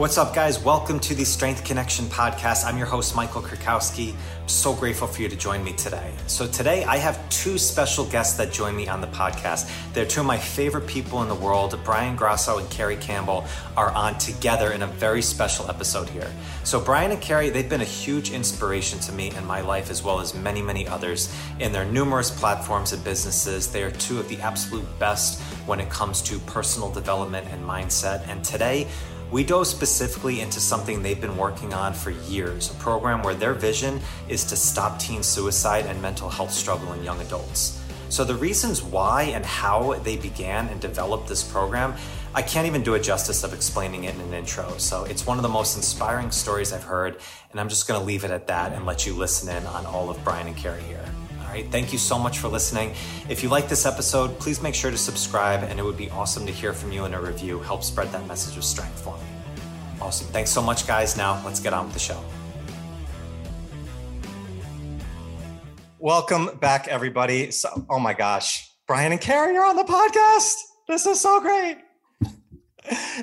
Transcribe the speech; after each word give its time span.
What's 0.00 0.16
up, 0.16 0.34
guys? 0.34 0.58
Welcome 0.58 0.98
to 1.00 1.14
the 1.14 1.26
Strength 1.26 1.62
Connection 1.62 2.06
podcast. 2.06 2.64
I'm 2.64 2.78
your 2.78 2.86
host, 2.86 3.14
Michael 3.14 3.42
Krakowski. 3.42 4.14
I'm 4.14 4.48
so 4.48 4.72
grateful 4.72 5.06
for 5.06 5.20
you 5.20 5.28
to 5.28 5.36
join 5.36 5.62
me 5.62 5.74
today. 5.74 6.14
So, 6.26 6.46
today 6.46 6.84
I 6.84 6.96
have 6.96 7.28
two 7.28 7.58
special 7.58 8.06
guests 8.06 8.38
that 8.38 8.50
join 8.50 8.74
me 8.74 8.88
on 8.88 9.02
the 9.02 9.08
podcast. 9.08 9.70
They're 9.92 10.06
two 10.06 10.20
of 10.20 10.26
my 10.26 10.38
favorite 10.38 10.86
people 10.86 11.20
in 11.20 11.28
the 11.28 11.34
world. 11.34 11.78
Brian 11.84 12.16
Grasso 12.16 12.56
and 12.56 12.70
Carrie 12.70 12.96
Campbell 12.96 13.44
are 13.76 13.90
on 13.90 14.16
together 14.16 14.72
in 14.72 14.80
a 14.80 14.86
very 14.86 15.20
special 15.20 15.68
episode 15.68 16.08
here. 16.08 16.32
So, 16.64 16.80
Brian 16.80 17.10
and 17.10 17.20
Carrie, 17.20 17.50
they've 17.50 17.68
been 17.68 17.82
a 17.82 17.84
huge 17.84 18.30
inspiration 18.30 19.00
to 19.00 19.12
me 19.12 19.30
in 19.36 19.44
my 19.44 19.60
life, 19.60 19.90
as 19.90 20.02
well 20.02 20.18
as 20.18 20.32
many, 20.32 20.62
many 20.62 20.88
others. 20.88 21.30
In 21.58 21.72
their 21.72 21.84
numerous 21.84 22.30
platforms 22.30 22.94
and 22.94 23.04
businesses, 23.04 23.70
they 23.70 23.82
are 23.82 23.90
two 23.90 24.18
of 24.18 24.30
the 24.30 24.40
absolute 24.40 24.86
best 24.98 25.42
when 25.66 25.78
it 25.78 25.90
comes 25.90 26.22
to 26.22 26.38
personal 26.38 26.90
development 26.90 27.46
and 27.50 27.62
mindset. 27.62 28.26
And 28.28 28.42
today, 28.42 28.88
we 29.30 29.44
dove 29.44 29.66
specifically 29.66 30.40
into 30.40 30.58
something 30.58 31.02
they've 31.02 31.20
been 31.20 31.36
working 31.36 31.72
on 31.72 31.92
for 31.92 32.10
years, 32.10 32.70
a 32.70 32.74
program 32.74 33.22
where 33.22 33.34
their 33.34 33.54
vision 33.54 34.00
is 34.28 34.44
to 34.44 34.56
stop 34.56 34.98
teen 34.98 35.22
suicide 35.22 35.86
and 35.86 36.02
mental 36.02 36.28
health 36.28 36.50
struggle 36.50 36.92
in 36.94 37.04
young 37.04 37.20
adults. 37.20 37.80
So, 38.08 38.24
the 38.24 38.34
reasons 38.34 38.82
why 38.82 39.22
and 39.22 39.46
how 39.46 39.94
they 40.02 40.16
began 40.16 40.66
and 40.66 40.80
developed 40.80 41.28
this 41.28 41.44
program, 41.44 41.94
I 42.34 42.42
can't 42.42 42.66
even 42.66 42.82
do 42.82 42.94
it 42.94 43.04
justice 43.04 43.44
of 43.44 43.54
explaining 43.54 44.04
it 44.04 44.16
in 44.16 44.20
an 44.20 44.34
intro. 44.34 44.76
So, 44.78 45.04
it's 45.04 45.26
one 45.26 45.38
of 45.38 45.42
the 45.42 45.48
most 45.48 45.76
inspiring 45.76 46.32
stories 46.32 46.72
I've 46.72 46.82
heard, 46.82 47.20
and 47.52 47.60
I'm 47.60 47.68
just 47.68 47.86
gonna 47.86 48.04
leave 48.04 48.24
it 48.24 48.32
at 48.32 48.48
that 48.48 48.72
and 48.72 48.84
let 48.84 49.06
you 49.06 49.14
listen 49.14 49.48
in 49.48 49.64
on 49.66 49.86
all 49.86 50.10
of 50.10 50.22
Brian 50.24 50.48
and 50.48 50.56
Carrie 50.56 50.82
here. 50.82 51.04
All 51.50 51.56
right, 51.56 51.66
thank 51.72 51.92
you 51.92 51.98
so 51.98 52.16
much 52.16 52.38
for 52.38 52.46
listening. 52.46 52.94
If 53.28 53.42
you 53.42 53.48
like 53.48 53.68
this 53.68 53.84
episode, 53.84 54.38
please 54.38 54.62
make 54.62 54.72
sure 54.72 54.92
to 54.92 54.96
subscribe, 54.96 55.64
and 55.64 55.80
it 55.80 55.82
would 55.82 55.96
be 55.96 56.08
awesome 56.10 56.46
to 56.46 56.52
hear 56.52 56.72
from 56.72 56.92
you 56.92 57.06
in 57.06 57.12
a 57.12 57.20
review. 57.20 57.58
Help 57.58 57.82
spread 57.82 58.12
that 58.12 58.24
message 58.28 58.56
of 58.56 58.62
strength 58.62 59.00
for 59.00 59.16
me. 59.16 59.24
Awesome. 60.00 60.28
Thanks 60.28 60.50
so 60.52 60.62
much, 60.62 60.86
guys. 60.86 61.16
Now 61.16 61.42
let's 61.44 61.58
get 61.58 61.72
on 61.72 61.86
with 61.86 61.94
the 61.94 61.98
show. 61.98 62.22
Welcome 65.98 66.56
back, 66.60 66.86
everybody. 66.86 67.50
So, 67.50 67.84
oh 67.90 67.98
my 67.98 68.14
gosh, 68.14 68.70
Brian 68.86 69.10
and 69.10 69.20
Carrie 69.20 69.56
are 69.56 69.66
on 69.66 69.74
the 69.74 69.82
podcast. 69.82 70.54
This 70.86 71.04
is 71.04 71.20
so 71.20 71.40
great. 71.40 71.78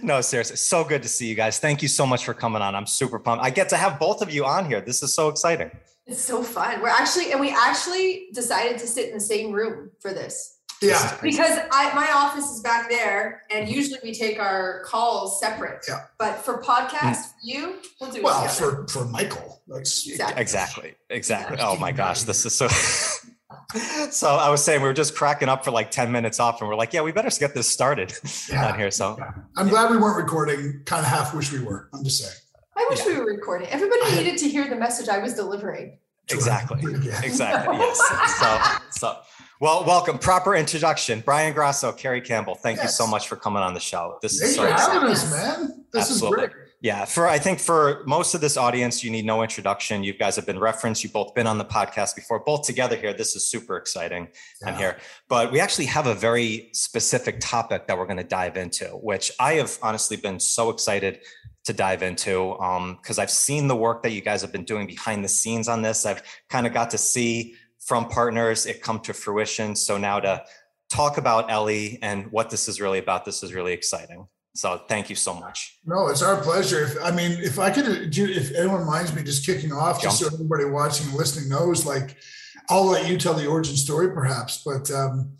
No, 0.03 0.19
seriously, 0.19 0.57
so 0.57 0.83
good 0.83 1.01
to 1.03 1.07
see 1.07 1.27
you 1.27 1.35
guys. 1.35 1.59
Thank 1.59 1.81
you 1.81 1.87
so 1.87 2.05
much 2.05 2.25
for 2.25 2.33
coming 2.33 2.61
on. 2.61 2.75
I'm 2.75 2.87
super 2.87 3.19
pumped. 3.19 3.41
I 3.45 3.51
get 3.51 3.69
to 3.69 3.77
have 3.77 3.97
both 3.97 4.21
of 4.21 4.29
you 4.29 4.43
on 4.43 4.65
here. 4.65 4.81
This 4.81 5.01
is 5.01 5.15
so 5.15 5.29
exciting. 5.29 5.71
It's 6.07 6.21
so 6.21 6.41
fun. 6.41 6.81
We're 6.81 6.87
actually, 6.89 7.31
and 7.31 7.39
we 7.41 7.49
actually 7.51 8.27
decided 8.33 8.77
to 8.79 8.87
sit 8.87 9.09
in 9.09 9.13
the 9.13 9.19
same 9.19 9.51
room 9.51 9.91
for 9.99 10.13
this. 10.13 10.53
Yeah. 10.81 11.17
Because 11.21 11.57
I, 11.71 11.93
my 11.95 12.07
office 12.15 12.49
is 12.51 12.61
back 12.61 12.89
there, 12.89 13.41
and 13.51 13.67
usually 13.67 13.99
we 14.03 14.13
take 14.13 14.39
our 14.39 14.83
calls 14.85 15.39
separate. 15.39 15.83
Yeah. 15.87 16.01
But 16.19 16.37
for 16.37 16.61
podcast, 16.61 17.31
you, 17.43 17.79
we'll 17.99 18.11
do 18.11 18.21
Well, 18.23 18.41
together. 18.47 18.85
for 18.85 18.87
for 18.87 19.05
Michael, 19.05 19.61
that's 19.67 20.07
Exactly. 20.07 20.41
Exactly. 20.41 20.95
Exactly. 21.09 21.57
Oh 21.59 21.77
my 21.77 21.91
gosh, 21.91 22.23
this 22.23 22.45
is 22.45 22.55
so. 22.55 22.67
so 24.11 24.29
I 24.29 24.49
was 24.49 24.63
saying 24.63 24.81
we 24.81 24.87
were 24.87 24.93
just 24.93 25.15
cracking 25.15 25.49
up 25.49 25.65
for 25.65 25.71
like 25.71 25.89
10 25.91 26.11
minutes 26.11 26.39
off, 26.39 26.61
and 26.61 26.69
we're 26.69 26.75
like, 26.75 26.93
yeah, 26.93 27.01
we 27.01 27.11
better 27.11 27.29
get 27.37 27.53
this 27.55 27.67
started 27.67 28.13
Yeah. 28.49 28.71
on 28.71 28.77
here. 28.79 28.91
So 28.91 29.17
I'm 29.57 29.67
glad 29.69 29.89
we 29.91 29.97
weren't 29.97 30.17
recording. 30.17 30.83
Kind 30.85 31.03
of 31.05 31.11
half 31.11 31.33
wish 31.33 31.51
we 31.51 31.59
were. 31.59 31.89
I'm 31.93 32.03
just 32.03 32.19
saying. 32.23 32.35
I 32.77 32.85
wish 32.89 32.99
Yeah. 32.99 33.13
we 33.13 33.19
were 33.19 33.25
recording. 33.25 33.67
Everybody 33.69 34.15
needed 34.17 34.37
to 34.39 34.47
hear 34.49 34.67
the 34.69 34.75
message 34.75 35.09
I 35.09 35.17
was 35.17 35.33
delivering. 35.33 35.97
exactly. 36.29 36.81
Exactly. 37.23 37.77
Yes. 37.79 38.39
So 38.39 38.59
so 38.91 39.17
well, 39.59 39.83
welcome. 39.85 40.19
Proper 40.19 40.55
introduction. 40.55 41.21
Brian 41.25 41.51
Grasso, 41.53 41.91
Carrie 41.91 42.21
Campbell. 42.21 42.53
Thank 42.53 42.81
you 42.83 42.87
so 42.89 43.07
much 43.07 43.27
for 43.27 43.35
coming 43.35 43.63
on 43.63 43.73
the 43.73 43.79
show. 43.79 44.19
This 44.21 44.39
is 44.39 44.55
so 44.55 44.61
for 44.63 44.69
exciting. 44.71 44.93
having 44.93 45.09
us, 45.11 45.31
man. 45.31 45.85
This 45.91 46.11
Absolutely. 46.11 46.43
is 46.45 46.49
great. 46.53 46.63
Yeah, 46.79 47.05
for 47.05 47.27
I 47.27 47.39
think 47.39 47.59
for 47.59 48.03
most 48.05 48.35
of 48.35 48.41
this 48.41 48.55
audience, 48.55 49.03
you 49.03 49.09
need 49.09 49.25
no 49.25 49.41
introduction. 49.41 50.03
You 50.03 50.13
guys 50.13 50.35
have 50.35 50.45
been 50.45 50.59
referenced. 50.59 51.03
You've 51.03 51.13
both 51.13 51.33
been 51.33 51.47
on 51.47 51.57
the 51.57 51.65
podcast 51.65 52.15
before, 52.15 52.39
both 52.41 52.67
together 52.67 52.95
here. 52.95 53.13
This 53.13 53.35
is 53.35 53.47
super 53.49 53.77
exciting. 53.77 54.27
I'm 54.63 54.75
here. 54.75 54.97
But 55.27 55.51
we 55.51 55.59
actually 55.59 55.87
have 55.87 56.05
a 56.05 56.13
very 56.13 56.69
specific 56.73 57.37
topic 57.39 57.87
that 57.87 57.97
we're 57.97 58.05
going 58.05 58.17
to 58.17 58.23
dive 58.23 58.57
into, 58.57 58.85
which 58.89 59.31
I 59.39 59.53
have 59.53 59.79
honestly 59.81 60.17
been 60.17 60.39
so 60.39 60.69
excited 60.69 61.19
to 61.67 61.73
dive 61.73 62.01
into 62.01 62.55
because 62.97 63.19
I've 63.19 63.29
seen 63.29 63.67
the 63.67 63.75
work 63.75 64.01
that 64.03 64.11
you 64.11 64.21
guys 64.21 64.41
have 64.41 64.51
been 64.51 64.63
doing 64.63 64.87
behind 64.87 65.23
the 65.23 65.29
scenes 65.29 65.67
on 65.67 65.81
this. 65.81 66.05
I've 66.05 66.23
kind 66.49 66.65
of 66.65 66.73
got 66.73 66.89
to 66.91 66.97
see 66.97 67.55
from 67.79 68.07
partners 68.09 68.65
it 68.65 68.81
come 68.81 68.99
to 69.01 69.13
fruition. 69.13 69.75
So 69.75 69.97
now 69.97 70.19
to 70.19 70.43
talk 70.89 71.17
about 71.17 71.51
Ellie 71.51 71.99
and 72.01 72.31
what 72.31 72.49
this 72.49 72.67
is 72.67 72.81
really 72.81 72.99
about, 72.99 73.25
this 73.25 73.43
is 73.43 73.53
really 73.53 73.73
exciting. 73.73 74.27
So 74.55 74.81
thank 74.87 75.09
you 75.09 75.15
so 75.15 75.33
much. 75.33 75.77
No, 75.85 76.07
it's 76.07 76.23
our 76.23 76.41
pleasure. 76.41 76.83
If, 76.83 76.97
I 77.03 77.11
mean, 77.11 77.33
if 77.43 77.59
I 77.59 77.69
could, 77.69 78.09
do- 78.09 78.31
if 78.31 78.55
anyone 78.55 78.85
minds 78.85 79.13
me 79.13 79.23
just 79.23 79.45
kicking 79.45 79.71
off, 79.71 80.01
just 80.01 80.19
so 80.19 80.27
everybody 80.27 80.65
watching 80.65 81.05
and 81.07 81.15
listening 81.15 81.49
knows, 81.49 81.85
like, 81.85 82.17
I'll 82.69 82.85
let 82.85 83.07
you 83.07 83.17
tell 83.17 83.35
the 83.35 83.45
origin 83.45 83.75
story, 83.75 84.09
perhaps. 84.09 84.63
But 84.65 84.89
um, 84.89 85.37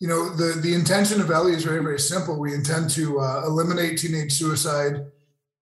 you 0.00 0.08
know, 0.08 0.28
the 0.30 0.60
the 0.60 0.74
intention 0.74 1.20
of 1.20 1.30
Ellie 1.30 1.52
is 1.52 1.62
very, 1.62 1.82
very 1.82 2.00
simple. 2.00 2.40
We 2.40 2.52
intend 2.54 2.90
to 2.90 3.20
uh, 3.20 3.42
eliminate 3.46 3.98
teenage 3.98 4.32
suicide 4.32 5.06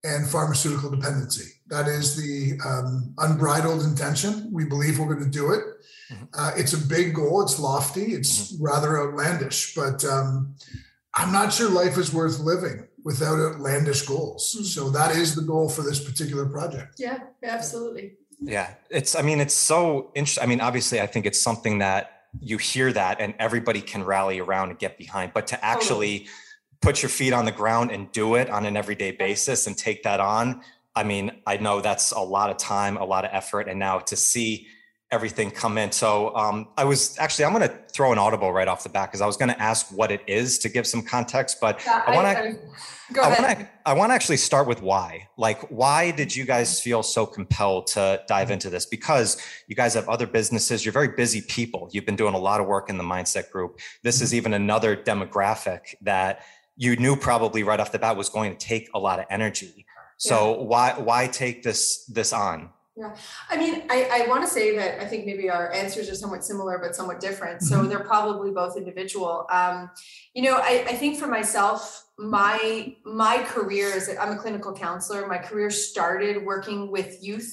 and 0.03 0.27
pharmaceutical 0.27 0.89
dependency. 0.89 1.51
That 1.67 1.87
is 1.87 2.15
the 2.15 2.59
um, 2.67 3.13
unbridled 3.19 3.83
intention. 3.83 4.49
We 4.51 4.65
believe 4.65 4.99
we're 4.99 5.13
going 5.13 5.23
to 5.31 5.37
do 5.37 5.51
it. 5.51 5.63
Mhm. 6.11 6.27
Uh, 6.33 6.51
it's 6.57 6.73
a 6.73 6.77
big 6.77 7.13
goal. 7.15 7.41
It's 7.43 7.59
lofty. 7.59 8.13
It's 8.13 8.53
rather 8.59 8.99
outlandish, 8.99 9.75
but 9.75 10.03
um, 10.03 10.55
I'm 11.15 11.31
not 11.31 11.53
sure 11.53 11.69
life 11.69 11.97
is 11.97 12.13
worth 12.13 12.39
living 12.39 12.87
without 13.03 13.39
outlandish 13.39 14.01
goals. 14.03 14.55
Mhm. 14.59 14.65
So 14.65 14.89
that 14.89 15.15
is 15.15 15.35
the 15.35 15.43
goal 15.43 15.69
for 15.69 15.83
this 15.83 16.03
particular 16.03 16.45
project. 16.47 16.95
Yeah, 16.97 17.19
absolutely. 17.43 18.13
Yeah, 18.43 18.73
it's. 18.89 19.13
I 19.15 19.21
mean, 19.21 19.39
it's 19.39 19.53
so 19.53 20.11
interesting. 20.15 20.43
I 20.43 20.47
mean, 20.47 20.61
obviously, 20.61 20.99
I 20.99 21.05
think 21.05 21.27
it's 21.27 21.39
something 21.39 21.77
that 21.77 22.23
you 22.39 22.57
hear 22.57 22.91
that 22.93 23.19
and 23.19 23.35
everybody 23.39 23.81
can 23.81 24.03
rally 24.03 24.39
around 24.39 24.69
and 24.71 24.79
get 24.79 24.97
behind. 24.97 25.31
But 25.33 25.47
to 25.47 25.63
actually 25.63 26.27
put 26.81 27.01
your 27.01 27.09
feet 27.09 27.33
on 27.33 27.45
the 27.45 27.51
ground 27.51 27.91
and 27.91 28.11
do 28.11 28.35
it 28.35 28.49
on 28.49 28.65
an 28.65 28.75
everyday 28.75 29.11
basis 29.11 29.67
and 29.67 29.77
take 29.77 30.03
that 30.03 30.19
on, 30.19 30.61
I 30.95 31.03
mean, 31.03 31.31
I 31.47 31.57
know 31.57 31.79
that's 31.79 32.11
a 32.11 32.19
lot 32.19 32.49
of 32.49 32.57
time, 32.57 32.97
a 32.97 33.05
lot 33.05 33.23
of 33.23 33.31
effort, 33.33 33.67
and 33.69 33.79
now 33.79 33.99
to 33.99 34.15
see 34.15 34.67
everything 35.11 35.51
come 35.51 35.77
in. 35.77 35.91
So 35.91 36.33
um, 36.37 36.69
I 36.77 36.85
was 36.85 37.17
actually, 37.19 37.43
I'm 37.45 37.53
going 37.53 37.67
to 37.67 37.77
throw 37.91 38.13
an 38.13 38.17
audible 38.17 38.53
right 38.53 38.67
off 38.67 38.83
the 38.83 38.89
bat 38.89 39.09
because 39.09 39.19
I 39.19 39.25
was 39.25 39.35
going 39.35 39.49
to 39.49 39.61
ask 39.61 39.87
what 39.87 40.09
it 40.09 40.21
is 40.25 40.57
to 40.59 40.69
give 40.69 40.87
some 40.87 41.01
context, 41.01 41.57
but 41.59 41.81
Yeah, 41.85 42.01
I 42.07 42.15
wanna- 42.15 42.53
go 43.13 43.21
I 43.21 43.27
ahead. 43.29 43.69
I 43.85 43.93
want 43.93 44.11
to 44.11 44.13
actually 44.13 44.37
start 44.37 44.67
with 44.67 44.81
why. 44.81 45.27
Like, 45.37 45.61
why 45.69 46.11
did 46.11 46.33
you 46.33 46.45
guys 46.45 46.79
feel 46.79 47.03
so 47.03 47.25
compelled 47.25 47.87
to 47.87 48.21
dive 48.27 48.51
into 48.51 48.69
this? 48.69 48.85
Because 48.85 49.35
you 49.67 49.75
guys 49.75 49.93
have 49.95 50.07
other 50.07 50.27
businesses. 50.27 50.85
You're 50.85 50.93
very 50.93 51.09
busy 51.09 51.41
people. 51.41 51.89
You've 51.91 52.05
been 52.05 52.15
doing 52.15 52.33
a 52.33 52.39
lot 52.39 52.61
of 52.61 52.67
work 52.67 52.89
in 52.89 52.97
the 52.97 53.03
mindset 53.03 53.49
group. 53.51 53.79
This 54.03 54.21
is 54.21 54.33
even 54.33 54.53
another 54.53 54.95
demographic 54.95 55.95
that 56.03 56.43
you 56.81 56.95
knew 56.95 57.15
probably 57.15 57.61
right 57.61 57.79
off 57.79 57.91
the 57.91 57.99
bat 57.99 58.17
was 58.17 58.27
going 58.27 58.51
to 58.51 58.57
take 58.57 58.89
a 58.95 58.99
lot 58.99 59.19
of 59.19 59.25
energy. 59.29 59.85
So 60.17 60.61
why 60.61 60.93
why 60.97 61.27
take 61.27 61.61
this 61.61 62.05
this 62.05 62.33
on? 62.33 62.69
Yeah, 62.95 63.15
I 63.49 63.57
mean, 63.57 63.83
I, 63.89 64.23
I 64.25 64.27
want 64.27 64.43
to 64.43 64.49
say 64.49 64.75
that 64.75 64.99
I 64.99 65.05
think 65.05 65.25
maybe 65.25 65.49
our 65.49 65.71
answers 65.71 66.09
are 66.09 66.15
somewhat 66.15 66.43
similar, 66.43 66.77
but 66.79 66.95
somewhat 66.95 67.19
different. 67.19 67.61
So 67.61 67.77
Mhm. 67.77 67.89
they're 67.89 68.07
probably 68.15 68.51
both 68.51 68.75
individual. 68.77 69.47
Um, 69.49 69.89
you 70.33 70.43
know, 70.43 70.57
I, 70.57 70.85
I 70.89 70.95
think 70.95 71.17
for 71.19 71.27
myself, 71.27 72.03
my 72.17 72.95
my 73.05 73.37
career 73.43 73.87
is 73.87 74.07
that 74.07 74.21
I'm 74.21 74.33
a 74.37 74.37
clinical 74.37 74.73
counselor. 74.73 75.27
My 75.27 75.37
career 75.37 75.69
started 75.69 76.45
working 76.45 76.91
with 76.91 77.23
youth. 77.23 77.49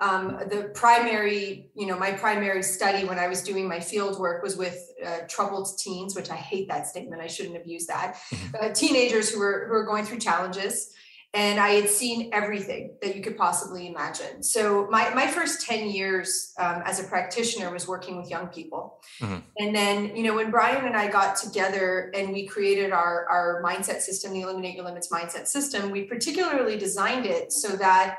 Um, 0.00 0.38
the 0.50 0.70
primary, 0.74 1.70
you 1.74 1.86
know, 1.86 1.98
my 1.98 2.12
primary 2.12 2.62
study 2.62 3.04
when 3.06 3.18
I 3.18 3.28
was 3.28 3.42
doing 3.42 3.68
my 3.68 3.80
field 3.80 4.18
work 4.18 4.42
was 4.42 4.56
with 4.56 4.78
uh, 5.04 5.18
troubled 5.28 5.68
teens, 5.78 6.16
which 6.16 6.30
I 6.30 6.36
hate 6.36 6.68
that 6.68 6.86
statement. 6.86 7.22
I 7.22 7.26
shouldn't 7.26 7.56
have 7.56 7.66
used 7.66 7.88
that. 7.88 8.16
Mhm. 8.30 8.70
Uh, 8.70 8.72
teenagers 8.72 9.30
who 9.30 9.38
were 9.38 9.66
who 9.66 9.72
were 9.72 9.84
going 9.84 10.04
through 10.04 10.18
challenges 10.18 10.92
and 11.34 11.58
I 11.58 11.70
had 11.70 11.88
seen 11.90 12.30
everything 12.32 12.96
that 13.02 13.16
you 13.16 13.20
could 13.22 13.36
possibly 13.36 13.88
imagine. 13.88 14.42
So 14.42 14.86
my 14.88 15.12
my 15.14 15.26
first 15.26 15.66
ten 15.66 15.90
years 15.90 16.52
um, 16.58 16.82
as 16.86 17.00
a 17.00 17.04
practitioner 17.04 17.72
was 17.72 17.88
working 17.88 18.16
with 18.16 18.30
young 18.30 18.46
people, 18.48 19.00
Mhm. 19.20 19.42
and 19.58 19.74
then 19.74 20.16
you 20.16 20.22
know 20.22 20.34
when 20.34 20.50
Brian 20.52 20.84
and 20.86 20.96
I 20.96 21.08
got 21.08 21.36
together 21.36 22.12
and 22.14 22.32
we 22.32 22.46
created 22.46 22.92
our 22.92 23.26
our 23.28 23.62
mindset 23.64 24.00
system, 24.00 24.32
the 24.32 24.42
Eliminate 24.42 24.76
Your 24.76 24.84
Limits 24.84 25.08
mindset 25.08 25.48
system, 25.48 25.90
we 25.90 26.04
particularly 26.04 26.78
designed 26.78 27.26
it 27.26 27.52
so 27.52 27.68
that 27.76 28.18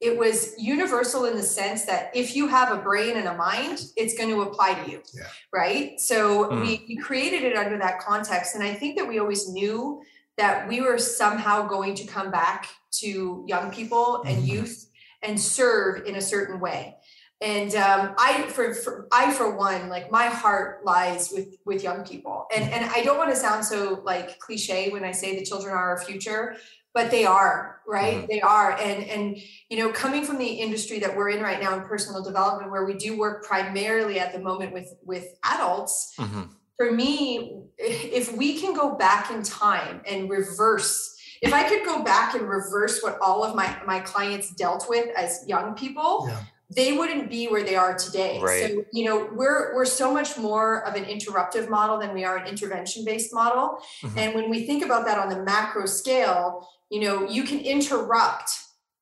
it 0.00 0.16
was 0.16 0.54
universal 0.58 1.24
in 1.24 1.36
the 1.36 1.42
sense 1.42 1.84
that 1.86 2.10
if 2.14 2.36
you 2.36 2.48
have 2.48 2.70
a 2.70 2.82
brain 2.82 3.16
and 3.16 3.26
a 3.28 3.34
mind, 3.34 3.80
it's 3.96 4.16
going 4.16 4.28
to 4.28 4.42
apply 4.42 4.74
to 4.74 4.90
you, 4.90 5.02
Yeah. 5.14 5.22
right? 5.52 5.98
So 6.00 6.50
Mm. 6.50 6.60
we, 6.60 6.84
we 6.88 6.96
created 6.96 7.44
it 7.44 7.56
under 7.56 7.78
that 7.78 8.00
context, 8.00 8.54
and 8.54 8.62
I 8.62 8.74
think 8.74 8.98
that 8.98 9.08
we 9.08 9.18
always 9.18 9.48
knew 9.48 10.02
that 10.36 10.68
we 10.68 10.82
were 10.82 10.98
somehow 10.98 11.66
going 11.66 11.94
to 11.94 12.06
come 12.06 12.30
back 12.30 12.68
to 13.00 13.44
young 13.48 13.70
people 13.70 14.22
and 14.26 14.42
Mhm. 14.42 14.46
youth 14.46 14.86
and 15.22 15.40
serve 15.40 16.04
in 16.06 16.16
a 16.16 16.20
certain 16.20 16.60
way 16.60 16.96
and 17.42 17.74
um, 17.74 18.14
I 18.18 18.42
for, 18.48 18.72
for 18.74 19.08
I 19.12 19.30
for 19.30 19.54
one 19.56 19.90
like 19.90 20.10
my 20.10 20.26
heart 20.26 20.84
lies 20.86 21.30
with 21.30 21.56
with 21.66 21.82
young 21.82 22.02
people 22.04 22.46
and 22.54 22.64
and 22.72 22.84
I 22.86 23.02
don't 23.02 23.18
want 23.18 23.28
to 23.30 23.36
sound 23.36 23.62
so 23.64 24.00
like 24.04 24.38
cliche 24.38 24.88
when 24.90 25.04
I 25.04 25.12
say 25.12 25.38
the 25.38 25.44
children 25.44 25.74
are 25.74 25.90
our 25.90 25.98
future 26.02 26.56
but 26.96 27.10
they 27.10 27.26
are 27.26 27.82
right 27.86 28.14
mm-hmm. 28.14 28.26
they 28.30 28.40
are 28.40 28.72
and 28.72 29.04
and 29.04 29.36
you 29.68 29.76
know 29.76 29.92
coming 29.92 30.24
from 30.24 30.38
the 30.38 30.46
industry 30.46 30.98
that 30.98 31.14
we're 31.14 31.28
in 31.28 31.42
right 31.42 31.60
now 31.60 31.74
in 31.74 31.82
personal 31.82 32.24
development 32.24 32.70
where 32.70 32.86
we 32.86 32.94
do 32.94 33.18
work 33.18 33.44
primarily 33.44 34.18
at 34.18 34.32
the 34.32 34.38
moment 34.38 34.72
with 34.72 34.94
with 35.04 35.36
adults 35.44 36.14
mm-hmm. 36.18 36.44
for 36.78 36.90
me 36.90 37.60
if 37.76 38.34
we 38.34 38.58
can 38.58 38.72
go 38.72 38.94
back 38.94 39.30
in 39.30 39.42
time 39.42 40.00
and 40.08 40.30
reverse 40.30 41.14
if 41.42 41.52
i 41.52 41.62
could 41.68 41.84
go 41.84 42.02
back 42.02 42.34
and 42.34 42.48
reverse 42.48 43.02
what 43.02 43.18
all 43.20 43.44
of 43.44 43.54
my 43.54 43.76
my 43.86 44.00
clients 44.00 44.54
dealt 44.54 44.86
with 44.88 45.14
as 45.18 45.44
young 45.46 45.74
people 45.74 46.26
yeah 46.28 46.40
they 46.74 46.92
wouldn't 46.92 47.30
be 47.30 47.46
where 47.46 47.62
they 47.62 47.76
are 47.76 47.96
today. 47.96 48.40
Right. 48.40 48.70
So, 48.70 48.84
you 48.92 49.04
know, 49.04 49.28
we're 49.32 49.74
we're 49.74 49.84
so 49.84 50.12
much 50.12 50.36
more 50.36 50.86
of 50.86 50.94
an 50.94 51.04
interruptive 51.04 51.68
model 51.68 51.98
than 51.98 52.12
we 52.12 52.24
are 52.24 52.36
an 52.36 52.48
intervention 52.48 53.04
based 53.04 53.32
model. 53.32 53.78
Mm-hmm. 54.02 54.18
And 54.18 54.34
when 54.34 54.50
we 54.50 54.66
think 54.66 54.84
about 54.84 55.06
that 55.06 55.18
on 55.18 55.28
the 55.28 55.42
macro 55.42 55.86
scale, 55.86 56.68
you 56.90 57.00
know, 57.00 57.28
you 57.28 57.44
can 57.44 57.60
interrupt 57.60 58.50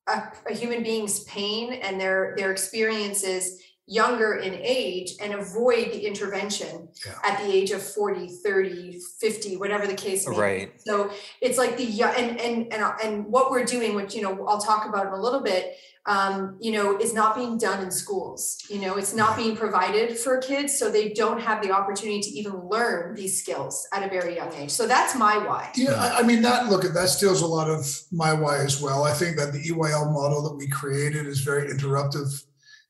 a, 0.06 0.25
a 0.50 0.55
human 0.55 0.82
being's 0.82 1.25
pain 1.25 1.72
and 1.72 1.99
their 1.99 2.34
their 2.37 2.52
experiences 2.52 3.62
younger 3.86 4.34
in 4.36 4.54
age 4.54 5.12
and 5.20 5.34
avoid 5.34 5.92
the 5.92 6.06
intervention 6.06 6.88
yeah. 7.04 7.12
at 7.22 7.38
the 7.44 7.52
age 7.52 7.70
of 7.70 7.82
40 7.82 8.28
30 8.28 8.98
50 9.20 9.56
whatever 9.58 9.86
the 9.86 9.94
case 9.94 10.26
may 10.26 10.38
right. 10.38 10.72
be 10.72 10.78
so 10.78 11.10
it's 11.42 11.58
like 11.58 11.76
the 11.76 12.02
and 12.02 12.40
and 12.40 12.72
and 12.72 12.82
and 13.02 13.26
what 13.26 13.50
we're 13.50 13.64
doing 13.64 13.94
which 13.94 14.14
you 14.14 14.22
know 14.22 14.46
i'll 14.46 14.60
talk 14.60 14.88
about 14.88 15.06
in 15.06 15.12
a 15.12 15.20
little 15.20 15.42
bit 15.42 15.76
um, 16.06 16.56
you 16.60 16.72
know, 16.72 16.98
is 16.98 17.14
not 17.14 17.34
being 17.34 17.56
done 17.56 17.82
in 17.82 17.90
schools. 17.90 18.62
You 18.69 18.81
know, 18.81 18.96
it's 18.96 19.14
not 19.14 19.36
being 19.36 19.56
provided 19.56 20.19
for 20.19 20.38
kids, 20.38 20.78
so 20.78 20.90
they 20.90 21.10
don't 21.10 21.40
have 21.40 21.62
the 21.62 21.70
opportunity 21.70 22.20
to 22.20 22.31
even 22.31 22.69
learn 22.69 23.14
these 23.14 23.40
skills 23.40 23.88
at 23.92 24.02
a 24.02 24.08
very 24.10 24.36
young 24.36 24.52
age. 24.54 24.70
So 24.70 24.86
that's 24.86 25.16
my 25.16 25.38
why. 25.38 25.70
Yeah, 25.75 26.14
I 26.14 26.22
mean, 26.22 26.42
that 26.42 26.69
look 26.69 26.84
at 26.84 26.92
that 26.92 27.08
steals 27.08 27.40
a 27.40 27.46
lot 27.46 27.70
of 27.70 27.86
my 28.12 28.34
why 28.34 28.58
as 28.58 28.82
well. 28.82 29.04
I 29.04 29.12
think 29.12 29.38
that 29.38 29.52
the 29.52 29.62
EYL 29.62 30.12
model 30.12 30.42
that 30.42 30.54
we 30.54 30.69
created 30.69 31.26
is 31.26 31.40
very 31.40 31.72
interruptive 31.72 32.44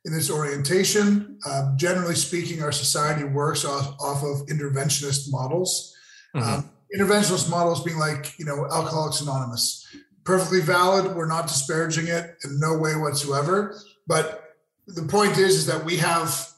in 0.05 0.15
its 0.15 0.31
orientation. 0.31 1.39
Uh, 1.47 1.75
generally 1.77 2.15
speaking, 2.15 2.63
our 2.63 2.73
society 2.73 3.25
works 3.25 3.65
off, 3.65 3.97
off 4.01 4.23
of 4.23 4.47
interventionist 4.49 5.31
models. 5.31 5.95
Mm-hmm. 6.35 6.49
Um, 6.49 6.71
interventionist 6.97 7.51
models 7.51 7.83
being 7.83 7.99
like, 7.99 8.39
you 8.39 8.45
know, 8.45 8.67
Alcoholics 8.67 9.21
Anonymous 9.21 9.85
perfectly 10.25 10.61
valid. 10.61 11.15
We're 11.15 11.29
not 11.29 11.47
disparaging 11.47 12.09
it 12.09 12.37
in 12.45 12.59
no 12.59 12.77
way 12.77 12.97
whatsoever. 12.97 13.79
But 14.07 14.43
the 14.87 15.03
point 15.03 15.39
is, 15.39 15.55
is 15.55 15.67
that 15.67 15.85
we 15.85 15.97
have 15.99 16.51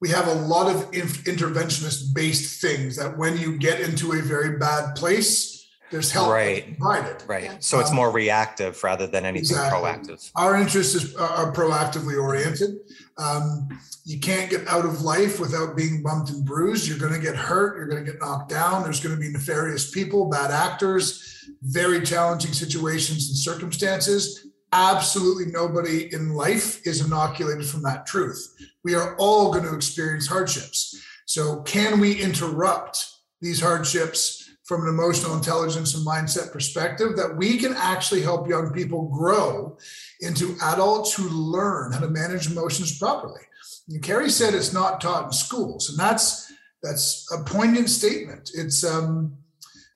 we 0.00 0.08
have 0.08 0.26
a 0.26 0.34
lot 0.34 0.68
of 0.68 0.90
interventionist 0.90 2.12
based 2.12 2.60
things 2.60 2.96
that 2.96 3.16
when 3.16 3.38
you 3.38 3.56
get 3.56 3.80
into 3.80 4.12
a 4.12 4.22
very 4.22 4.58
bad 4.58 4.96
place, 4.96 5.51
there's 5.92 6.10
help 6.10 6.30
right. 6.30 6.76
provided. 6.78 7.22
Right. 7.28 7.62
So 7.62 7.78
it's 7.78 7.90
um, 7.90 7.96
more 7.96 8.10
reactive 8.10 8.82
rather 8.82 9.06
than 9.06 9.26
anything 9.26 9.56
exactly. 9.56 9.78
proactive. 9.78 10.32
Our 10.34 10.56
interests 10.56 10.94
is, 10.94 11.14
are 11.14 11.52
proactively 11.52 12.20
oriented. 12.20 12.78
Um, 13.18 13.68
you 14.04 14.18
can't 14.18 14.50
get 14.50 14.66
out 14.66 14.86
of 14.86 15.02
life 15.02 15.38
without 15.38 15.76
being 15.76 16.02
bumped 16.02 16.30
and 16.30 16.44
bruised. 16.44 16.88
You're 16.88 16.98
going 16.98 17.12
to 17.12 17.20
get 17.20 17.36
hurt. 17.36 17.76
You're 17.76 17.86
going 17.86 18.04
to 18.04 18.10
get 18.10 18.20
knocked 18.20 18.48
down. 18.48 18.82
There's 18.82 19.00
going 19.00 19.14
to 19.14 19.20
be 19.20 19.30
nefarious 19.30 19.90
people, 19.90 20.30
bad 20.30 20.50
actors, 20.50 21.46
very 21.60 22.00
challenging 22.00 22.54
situations 22.54 23.28
and 23.28 23.36
circumstances. 23.36 24.46
Absolutely 24.72 25.52
nobody 25.52 26.12
in 26.14 26.30
life 26.30 26.84
is 26.86 27.04
inoculated 27.04 27.66
from 27.66 27.82
that 27.82 28.06
truth. 28.06 28.56
We 28.82 28.94
are 28.94 29.14
all 29.18 29.52
going 29.52 29.64
to 29.64 29.74
experience 29.74 30.26
hardships. 30.26 30.98
So, 31.26 31.60
can 31.62 32.00
we 32.00 32.14
interrupt 32.14 33.06
these 33.42 33.60
hardships 33.60 34.41
from 34.72 34.84
an 34.84 34.88
emotional 34.88 35.36
intelligence 35.36 35.94
and 35.94 36.06
mindset 36.06 36.50
perspective 36.50 37.14
that 37.14 37.36
we 37.36 37.58
can 37.58 37.74
actually 37.74 38.22
help 38.22 38.48
young 38.48 38.72
people 38.72 39.02
grow 39.08 39.76
into 40.20 40.56
adults 40.62 41.12
who 41.12 41.28
learn 41.28 41.92
how 41.92 42.00
to 42.00 42.08
manage 42.08 42.50
emotions 42.50 42.98
properly? 42.98 43.42
And 43.90 44.02
Carrie 44.02 44.30
said 44.30 44.54
it's 44.54 44.72
not 44.72 44.98
taught 44.98 45.26
in 45.26 45.32
schools, 45.32 45.90
and 45.90 45.98
that's 45.98 46.50
that's 46.82 47.30
a 47.30 47.44
poignant 47.44 47.90
statement. 47.90 48.50
It's 48.54 48.82
um, 48.82 49.36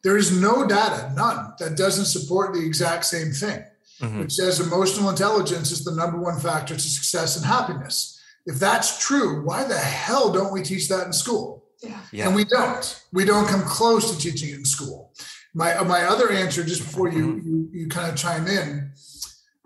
there 0.04 0.18
is 0.18 0.38
no 0.38 0.66
data, 0.66 1.10
none, 1.16 1.54
that 1.58 1.78
doesn't 1.78 2.04
support 2.04 2.52
the 2.52 2.64
exact 2.64 3.06
same 3.06 3.32
thing, 3.32 3.64
mm-hmm. 4.02 4.20
which 4.20 4.34
says 4.34 4.60
emotional 4.60 5.08
intelligence 5.08 5.70
is 5.70 5.84
the 5.84 5.96
number 5.96 6.20
one 6.20 6.38
factor 6.38 6.74
to 6.74 6.80
success 6.80 7.38
and 7.38 7.46
happiness. 7.46 8.20
If 8.44 8.56
that's 8.56 9.04
true, 9.04 9.42
why 9.42 9.64
the 9.64 9.78
hell 9.78 10.30
don't 10.34 10.52
we 10.52 10.62
teach 10.62 10.86
that 10.90 11.06
in 11.06 11.14
school? 11.14 11.55
Yeah. 11.82 12.00
yeah. 12.12 12.26
And 12.26 12.36
we 12.36 12.44
don't. 12.44 13.04
We 13.12 13.24
don't 13.24 13.46
come 13.46 13.62
close 13.62 14.10
to 14.10 14.18
teaching 14.18 14.50
it 14.50 14.58
in 14.58 14.64
school. 14.64 15.12
My 15.54 15.82
my 15.82 16.04
other 16.04 16.30
answer, 16.30 16.64
just 16.64 16.82
before 16.82 17.08
you 17.10 17.26
mm-hmm. 17.26 17.48
you, 17.48 17.70
you 17.72 17.88
kind 17.88 18.10
of 18.10 18.16
chime 18.16 18.46
in, 18.46 18.92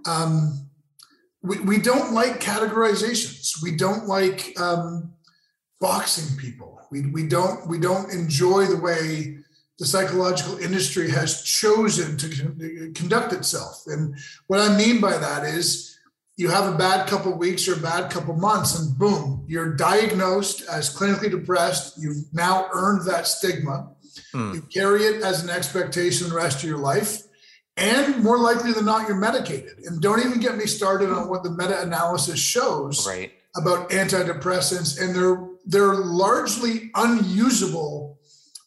um, 0.07 0.69
we, 1.43 1.59
we 1.61 1.79
don't 1.79 2.13
like 2.13 2.41
categorizations. 2.41 3.63
We 3.63 3.77
don't 3.77 4.07
like 4.07 4.59
um, 4.61 5.13
boxing 5.81 6.37
people. 6.37 6.81
We, 6.91 7.07
we 7.11 7.27
don't 7.27 7.67
we 7.69 7.79
don't 7.79 8.13
enjoy 8.13 8.67
the 8.67 8.77
way 8.77 9.39
the 9.79 9.87
psychological 9.87 10.59
industry 10.59 11.11
has 11.11 11.43
chosen 11.43 12.17
to 12.19 12.93
conduct 12.95 13.33
itself. 13.33 13.85
And 13.87 14.15
what 14.47 14.61
I 14.61 14.77
mean 14.77 15.01
by 15.01 15.17
that 15.17 15.45
is 15.45 15.90
you 16.41 16.49
have 16.49 16.73
a 16.73 16.77
bad 16.77 17.09
couple 17.09 17.33
weeks 17.37 17.69
or 17.69 17.75
a 17.75 17.83
bad 17.83 18.11
couple 18.11 18.35
months 18.35 18.79
and 18.79 18.99
boom, 18.99 19.45
you're 19.47 19.75
diagnosed 19.77 20.63
as 20.69 20.95
clinically 20.95 21.31
depressed. 21.31 21.99
You've 21.99 22.33
now 22.33 22.69
earned 22.73 23.07
that 23.07 23.27
stigma. 23.27 23.91
Hmm. 24.33 24.55
You 24.55 24.63
carry 24.63 25.05
it 25.05 25.23
as 25.23 25.45
an 25.45 25.51
expectation 25.51 26.29
the 26.29 26.35
rest 26.35 26.63
of 26.63 26.69
your 26.69 26.79
life 26.79 27.23
and 27.81 28.23
more 28.23 28.39
likely 28.39 28.73
than 28.73 28.85
not, 28.85 29.09
you're 29.09 29.17
medicated. 29.17 29.79
And 29.87 30.03
don't 30.03 30.21
even 30.21 30.39
get 30.39 30.57
me 30.57 30.67
started 30.67 31.11
on 31.11 31.29
what 31.29 31.43
the 31.43 31.51
meta-analysis 31.51 32.39
shows 32.39 33.07
right. 33.07 33.33
about 33.57 33.89
antidepressants, 33.91 35.01
and 35.01 35.17
they're 35.17 35.47
they're 35.67 35.95
largely 35.95 36.91
unusable 36.95 38.19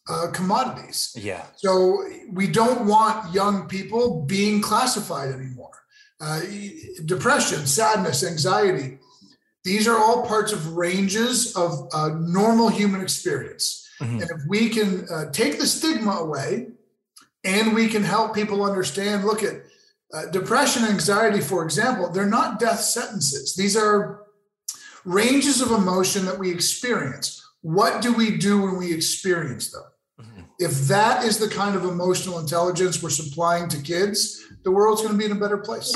uh, 0.08 0.28
commodities. 0.32 1.14
Yeah. 1.16 1.42
So 1.56 2.04
we 2.30 2.46
don't 2.48 2.86
want 2.86 3.32
young 3.32 3.68
people 3.68 4.22
being 4.22 4.60
classified 4.60 5.30
anymore. 5.30 5.83
Uh, 6.20 6.40
depression, 7.04 7.66
sadness, 7.66 8.24
anxiety. 8.24 8.98
These 9.64 9.88
are 9.88 9.98
all 9.98 10.26
parts 10.26 10.52
of 10.52 10.76
ranges 10.76 11.56
of 11.56 11.88
uh, 11.92 12.10
normal 12.18 12.68
human 12.68 13.00
experience. 13.00 13.88
Mm-hmm. 14.00 14.20
And 14.20 14.30
if 14.30 14.40
we 14.48 14.68
can 14.68 15.06
uh, 15.10 15.30
take 15.32 15.58
the 15.58 15.66
stigma 15.66 16.12
away 16.12 16.68
and 17.44 17.74
we 17.74 17.88
can 17.88 18.02
help 18.02 18.34
people 18.34 18.64
understand 18.64 19.24
look 19.24 19.42
at 19.42 19.62
uh, 20.12 20.26
depression 20.26 20.84
anxiety 20.84 21.40
for 21.40 21.62
example 21.64 22.10
they're 22.10 22.26
not 22.26 22.58
death 22.58 22.80
sentences 22.80 23.54
these 23.54 23.76
are 23.76 24.22
ranges 25.04 25.60
of 25.60 25.70
emotion 25.70 26.24
that 26.24 26.38
we 26.38 26.50
experience 26.50 27.46
what 27.60 28.02
do 28.02 28.12
we 28.12 28.36
do 28.36 28.62
when 28.62 28.76
we 28.76 28.92
experience 28.92 29.70
them 29.70 29.82
mm-hmm. 30.20 30.42
if 30.58 30.88
that 30.88 31.24
is 31.24 31.38
the 31.38 31.48
kind 31.48 31.76
of 31.76 31.84
emotional 31.84 32.38
intelligence 32.38 33.02
we're 33.02 33.10
supplying 33.10 33.68
to 33.68 33.80
kids 33.80 34.42
the 34.64 34.70
world's 34.70 35.02
going 35.02 35.12
to 35.12 35.18
be 35.18 35.24
in 35.24 35.32
a 35.32 35.40
better 35.40 35.58
place 35.58 35.94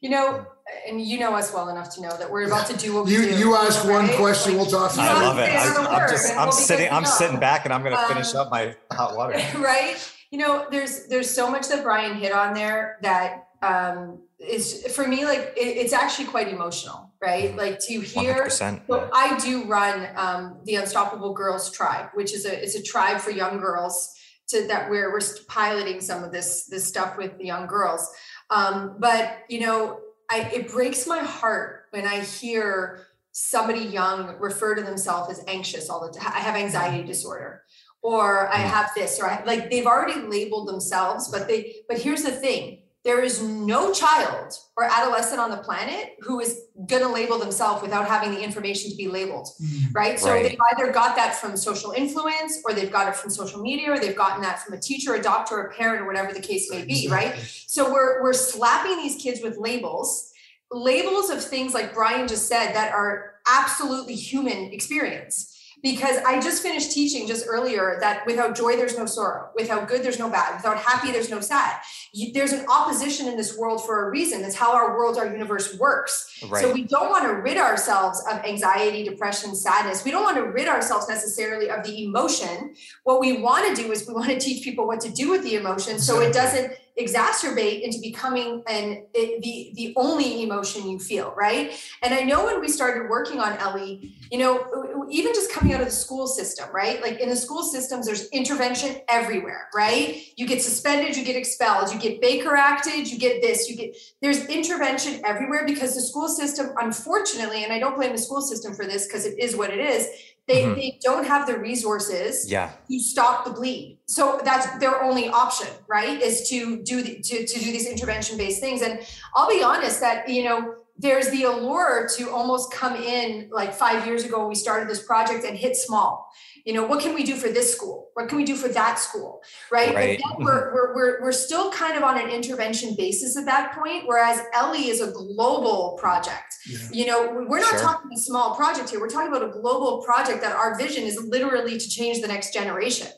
you 0.00 0.10
know 0.10 0.46
and 0.88 1.00
you 1.00 1.18
know 1.18 1.34
us 1.34 1.52
well 1.52 1.68
enough 1.68 1.94
to 1.94 2.00
know 2.00 2.16
that 2.16 2.30
we're 2.30 2.46
about 2.46 2.66
to 2.66 2.76
do 2.76 2.94
what 2.94 3.04
we 3.04 3.12
you, 3.12 3.22
do. 3.22 3.38
You 3.38 3.56
ask 3.56 3.84
right? 3.84 4.08
one 4.08 4.08
question, 4.16 4.56
like, 4.56 4.70
we'll 4.70 4.88
talk. 4.88 4.96
I 4.96 5.20
love 5.20 5.38
it. 5.38 5.50
I, 5.50 6.02
am 6.02 6.08
just, 6.08 6.32
I'm 6.32 6.46
we'll 6.46 6.52
sitting, 6.52 6.90
I'm 6.90 7.04
sitting 7.04 7.38
back, 7.38 7.66
and 7.66 7.74
I'm 7.74 7.82
going 7.82 7.94
to 7.94 8.02
finish 8.06 8.34
um, 8.34 8.46
up 8.46 8.50
my 8.50 8.74
hot 8.90 9.14
water. 9.14 9.34
right 9.58 9.96
you 10.32 10.38
know 10.38 10.66
there's 10.70 11.06
there's 11.06 11.30
so 11.30 11.48
much 11.48 11.68
that 11.68 11.84
brian 11.84 12.16
hit 12.16 12.32
on 12.32 12.54
there 12.54 12.98
that 13.02 13.48
um 13.62 14.18
is 14.40 14.84
for 14.92 15.06
me 15.06 15.24
like 15.24 15.52
it, 15.56 15.76
it's 15.76 15.92
actually 15.92 16.24
quite 16.24 16.48
emotional 16.48 17.12
right 17.20 17.50
mm-hmm. 17.50 17.58
like 17.58 17.78
to 17.78 18.00
hear 18.00 18.46
100%. 18.46 18.80
so 18.88 19.10
i 19.12 19.38
do 19.38 19.64
run 19.66 20.08
um 20.16 20.58
the 20.64 20.74
unstoppable 20.74 21.32
girls 21.32 21.70
tribe 21.70 22.08
which 22.14 22.34
is 22.34 22.44
a 22.44 22.62
it's 22.64 22.74
a 22.74 22.82
tribe 22.82 23.20
for 23.20 23.30
young 23.30 23.60
girls 23.60 24.16
to 24.52 24.66
that 24.68 24.88
where 24.88 25.10
we're 25.10 25.20
piloting 25.48 26.00
some 26.00 26.24
of 26.24 26.32
this 26.32 26.66
this 26.66 26.86
stuff 26.86 27.18
with 27.18 27.36
the 27.38 27.44
young 27.44 27.66
girls. 27.66 28.08
Um 28.50 28.96
but 28.98 29.38
you 29.48 29.60
know 29.60 30.00
i 30.30 30.40
it 30.54 30.70
breaks 30.70 31.06
my 31.06 31.18
heart 31.18 31.86
when 31.90 32.06
i 32.06 32.20
hear 32.20 33.06
somebody 33.32 33.80
young 33.80 34.36
refer 34.38 34.74
to 34.74 34.82
themselves 34.82 35.30
as 35.36 35.44
anxious 35.48 35.90
all 35.90 36.06
the 36.06 36.16
time 36.16 36.32
i 36.34 36.38
have 36.38 36.54
anxiety 36.54 37.02
disorder 37.02 37.62
or 38.02 38.48
I 38.52 38.56
mm. 38.56 38.64
have 38.64 38.90
this, 38.94 39.20
or 39.20 39.26
I, 39.26 39.44
like 39.44 39.70
they've 39.70 39.86
already 39.86 40.20
labeled 40.20 40.68
themselves, 40.68 41.28
but 41.28 41.46
they, 41.46 41.76
but 41.88 41.98
here's 41.98 42.24
the 42.24 42.32
thing 42.32 42.82
there 43.04 43.22
is 43.22 43.42
no 43.42 43.92
child 43.92 44.54
or 44.76 44.84
adolescent 44.84 45.40
on 45.40 45.50
the 45.50 45.56
planet 45.56 46.14
who 46.20 46.38
is 46.38 46.66
going 46.86 47.02
to 47.02 47.08
label 47.08 47.38
themselves 47.38 47.82
without 47.82 48.06
having 48.06 48.30
the 48.30 48.40
information 48.40 48.90
to 48.90 48.96
be 48.96 49.08
labeled 49.08 49.48
mm, 49.60 49.94
right? 49.94 50.20
So 50.20 50.30
right. 50.30 50.42
they've 50.42 50.58
either 50.72 50.92
got 50.92 51.16
that 51.16 51.34
from 51.34 51.56
social 51.56 51.92
influence 51.92 52.60
or 52.64 52.72
they've 52.72 52.92
got 52.92 53.08
it 53.08 53.16
from 53.16 53.30
social 53.30 53.60
media 53.60 53.92
or 53.92 53.98
they've 53.98 54.16
gotten 54.16 54.40
that 54.42 54.60
from 54.60 54.74
a 54.74 54.80
teacher 54.80 55.14
a 55.14 55.22
doctor 55.22 55.60
a 55.62 55.74
parent 55.74 56.02
or 56.02 56.06
whatever 56.06 56.32
the 56.32 56.40
case 56.40 56.70
may 56.70 56.84
be 56.84 57.08
right? 57.08 57.34
So 57.66 57.92
we're 57.92 58.22
we're 58.22 58.32
slapping 58.32 58.96
these 58.98 59.20
kids 59.20 59.40
with 59.42 59.56
labels 59.58 60.30
labels 60.70 61.28
of 61.28 61.44
things 61.44 61.74
like 61.74 61.92
brian 61.92 62.26
just 62.26 62.48
said 62.48 62.72
that 62.72 62.94
are 62.94 63.34
absolutely 63.46 64.14
human 64.14 64.72
experience 64.72 65.51
because 65.82 66.18
I 66.24 66.40
just 66.40 66.62
finished 66.62 66.92
teaching 66.92 67.26
just 67.26 67.44
earlier 67.48 67.96
that 68.00 68.24
without 68.24 68.56
joy, 68.56 68.76
there's 68.76 68.96
no 68.96 69.04
sorrow. 69.04 69.50
Without 69.56 69.88
good, 69.88 70.02
there's 70.04 70.18
no 70.18 70.30
bad. 70.30 70.56
Without 70.56 70.78
happy, 70.78 71.10
there's 71.10 71.28
no 71.28 71.40
sad. 71.40 71.80
You, 72.12 72.32
there's 72.32 72.52
an 72.52 72.64
opposition 72.68 73.26
in 73.26 73.36
this 73.36 73.58
world 73.58 73.84
for 73.84 74.06
a 74.06 74.10
reason. 74.10 74.42
That's 74.42 74.54
how 74.54 74.72
our 74.74 74.96
world, 74.96 75.18
our 75.18 75.26
universe 75.26 75.76
works. 75.78 76.40
Right. 76.48 76.62
So 76.62 76.72
we 76.72 76.84
don't 76.84 77.10
want 77.10 77.24
to 77.24 77.30
rid 77.30 77.56
ourselves 77.56 78.22
of 78.30 78.44
anxiety, 78.44 79.02
depression, 79.02 79.56
sadness. 79.56 80.04
We 80.04 80.12
don't 80.12 80.22
want 80.22 80.36
to 80.36 80.44
rid 80.44 80.68
ourselves 80.68 81.08
necessarily 81.08 81.68
of 81.68 81.84
the 81.84 82.04
emotion. 82.04 82.74
What 83.02 83.20
we 83.20 83.40
want 83.40 83.74
to 83.74 83.82
do 83.82 83.90
is 83.90 84.06
we 84.06 84.14
want 84.14 84.30
to 84.30 84.38
teach 84.38 84.62
people 84.62 84.86
what 84.86 85.00
to 85.00 85.10
do 85.10 85.30
with 85.30 85.42
the 85.42 85.56
emotion 85.56 85.98
so 85.98 86.20
it 86.20 86.32
doesn't 86.32 86.72
exacerbate 87.04 87.82
into 87.82 87.98
becoming 88.00 88.62
an 88.68 89.04
it, 89.14 89.42
the 89.42 89.72
the 89.74 89.92
only 89.96 90.42
emotion 90.42 90.88
you 90.88 90.98
feel 90.98 91.34
right? 91.36 91.72
And 92.02 92.14
i 92.14 92.20
know 92.20 92.44
when 92.46 92.60
we 92.60 92.68
started 92.68 93.08
working 93.08 93.40
on 93.40 93.52
ellie 93.58 94.14
you 94.30 94.38
know 94.38 95.06
even 95.10 95.32
just 95.34 95.52
coming 95.52 95.74
out 95.74 95.80
of 95.80 95.86
the 95.86 95.92
school 95.92 96.26
system 96.26 96.68
right? 96.72 97.00
Like 97.02 97.20
in 97.20 97.28
the 97.28 97.36
school 97.36 97.62
systems 97.62 98.06
there's 98.06 98.28
intervention 98.28 98.96
everywhere 99.08 99.68
right? 99.74 100.22
You 100.36 100.46
get 100.46 100.62
suspended 100.62 101.16
you 101.16 101.24
get 101.24 101.36
expelled 101.36 101.92
you 101.92 101.98
get 101.98 102.20
baker 102.20 102.56
acted 102.56 103.10
you 103.10 103.18
get 103.18 103.42
this 103.42 103.68
you 103.68 103.76
get 103.76 103.96
there's 104.20 104.46
intervention 104.46 105.20
everywhere 105.24 105.64
because 105.66 105.94
the 105.94 106.00
school 106.00 106.28
system 106.28 106.72
unfortunately 106.80 107.64
and 107.64 107.72
i 107.72 107.78
don't 107.78 107.96
blame 107.96 108.12
the 108.12 108.18
school 108.18 108.40
system 108.40 108.74
for 108.74 108.86
this 108.86 109.06
because 109.06 109.26
it 109.26 109.38
is 109.38 109.56
what 109.56 109.70
it 109.70 109.80
is 109.80 110.08
they, 110.48 110.62
mm-hmm. 110.62 110.74
they 110.74 110.98
don't 111.02 111.26
have 111.26 111.46
the 111.46 111.56
resources 111.56 112.50
yeah. 112.50 112.72
to 112.90 112.98
stop 112.98 113.44
the 113.44 113.52
bleed. 113.52 113.98
So 114.06 114.40
that's 114.44 114.78
their 114.78 115.02
only 115.02 115.28
option, 115.28 115.68
right? 115.88 116.20
Is 116.20 116.48
to 116.50 116.82
do 116.82 117.02
the, 117.02 117.20
to, 117.20 117.46
to 117.46 117.58
do 117.58 117.66
these 117.66 117.86
intervention 117.86 118.36
based 118.36 118.60
things. 118.60 118.82
And 118.82 119.00
I'll 119.36 119.48
be 119.48 119.62
honest 119.62 120.00
that, 120.00 120.28
you 120.28 120.44
know, 120.44 120.74
there's 120.96 121.30
the 121.30 121.44
allure 121.44 122.08
to 122.16 122.30
almost 122.30 122.72
come 122.72 122.96
in 122.96 123.48
like 123.52 123.72
five 123.72 124.06
years 124.06 124.24
ago, 124.24 124.46
we 124.46 124.54
started 124.54 124.88
this 124.88 125.02
project 125.02 125.44
and 125.44 125.56
hit 125.56 125.76
small 125.76 126.30
you 126.64 126.72
know 126.72 126.86
what 126.86 127.00
can 127.00 127.14
we 127.14 127.24
do 127.24 127.34
for 127.34 127.48
this 127.48 127.72
school 127.74 128.08
what 128.14 128.28
can 128.28 128.38
we 128.38 128.44
do 128.44 128.54
for 128.54 128.68
that 128.68 128.98
school 128.98 129.42
right, 129.70 129.94
right. 129.94 130.20
But 130.22 130.38
we're, 130.38 130.74
we're, 130.74 130.94
we're, 130.94 131.22
we're 131.22 131.32
still 131.32 131.72
kind 131.72 131.96
of 131.96 132.02
on 132.02 132.18
an 132.18 132.28
intervention 132.28 132.94
basis 132.96 133.36
at 133.36 133.44
that 133.46 133.72
point 133.72 134.04
whereas 134.06 134.40
ellie 134.54 134.88
is 134.88 135.00
a 135.00 135.10
global 135.10 135.96
project 136.00 136.54
yeah. 136.68 136.78
you 136.92 137.06
know 137.06 137.44
we're 137.48 137.60
not 137.60 137.70
sure. 137.70 137.80
talking 137.80 138.10
a 138.12 138.16
small 138.18 138.54
project 138.54 138.90
here 138.90 139.00
we're 139.00 139.08
talking 139.08 139.34
about 139.34 139.48
a 139.48 139.52
global 139.52 140.02
project 140.02 140.40
that 140.40 140.54
our 140.54 140.76
vision 140.78 141.04
is 141.04 141.20
literally 141.24 141.78
to 141.78 141.88
change 141.88 142.20
the 142.20 142.28
next 142.28 142.52
generation 142.52 143.08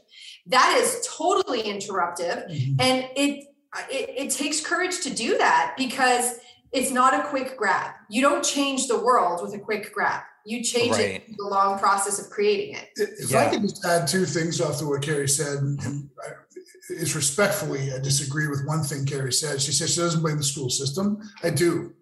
that 0.46 0.78
is 0.80 1.06
totally 1.06 1.62
interruptive 1.62 2.48
mm-hmm. 2.50 2.80
and 2.80 3.08
it, 3.16 3.44
it 3.90 4.10
it 4.26 4.30
takes 4.30 4.60
courage 4.60 5.00
to 5.00 5.10
do 5.12 5.36
that 5.36 5.74
because 5.76 6.38
it's 6.74 6.90
not 6.90 7.14
a 7.14 7.22
quick 7.28 7.56
grab 7.56 7.92
you 8.10 8.20
don't 8.20 8.44
change 8.44 8.88
the 8.88 8.98
world 8.98 9.40
with 9.42 9.54
a 9.54 9.58
quick 9.58 9.92
grab 9.94 10.22
you 10.44 10.62
change 10.62 10.92
right. 10.92 11.22
it 11.28 11.36
the 11.36 11.44
long 11.44 11.78
process 11.78 12.18
of 12.18 12.30
creating 12.30 12.76
it. 12.76 12.90
If 12.96 13.30
yeah. 13.30 13.46
I 13.46 13.48
could 13.48 13.62
just 13.62 13.84
add 13.84 14.06
two 14.06 14.26
things 14.26 14.60
off 14.60 14.80
of 14.80 14.88
what 14.88 15.02
Carrie 15.02 15.28
said, 15.28 15.58
and 15.58 16.10
is 16.90 17.16
respectfully, 17.16 17.92
I 17.92 17.98
disagree 17.98 18.48
with 18.48 18.66
one 18.66 18.82
thing 18.82 19.06
Carrie 19.06 19.32
said. 19.32 19.60
She 19.60 19.72
said 19.72 19.88
she 19.88 20.00
doesn't 20.00 20.20
blame 20.20 20.36
the 20.36 20.44
school 20.44 20.68
system. 20.68 21.18
I 21.42 21.50
do. 21.50 21.94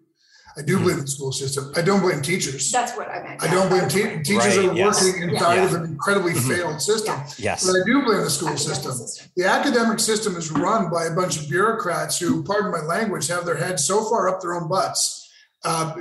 I 0.55 0.61
do 0.61 0.79
blame 0.79 0.99
the 0.99 1.07
school 1.07 1.31
system. 1.31 1.71
I 1.75 1.81
don't 1.81 2.01
blame 2.01 2.21
teachers. 2.21 2.71
That's 2.71 2.95
what 2.95 3.09
I 3.09 3.23
meant. 3.23 3.43
I 3.43 3.51
don't 3.51 3.69
blame 3.69 3.89
te- 3.89 4.23
teachers 4.23 4.57
right, 4.57 4.69
are 4.69 4.73
yes. 4.73 5.03
working 5.03 5.29
inside 5.29 5.55
yeah. 5.55 5.65
of 5.65 5.73
an 5.73 5.83
incredibly 5.85 6.33
mm-hmm. 6.33 6.49
failed 6.49 6.81
system. 6.81 7.15
Yeah. 7.17 7.33
Yes. 7.37 7.65
But 7.65 7.81
I 7.81 7.85
do 7.85 8.03
blame 8.03 8.21
the 8.21 8.29
school 8.29 8.55
system. 8.57 8.93
system. 8.93 9.31
The 9.35 9.45
academic 9.45 9.99
system 9.99 10.35
is 10.35 10.51
run 10.51 10.91
by 10.91 11.05
a 11.05 11.15
bunch 11.15 11.41
of 11.41 11.49
bureaucrats 11.49 12.19
who, 12.19 12.43
pardon 12.43 12.71
my 12.71 12.81
language, 12.81 13.27
have 13.27 13.45
their 13.45 13.57
heads 13.57 13.83
so 13.83 14.03
far 14.09 14.29
up 14.29 14.41
their 14.41 14.53
own 14.53 14.67
butts 14.69 15.23
uh, 15.63 15.95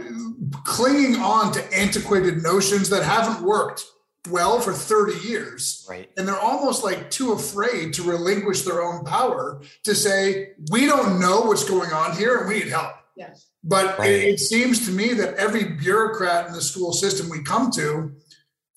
clinging 0.65 1.17
on 1.17 1.53
to 1.53 1.75
antiquated 1.75 2.43
notions 2.43 2.89
that 2.91 3.03
haven't 3.03 3.45
worked 3.47 3.85
well 4.31 4.61
for 4.61 4.73
30 4.73 5.27
years. 5.27 5.87
Right. 5.89 6.11
And 6.17 6.27
they're 6.27 6.39
almost 6.39 6.85
like 6.85 7.11
too 7.11 7.33
afraid 7.33 7.93
to 7.95 8.03
relinquish 8.03 8.63
their 8.63 8.83
own 8.83 9.05
power 9.05 9.63
to 9.85 9.95
say, 9.95 10.53
we 10.71 10.87
don't 10.87 11.21
know 11.21 11.43
what's 11.43 11.69
going 11.69 11.93
on 11.93 12.17
here 12.17 12.39
and 12.39 12.49
we 12.49 12.61
need 12.61 12.69
help. 12.69 12.95
Yes. 13.16 13.47
But 13.62 13.99
right. 13.99 14.11
it, 14.11 14.25
it 14.25 14.40
seems 14.40 14.87
to 14.87 14.92
me 14.92 15.12
that 15.14 15.35
every 15.35 15.64
bureaucrat 15.64 16.47
in 16.47 16.52
the 16.52 16.62
school 16.62 16.92
system 16.92 17.28
we 17.28 17.42
come 17.42 17.71
to 17.73 18.12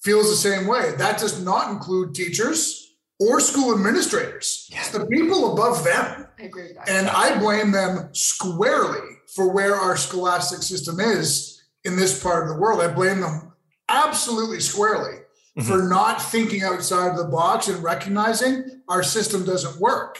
feels 0.03 0.29
the 0.29 0.35
same 0.35 0.67
way. 0.67 0.93
That 0.97 1.19
does 1.19 1.43
not 1.43 1.71
include 1.71 2.13
teachers 2.13 2.85
or 3.19 3.39
school 3.39 3.73
administrators. 3.73 4.67
Yeah. 4.71 4.79
It's 4.79 4.91
the 4.91 5.05
people 5.07 5.53
above 5.53 5.83
them. 5.83 6.27
I 6.39 6.43
agree 6.43 6.71
And 6.87 7.07
I 7.09 7.39
blame 7.39 7.71
them 7.71 8.09
squarely 8.11 9.07
for 9.33 9.51
where 9.51 9.75
our 9.75 9.97
scholastic 9.97 10.61
system 10.61 10.99
is 10.99 11.63
in 11.83 11.95
this 11.95 12.21
part 12.21 12.43
of 12.43 12.49
the 12.49 12.59
world. 12.59 12.81
I 12.81 12.93
blame 12.93 13.21
them 13.21 13.53
absolutely 13.89 14.59
squarely 14.59 15.19
mm-hmm. 15.57 15.61
for 15.61 15.83
not 15.83 16.21
thinking 16.21 16.63
outside 16.63 17.17
the 17.17 17.25
box 17.25 17.67
and 17.67 17.83
recognizing 17.83 18.81
our 18.87 19.03
system 19.03 19.45
doesn't 19.45 19.79
work. 19.79 20.19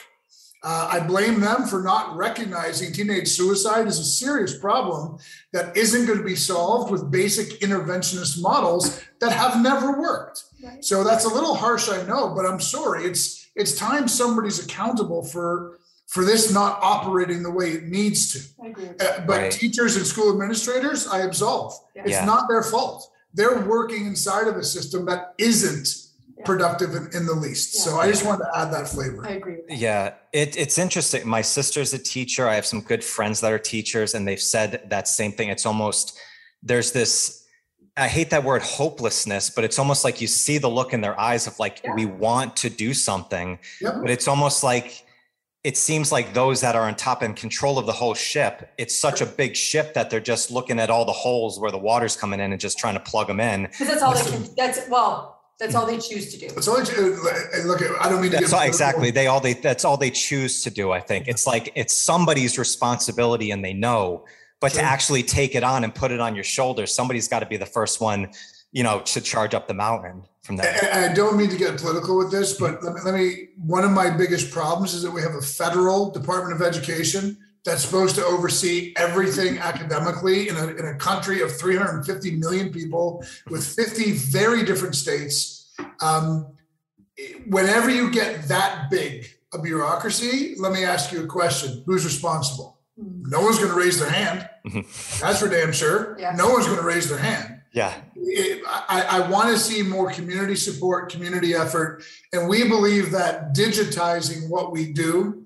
Uh, 0.62 0.88
I 0.92 1.00
blame 1.00 1.40
them 1.40 1.66
for 1.66 1.82
not 1.82 2.16
recognizing 2.16 2.92
teenage 2.92 3.28
suicide 3.28 3.86
is 3.86 3.98
a 3.98 4.04
serious 4.04 4.58
problem 4.58 5.18
that 5.52 5.76
isn't 5.76 6.06
going 6.06 6.18
to 6.18 6.24
be 6.24 6.34
solved 6.34 6.90
with 6.90 7.10
basic 7.10 7.60
interventionist 7.60 8.40
models 8.40 9.02
that 9.20 9.32
have 9.32 9.62
never 9.62 10.00
worked. 10.00 10.44
Right. 10.62 10.84
So 10.84 11.04
that's 11.04 11.24
a 11.24 11.28
little 11.28 11.54
harsh, 11.54 11.88
I 11.88 12.02
know, 12.02 12.34
but 12.34 12.46
I'm 12.46 12.60
sorry. 12.60 13.04
It's 13.04 13.48
it's 13.54 13.76
time 13.76 14.08
somebody's 14.08 14.64
accountable 14.64 15.22
for 15.22 15.78
for 16.06 16.24
this 16.24 16.52
not 16.52 16.78
operating 16.82 17.42
the 17.42 17.50
way 17.50 17.72
it 17.72 17.84
needs 17.84 18.32
to. 18.32 18.38
Uh, 19.00 19.20
but 19.26 19.38
right. 19.38 19.52
teachers 19.52 19.96
and 19.96 20.06
school 20.06 20.32
administrators, 20.32 21.06
I 21.06 21.20
absolve. 21.22 21.74
Yeah. 21.94 22.02
It's 22.02 22.10
yeah. 22.12 22.24
not 22.24 22.48
their 22.48 22.62
fault. 22.62 23.10
They're 23.34 23.60
working 23.60 24.06
inside 24.06 24.46
of 24.46 24.56
a 24.56 24.64
system 24.64 25.04
that 25.06 25.34
isn't 25.38 25.88
yeah. 25.88 26.05
Productive 26.46 26.94
in, 26.94 27.10
in, 27.12 27.26
the 27.26 27.34
least. 27.34 27.74
So 27.74 27.98
I 27.98 28.08
just 28.08 28.24
wanted 28.24 28.44
to 28.44 28.58
add 28.58 28.72
that 28.72 28.88
flavor. 28.88 29.26
I 29.26 29.32
agree. 29.32 29.58
Yeah, 29.68 30.14
it, 30.32 30.56
it's 30.56 30.78
interesting. 30.78 31.26
My 31.28 31.42
sister's 31.42 31.92
a 31.92 31.98
teacher. 31.98 32.48
I 32.48 32.54
have 32.54 32.66
some 32.66 32.80
good 32.80 33.04
friends 33.04 33.40
that 33.40 33.52
are 33.52 33.58
teachers, 33.58 34.14
and 34.14 34.26
they've 34.26 34.40
said 34.40 34.88
that 34.88 35.08
same 35.08 35.32
thing. 35.32 35.48
It's 35.48 35.66
almost 35.66 36.18
there's 36.62 36.92
this 36.92 37.44
I 37.96 38.08
hate 38.08 38.30
that 38.30 38.44
word 38.44 38.62
hopelessness, 38.62 39.48
but 39.48 39.64
it's 39.64 39.78
almost 39.78 40.04
like 40.04 40.20
you 40.20 40.26
see 40.26 40.58
the 40.58 40.68
look 40.68 40.92
in 40.92 41.00
their 41.00 41.18
eyes 41.18 41.46
of 41.46 41.58
like, 41.58 41.80
yeah. 41.82 41.94
we 41.94 42.04
want 42.04 42.54
to 42.56 42.68
do 42.68 42.92
something, 42.92 43.58
yep. 43.80 43.94
but 44.02 44.10
it's 44.10 44.28
almost 44.28 44.62
like 44.62 45.06
it 45.64 45.76
seems 45.76 46.12
like 46.12 46.32
those 46.32 46.60
that 46.60 46.76
are 46.76 46.82
on 46.82 46.94
top 46.94 47.22
and 47.22 47.34
control 47.34 47.76
of 47.76 47.86
the 47.86 47.92
whole 47.92 48.14
ship, 48.14 48.72
it's 48.78 48.96
such 48.96 49.20
a 49.20 49.26
big 49.26 49.56
ship 49.56 49.94
that 49.94 50.10
they're 50.10 50.20
just 50.20 50.48
looking 50.48 50.78
at 50.78 50.90
all 50.90 51.04
the 51.04 51.10
holes 51.10 51.58
where 51.58 51.72
the 51.72 51.78
water's 51.78 52.16
coming 52.16 52.38
in 52.38 52.52
and 52.52 52.60
just 52.60 52.78
trying 52.78 52.94
to 52.94 53.00
plug 53.00 53.26
them 53.26 53.40
in. 53.40 53.62
Because 53.64 53.88
that's 53.88 54.02
all 54.02 54.14
they 54.14 54.30
can. 54.30 54.46
That's 54.56 54.88
well, 54.88 55.35
that's 55.58 55.74
all 55.74 55.86
they 55.86 55.98
choose 55.98 56.32
to 56.32 56.38
do. 56.38 56.48
That's 56.48 56.68
all 56.68 56.78
they 56.78 56.84
choose. 56.84 57.18
Look, 57.64 57.82
I 58.00 58.08
don't 58.08 58.20
mean 58.20 58.30
to. 58.32 58.38
That's 58.38 58.52
all, 58.52 58.62
exactly. 58.62 59.10
They 59.10 59.26
all 59.26 59.40
they. 59.40 59.54
That's 59.54 59.84
all 59.84 59.96
they 59.96 60.10
choose 60.10 60.62
to 60.64 60.70
do. 60.70 60.92
I 60.92 61.00
think 61.00 61.28
it's 61.28 61.46
like 61.46 61.72
it's 61.74 61.94
somebody's 61.94 62.58
responsibility, 62.58 63.50
and 63.50 63.64
they 63.64 63.72
know. 63.72 64.24
But 64.60 64.72
sure. 64.72 64.82
to 64.82 64.86
actually 64.86 65.22
take 65.22 65.54
it 65.54 65.62
on 65.62 65.84
and 65.84 65.94
put 65.94 66.12
it 66.12 66.20
on 66.20 66.34
your 66.34 66.44
shoulders, 66.44 66.94
somebody's 66.94 67.28
got 67.28 67.40
to 67.40 67.46
be 67.46 67.56
the 67.58 67.66
first 67.66 68.00
one 68.00 68.30
you 68.76 68.82
know, 68.82 69.00
to 69.00 69.22
charge 69.22 69.54
up 69.54 69.66
the 69.68 69.72
mountain 69.72 70.22
from 70.42 70.56
that. 70.56 70.84
And 70.84 71.10
I 71.10 71.14
don't 71.14 71.38
mean 71.38 71.48
to 71.48 71.56
get 71.56 71.78
political 71.78 72.18
with 72.18 72.30
this, 72.30 72.58
but 72.58 72.82
let 72.82 72.94
me, 72.94 73.00
let 73.06 73.14
me, 73.14 73.48
one 73.56 73.84
of 73.84 73.90
my 73.90 74.10
biggest 74.10 74.50
problems 74.50 74.92
is 74.92 75.02
that 75.02 75.10
we 75.10 75.22
have 75.22 75.34
a 75.34 75.40
federal 75.40 76.10
Department 76.10 76.54
of 76.54 76.60
Education 76.60 77.38
that's 77.66 77.82
supposed 77.82 78.14
to 78.14 78.24
oversee 78.24 78.94
everything 78.96 79.58
academically 79.58 80.48
in 80.48 80.56
a, 80.56 80.68
in 80.68 80.86
a 80.86 80.94
country 80.94 81.42
of 81.42 81.54
350 81.54 82.36
million 82.36 82.72
people 82.72 83.24
with 83.50 83.66
50 83.66 84.12
very 84.12 84.64
different 84.64 84.94
states. 84.94 85.74
Um, 86.00 86.54
whenever 87.48 87.90
you 87.90 88.10
get 88.10 88.44
that 88.44 88.88
big 88.88 89.26
a 89.52 89.58
bureaucracy, 89.58 90.54
let 90.58 90.72
me 90.72 90.84
ask 90.84 91.10
you 91.12 91.24
a 91.24 91.26
question 91.26 91.82
who's 91.86 92.04
responsible? 92.04 92.78
Hmm. 92.98 93.28
No 93.28 93.40
one's 93.40 93.58
going 93.58 93.70
to 93.70 93.76
raise 93.76 93.98
their 93.98 94.10
hand. 94.10 94.48
That's 95.20 95.40
for 95.40 95.48
damn 95.48 95.72
sure. 95.72 96.16
Yeah. 96.20 96.34
No 96.36 96.50
one's 96.50 96.66
going 96.66 96.78
to 96.78 96.86
raise 96.86 97.08
their 97.08 97.18
hand. 97.18 97.60
Yeah. 97.72 97.92
It, 98.14 98.62
I, 98.66 99.22
I 99.22 99.28
want 99.28 99.48
to 99.50 99.58
see 99.58 99.82
more 99.82 100.10
community 100.10 100.54
support, 100.54 101.10
community 101.10 101.54
effort. 101.54 102.04
And 102.32 102.48
we 102.48 102.68
believe 102.68 103.10
that 103.10 103.54
digitizing 103.54 104.48
what 104.48 104.72
we 104.72 104.92
do 104.92 105.44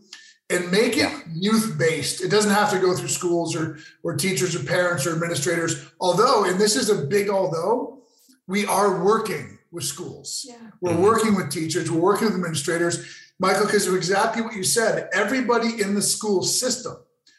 and 0.51 0.71
make 0.71 0.97
it 0.97 1.11
yeah. 1.11 1.21
youth 1.33 1.79
based. 1.79 2.23
It 2.23 2.29
doesn't 2.29 2.53
have 2.53 2.71
to 2.73 2.79
go 2.79 2.95
through 2.95 3.09
schools 3.09 3.55
or, 3.55 3.79
or 4.03 4.17
teachers 4.17 4.55
or 4.55 4.65
parents 4.65 5.07
or 5.07 5.13
administrators. 5.13 5.91
Although, 6.01 6.45
and 6.45 6.59
this 6.59 6.77
is 6.77 6.91
a 6.91 7.07
big 7.07 7.31
although, 7.31 8.03
we 8.47 8.67
are 8.67 9.05
working 9.05 9.59
with 9.71 9.85
schools. 9.85 10.45
Yeah. 10.49 10.57
We're 10.81 10.93
mm-hmm. 10.93 11.03
working 11.03 11.35
with 11.37 11.51
teachers, 11.51 11.91
we're 11.91 12.01
working 12.01 12.27
with 12.27 12.35
administrators. 12.35 13.17
Michael, 13.39 13.67
because 13.67 13.87
of 13.87 13.95
exactly 13.95 14.43
what 14.43 14.55
you 14.55 14.65
said, 14.65 15.09
everybody 15.15 15.81
in 15.81 15.95
the 15.95 16.03
school 16.03 16.43
system 16.43 16.97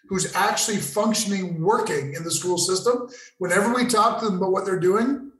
who's 0.08 0.34
actually 0.36 0.78
functioning, 0.78 1.62
working 1.62 2.14
in 2.16 2.24
the 2.24 2.32
school 2.32 2.58
system, 2.58 3.08
whenever 3.38 3.74
we 3.74 3.86
talk 3.86 4.20
to 4.20 4.26
them 4.26 4.38
about 4.38 4.52
what 4.52 4.66
they're 4.66 4.80
doing, 4.80 5.32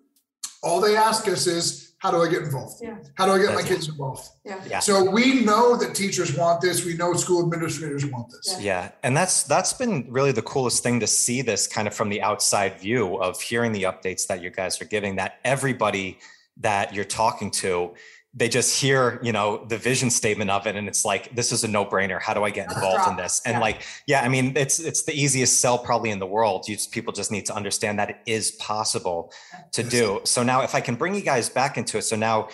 all 0.64 0.80
they 0.80 0.96
ask 0.96 1.28
us 1.28 1.48
is, 1.48 1.91
how 2.02 2.10
do 2.10 2.18
I 2.18 2.28
get 2.28 2.42
involved? 2.42 2.82
Yeah. 2.82 2.96
How 3.14 3.28
do 3.28 3.34
I 3.34 3.38
get 3.38 3.50
That's 3.54 3.62
my 3.62 3.68
kids 3.68 3.88
involved? 3.88 4.28
Yeah. 4.44 4.60
yeah. 4.68 4.80
So 4.80 5.08
we 5.08 5.46
know 5.46 5.78
that 5.78 5.94
teachers 5.94 6.36
want 6.36 6.60
this. 6.60 6.84
We 6.84 6.98
know 6.98 7.14
school 7.14 7.44
administrators 7.44 8.08
want 8.08 8.32
this. 8.32 8.56
Yeah. 8.58 8.86
yeah. 8.86 8.92
And 9.04 9.16
that's 9.16 9.44
that's 9.44 9.72
been 9.74 10.08
really 10.10 10.32
the 10.32 10.42
coolest 10.42 10.82
thing 10.82 11.00
to 11.02 11.06
see 11.06 11.44
this 11.44 11.68
kind 11.68 11.88
of 11.88 11.94
from 11.94 12.10
the 12.10 12.20
outside 12.24 12.80
view 12.80 13.22
of 13.22 13.40
hearing 13.40 13.72
the 13.72 13.84
updates 13.84 14.26
that 14.28 14.42
you 14.42 14.50
guys 14.50 14.82
are 14.82 14.86
giving 14.86 15.18
that 15.18 15.40
everybody 15.44 16.18
that 16.58 16.92
you're 16.96 17.06
talking 17.06 17.52
to 17.52 17.94
they 18.34 18.48
just 18.48 18.80
hear 18.80 19.20
you 19.22 19.34
know 19.34 19.66
the 19.66 19.78
vision 19.78 20.10
statement 20.10 20.50
of 20.50 20.66
it 20.66 20.76
and 20.78 20.88
it's 20.88 21.04
like 21.04 21.36
this 21.36 21.52
is 21.52 21.64
a 21.64 21.68
no-brainer. 21.68 22.22
How 22.22 22.34
do 22.34 22.44
i 22.44 22.50
get 22.50 22.72
involved 22.72 23.10
in 23.10 23.18
this? 23.18 23.42
And 23.46 23.56
yeah. 23.56 23.60
like 23.60 23.82
yeah 24.08 24.22
i 24.22 24.30
mean 24.30 24.54
it's 24.56 24.80
it's 24.80 25.04
the 25.04 25.14
easiest 25.14 25.60
sell 25.60 25.78
probably 25.78 26.12
in 26.12 26.20
the 26.20 26.28
world. 26.28 26.68
You 26.68 26.76
just, 26.76 26.92
people 26.92 27.12
just 27.12 27.32
need 27.32 27.46
to 27.48 27.56
understand 27.56 28.00
that 28.00 28.10
it 28.10 28.18
is 28.26 28.52
possible 28.52 29.34
to 29.74 29.84
do. 29.84 30.22
So 30.24 30.44
now 30.44 30.62
if 30.62 30.76
i 30.76 30.82
can 30.82 30.96
bring 30.96 31.14
you 31.14 31.22
guys 31.22 31.50
back 31.50 31.78
into 31.78 31.98
it 31.98 32.04
so 32.04 32.16
now 32.16 32.48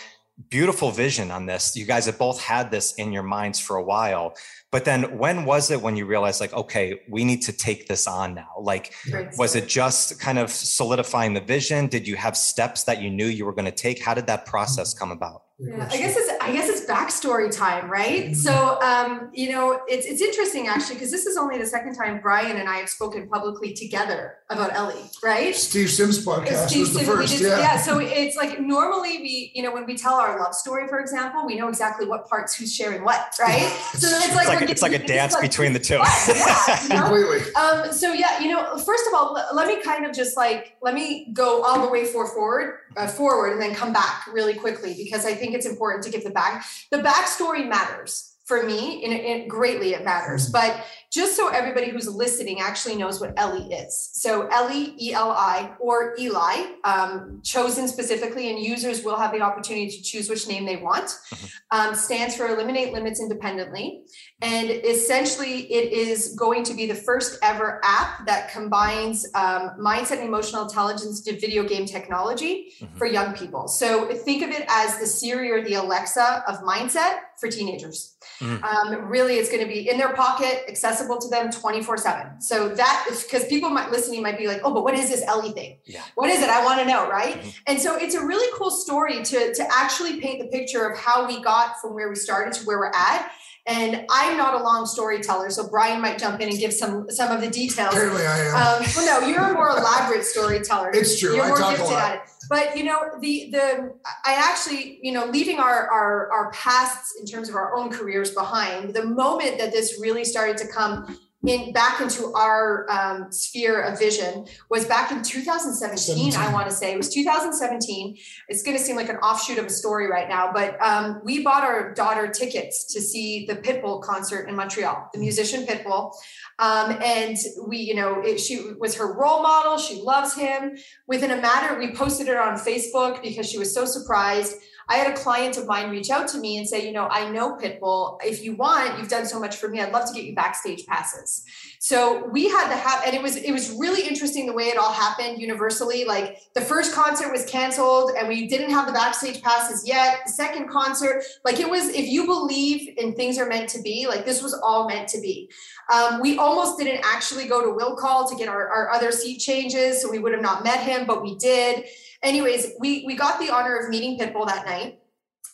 beautiful 0.50 0.92
vision 0.92 1.32
on 1.32 1.48
this. 1.48 1.76
You 1.76 1.86
guys 1.86 2.06
have 2.06 2.20
both 2.20 2.40
had 2.40 2.70
this 2.70 2.94
in 2.96 3.12
your 3.12 3.24
minds 3.24 3.60
for 3.60 3.76
a 3.78 3.84
while 3.84 4.36
but 4.72 4.84
then 4.84 5.18
when 5.18 5.46
was 5.46 5.72
it 5.72 5.82
when 5.82 5.96
you 5.96 6.08
realized 6.08 6.42
like 6.42 6.54
okay 6.54 7.02
we 7.08 7.24
need 7.24 7.44
to 7.44 7.54
take 7.54 7.88
this 7.88 8.08
on 8.08 8.34
now? 8.34 8.50
Like 8.60 8.96
was 9.38 9.56
it 9.56 9.68
just 9.68 10.20
kind 10.20 10.40
of 10.40 10.50
solidifying 10.50 11.36
the 11.36 11.42
vision? 11.42 11.86
Did 11.86 12.08
you 12.08 12.16
have 12.16 12.36
steps 12.36 12.84
that 12.86 13.00
you 13.00 13.12
knew 13.12 13.28
you 13.28 13.46
were 13.46 13.54
going 13.54 13.66
to 13.66 13.72
take? 13.72 14.02
How 14.04 14.16
did 14.16 14.26
that 14.26 14.48
process 14.48 14.96
come 14.96 15.12
about 15.12 15.44
yeah, 15.60 15.90
I 15.90 15.98
guess 15.98 16.16
it's 16.16 16.32
I 16.40 16.52
guess 16.52 16.70
it's 16.70 16.86
backstory 16.86 17.56
time, 17.56 17.90
right? 17.90 18.26
Mm-hmm. 18.26 18.34
So 18.34 18.80
um, 18.80 19.32
you 19.34 19.52
know, 19.52 19.82
it's 19.88 20.06
it's 20.06 20.22
interesting 20.22 20.68
actually 20.68 20.96
because 20.96 21.10
this 21.10 21.26
is 21.26 21.36
only 21.36 21.58
the 21.58 21.66
second 21.66 21.96
time 21.96 22.20
Brian 22.22 22.58
and 22.58 22.70
I 22.70 22.78
have 22.78 22.90
spoken 22.90 23.28
publicly 23.28 23.74
together 23.74 24.36
about 24.52 24.74
Ellie, 24.76 25.10
right? 25.24 25.56
Steve 25.56 25.90
Sims 25.90 26.24
podcast 26.24 26.68
Steve 26.68 26.82
was 26.82 26.94
the 26.94 27.00
Sims, 27.00 27.10
first, 27.10 27.38
did, 27.40 27.48
yeah. 27.48 27.60
Yeah, 27.60 27.78
so 27.78 27.98
it's 28.00 28.38
like 28.38 28.60
normally 28.60 29.18
we, 29.18 29.52
you 29.56 29.64
know, 29.64 29.74
when 29.74 29.88
we 29.88 29.98
tell 29.98 30.14
our 30.14 30.40
love 30.40 30.54
story, 30.54 30.88
for 30.88 31.00
example, 31.00 31.44
we 31.48 31.56
know 31.56 31.70
exactly 31.70 32.06
what 32.06 32.28
parts 32.28 32.56
who's 32.56 32.74
sharing 32.74 33.04
what, 33.04 33.34
right? 33.40 33.68
So 33.94 34.08
it's 34.08 34.36
like 34.36 34.62
it's 34.62 34.62
like, 34.62 34.70
it's 34.70 34.82
like 34.84 34.94
a 34.94 35.04
dance 35.08 35.34
like, 35.34 35.42
between 35.42 35.74
the 35.74 35.80
two. 35.80 35.96
yeah, 35.96 36.84
you 36.84 36.90
know? 36.90 37.02
Completely. 37.08 37.54
Um, 37.56 37.92
so 37.92 38.14
yeah, 38.14 38.40
you 38.40 38.50
know, 38.50 38.78
first 38.78 39.08
of 39.08 39.16
all, 39.16 39.36
let 39.54 39.68
me 39.68 39.82
kind 39.82 40.06
of 40.06 40.16
just 40.16 40.38
like 40.38 40.78
let 40.84 40.94
me 40.94 41.32
go 41.34 41.64
all 41.64 41.82
the 41.82 41.92
way 41.92 42.06
for 42.06 42.28
forward, 42.28 42.82
uh, 42.96 43.08
forward, 43.08 43.54
and 43.54 43.62
then 43.62 43.76
come 43.76 43.94
back 43.94 44.28
really 44.32 44.54
quickly 44.54 44.94
because 44.94 45.26
I 45.26 45.34
think 45.34 45.54
it's 45.54 45.66
important 45.66 46.04
to 46.06 46.10
give 46.10 46.24
the 46.24 46.30
back. 46.30 46.66
The 46.92 47.00
backstory 47.00 47.68
matters 47.68 48.36
for 48.46 48.64
me, 48.64 49.04
and 49.04 49.14
it, 49.14 49.48
greatly 49.50 49.94
it 49.94 50.06
matters. 50.06 50.50
Mm-hmm. 50.50 50.54
But 50.54 50.86
just 51.12 51.38
so 51.38 51.48
everybody 51.48 51.90
who's 51.90 52.08
listening 52.08 52.60
actually 52.60 52.96
knows 52.96 53.22
what 53.22 53.34
Ellie 53.38 53.74
is. 53.74 54.10
So 54.14 54.48
Ellie, 54.48 54.94
E-L-I, 55.00 55.74
or 55.80 56.16
Eli, 56.20 56.74
um, 56.84 57.42
chosen 57.44 57.88
specifically, 57.88 58.50
and 58.50 58.60
users 58.60 59.04
will 59.04 59.16
have 59.16 59.32
the 59.32 59.40
opportunity 59.40 59.90
to 59.90 60.02
choose 60.04 60.30
which 60.30 60.48
name 60.48 60.66
they 60.66 60.76
want, 60.76 61.06
mm-hmm. 61.06 61.48
um, 61.72 61.96
stands 61.96 62.36
for 62.36 62.48
Eliminate 62.48 62.92
Limits 62.92 63.22
Independently. 63.22 64.04
And 64.42 64.70
essentially, 64.70 65.72
it 65.72 65.94
is 65.94 66.36
going 66.36 66.64
to 66.66 66.74
be 66.74 66.86
the 66.88 66.96
first 66.96 67.40
ever 67.42 67.80
app 67.86 68.26
that 68.26 68.52
combines 68.52 69.26
um, 69.34 69.72
mindset 69.80 70.20
and 70.20 70.28
emotional 70.28 70.64
intelligence 70.64 71.22
to 71.22 71.40
video 71.40 71.64
game 71.64 71.86
technology 71.86 72.74
mm-hmm. 72.82 72.98
for 72.98 73.08
young 73.08 73.34
people. 73.34 73.70
So 73.70 74.14
think 74.14 74.44
of 74.44 74.50
it 74.50 74.66
as 74.68 75.00
the 75.00 75.06
Siri 75.06 75.52
or 75.52 75.64
the 75.64 75.76
Alexa 75.76 76.44
of 76.48 76.60
mindset 76.64 77.20
for 77.40 77.50
teenagers. 77.50 78.18
Mm-hmm. 78.40 78.64
Um, 78.64 79.06
really, 79.08 79.36
it's 79.36 79.50
going 79.50 79.64
to 79.64 79.72
be 79.72 79.90
in 79.90 79.98
their 79.98 80.14
pocket, 80.14 80.64
accessible 80.68 80.97
to 81.00 81.30
them 81.30 81.52
24 81.52 81.98
7. 81.98 82.42
So 82.42 82.70
that 82.70 83.08
is 83.10 83.24
because 83.24 83.46
people 83.46 83.70
might 83.70 83.92
listening 83.92 84.22
might 84.22 84.38
be 84.38 84.48
like, 84.48 84.62
oh, 84.64 84.74
but 84.74 84.84
what 84.84 84.94
is 84.94 85.10
this 85.10 85.24
Ellie 85.24 85.52
thing? 85.52 85.78
Yeah. 85.86 86.02
What 86.16 86.30
is 86.30 86.42
it? 86.42 86.50
I 86.50 86.64
want 86.64 86.80
to 86.80 86.86
know, 86.86 87.10
right? 87.10 87.36
Mm-hmm. 87.36 87.50
And 87.68 87.80
so 87.80 87.96
it's 87.96 88.16
a 88.16 88.26
really 88.26 88.48
cool 88.58 88.72
story 88.72 89.24
to, 89.24 89.54
to 89.54 89.68
actually 89.72 90.20
paint 90.20 90.42
the 90.42 90.48
picture 90.48 90.88
of 90.88 90.98
how 90.98 91.28
we 91.28 91.42
got 91.42 91.80
from 91.82 91.94
where 91.94 92.10
we 92.10 92.16
started 92.16 92.54
to 92.54 92.66
where 92.66 92.80
we're 92.80 92.92
at 92.94 93.32
and 93.68 94.06
I'm 94.10 94.38
not 94.38 94.60
a 94.60 94.64
long 94.64 94.86
storyteller, 94.86 95.50
so 95.50 95.68
Brian 95.68 96.02
might 96.02 96.18
jump 96.18 96.40
in 96.40 96.48
and 96.50 96.58
give 96.58 96.72
some 96.72 97.10
some 97.12 97.36
of 97.36 97.42
the 97.42 97.50
details. 97.50 97.94
Apparently, 97.94 98.26
I 98.26 98.38
am. 98.40 98.56
Um, 98.56 98.88
well, 98.96 99.22
no, 99.22 99.28
you're 99.28 99.44
a 99.44 99.54
more 99.54 99.72
elaborate 99.72 100.24
storyteller. 100.34 100.92
It's 100.94 101.20
true. 101.20 101.36
You're 101.36 101.46
I 101.46 101.50
more 101.50 101.72
gifted 101.72 101.92
at 101.92 102.16
it. 102.16 102.22
But 102.50 102.78
you 102.78 102.86
know, 102.86 102.98
the 103.20 103.50
the 103.52 103.94
I 104.26 104.34
actually, 104.34 105.00
you 105.02 105.12
know, 105.12 105.26
leaving 105.26 105.60
our 105.60 105.90
our 105.92 106.32
our 106.32 106.52
pasts 106.52 107.16
in 107.20 107.26
terms 107.26 107.50
of 107.50 107.56
our 107.56 107.76
own 107.76 107.90
careers 107.90 108.32
behind, 108.32 108.94
the 108.94 109.06
moment 109.06 109.58
that 109.58 109.74
this 109.74 110.00
really 110.02 110.24
started 110.24 110.58
to 110.58 110.68
come 110.68 111.20
in 111.48 111.72
back 111.72 112.02
into 112.02 112.34
our 112.34 112.86
um, 112.92 113.32
sphere 113.32 113.82
of 113.82 113.98
vision 113.98 114.46
was 114.70 114.86
back 114.86 115.12
in 115.12 115.24
2017 115.24 116.32
17. 116.32 116.34
i 116.36 116.54
want 116.54 116.70
to 116.70 116.76
say. 116.76 116.94
It 116.94 116.98
was 116.98 117.14
2017 117.14 118.18
it's 118.50 118.64
going 118.64 118.78
to 118.78 118.84
seem 118.84 118.96
like 118.96 119.10
an 119.10 119.18
offshoot 119.18 119.58
of 119.58 119.66
a 119.66 119.70
story 119.70 120.10
right 120.10 120.28
now 120.28 120.52
but 120.54 120.82
um, 120.82 121.22
we 121.24 121.44
bought 121.44 121.64
our 121.64 121.94
daughter 121.94 122.28
tickets 122.28 122.84
to 122.94 123.02
see 123.02 123.46
the 123.46 123.56
pitbull 123.56 124.02
concert 124.02 124.50
in 124.50 124.56
montreal 124.56 125.10
the 125.14 125.20
musician 125.20 125.66
pitbull 125.66 126.14
um, 126.60 126.98
and 127.04 127.38
we 127.68 127.78
you 127.78 127.96
know 127.96 128.22
it, 128.22 128.40
she 128.40 128.72
was 128.80 128.96
her 128.96 129.14
role 129.14 129.42
model. 129.44 129.78
She 129.78 130.02
loves 130.02 130.36
him. 130.36 130.78
Within 131.08 131.32
a 131.32 131.42
matter 131.42 131.78
we 131.80 131.94
posted 131.94 132.28
it 132.28 132.38
on 132.38 132.58
facebook 132.58 133.22
because 133.22 133.50
she 133.50 133.58
was 133.58 133.74
so 133.74 133.86
surprised 133.86 134.58
I 134.90 134.96
had 134.96 135.12
a 135.12 135.18
client 135.18 135.58
of 135.58 135.68
mine 135.68 135.90
reach 135.90 136.10
out 136.10 136.30
to 136.30 136.38
me 136.38 136.58
and 136.58 136.68
say, 136.68 136.86
you 136.86 136.94
know, 136.94 137.08
I 137.08 137.30
know 137.30 137.58
Pitbull. 137.58 138.20
If 138.24 138.44
you 138.44 138.56
want, 138.56 138.98
you've 138.98 139.10
done 139.10 139.26
so 139.26 139.40
much 139.40 139.58
for 139.58 139.68
me. 139.68 139.82
I'd 139.82 139.92
love 139.92 140.08
to 140.08 140.14
get 140.14 140.24
you 140.24 140.34
backstage 140.34 140.86
passes. 140.86 141.44
So 141.80 142.26
we 142.30 142.48
had 142.48 142.70
to 142.70 142.76
have, 142.76 143.04
and 143.06 143.14
it 143.14 143.22
was 143.22 143.36
it 143.36 143.52
was 143.52 143.72
really 143.72 144.08
interesting 144.08 144.46
the 144.46 144.54
way 144.54 144.66
it 144.66 144.78
all 144.78 144.94
happened 144.94 145.42
universally. 145.42 146.06
Like 146.06 146.40
the 146.56 146.62
first 146.62 146.94
concert 146.94 147.32
was 147.32 147.46
canceled, 147.46 148.12
and 148.18 148.28
we 148.28 148.48
didn't 148.48 148.72
have 148.72 148.88
the 148.88 148.94
backstage 148.94 149.42
passes 149.42 149.86
yet. 149.86 150.20
The 150.26 150.32
second 150.32 150.70
concert, 150.70 151.24
like 151.44 151.60
it 151.60 151.70
was, 151.70 151.90
if 151.90 152.08
you 152.08 152.26
believe 152.26 152.98
in 152.98 153.14
things 153.14 153.38
are 153.38 153.48
meant 153.48 153.70
to 153.70 153.82
be, 153.82 154.08
like 154.08 154.26
this 154.26 154.42
was 154.42 154.54
all 154.54 154.88
meant 154.88 155.10
to 155.10 155.22
be. 155.22 155.50
Um, 155.94 156.22
we 156.22 156.38
almost 156.38 156.78
didn't 156.78 157.02
actually 157.04 157.48
go 157.48 157.64
to 157.64 157.72
will 157.72 157.96
call 157.96 158.28
to 158.28 158.36
get 158.36 158.48
our, 158.48 158.68
our 158.68 158.92
other 158.92 159.12
seat 159.12 159.40
changes, 159.40 160.02
so 160.02 160.10
we 160.10 160.20
would 160.20 160.34
have 160.34 160.42
not 160.42 160.64
met 160.64 160.80
him, 160.80 161.06
but 161.06 161.22
we 161.22 161.36
did 161.36 161.86
anyways, 162.24 162.74
we 162.80 163.04
we 163.06 163.16
got 163.16 163.40
the 163.40 163.50
honor 163.50 163.78
of 163.78 163.90
meeting 163.90 164.18
Pitbull 164.18 164.48
that 164.48 164.66
night. 164.66 165.00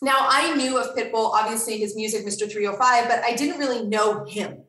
Now 0.02 0.26
I 0.28 0.54
knew 0.54 0.78
of 0.78 0.96
Pitbull, 0.96 1.32
obviously 1.32 1.78
his 1.78 1.96
music, 1.96 2.26
Mr. 2.26 2.50
305, 2.50 3.08
but 3.08 3.24
I 3.24 3.34
didn't 3.34 3.58
really 3.58 3.86
know 3.86 4.24
him. 4.24 4.62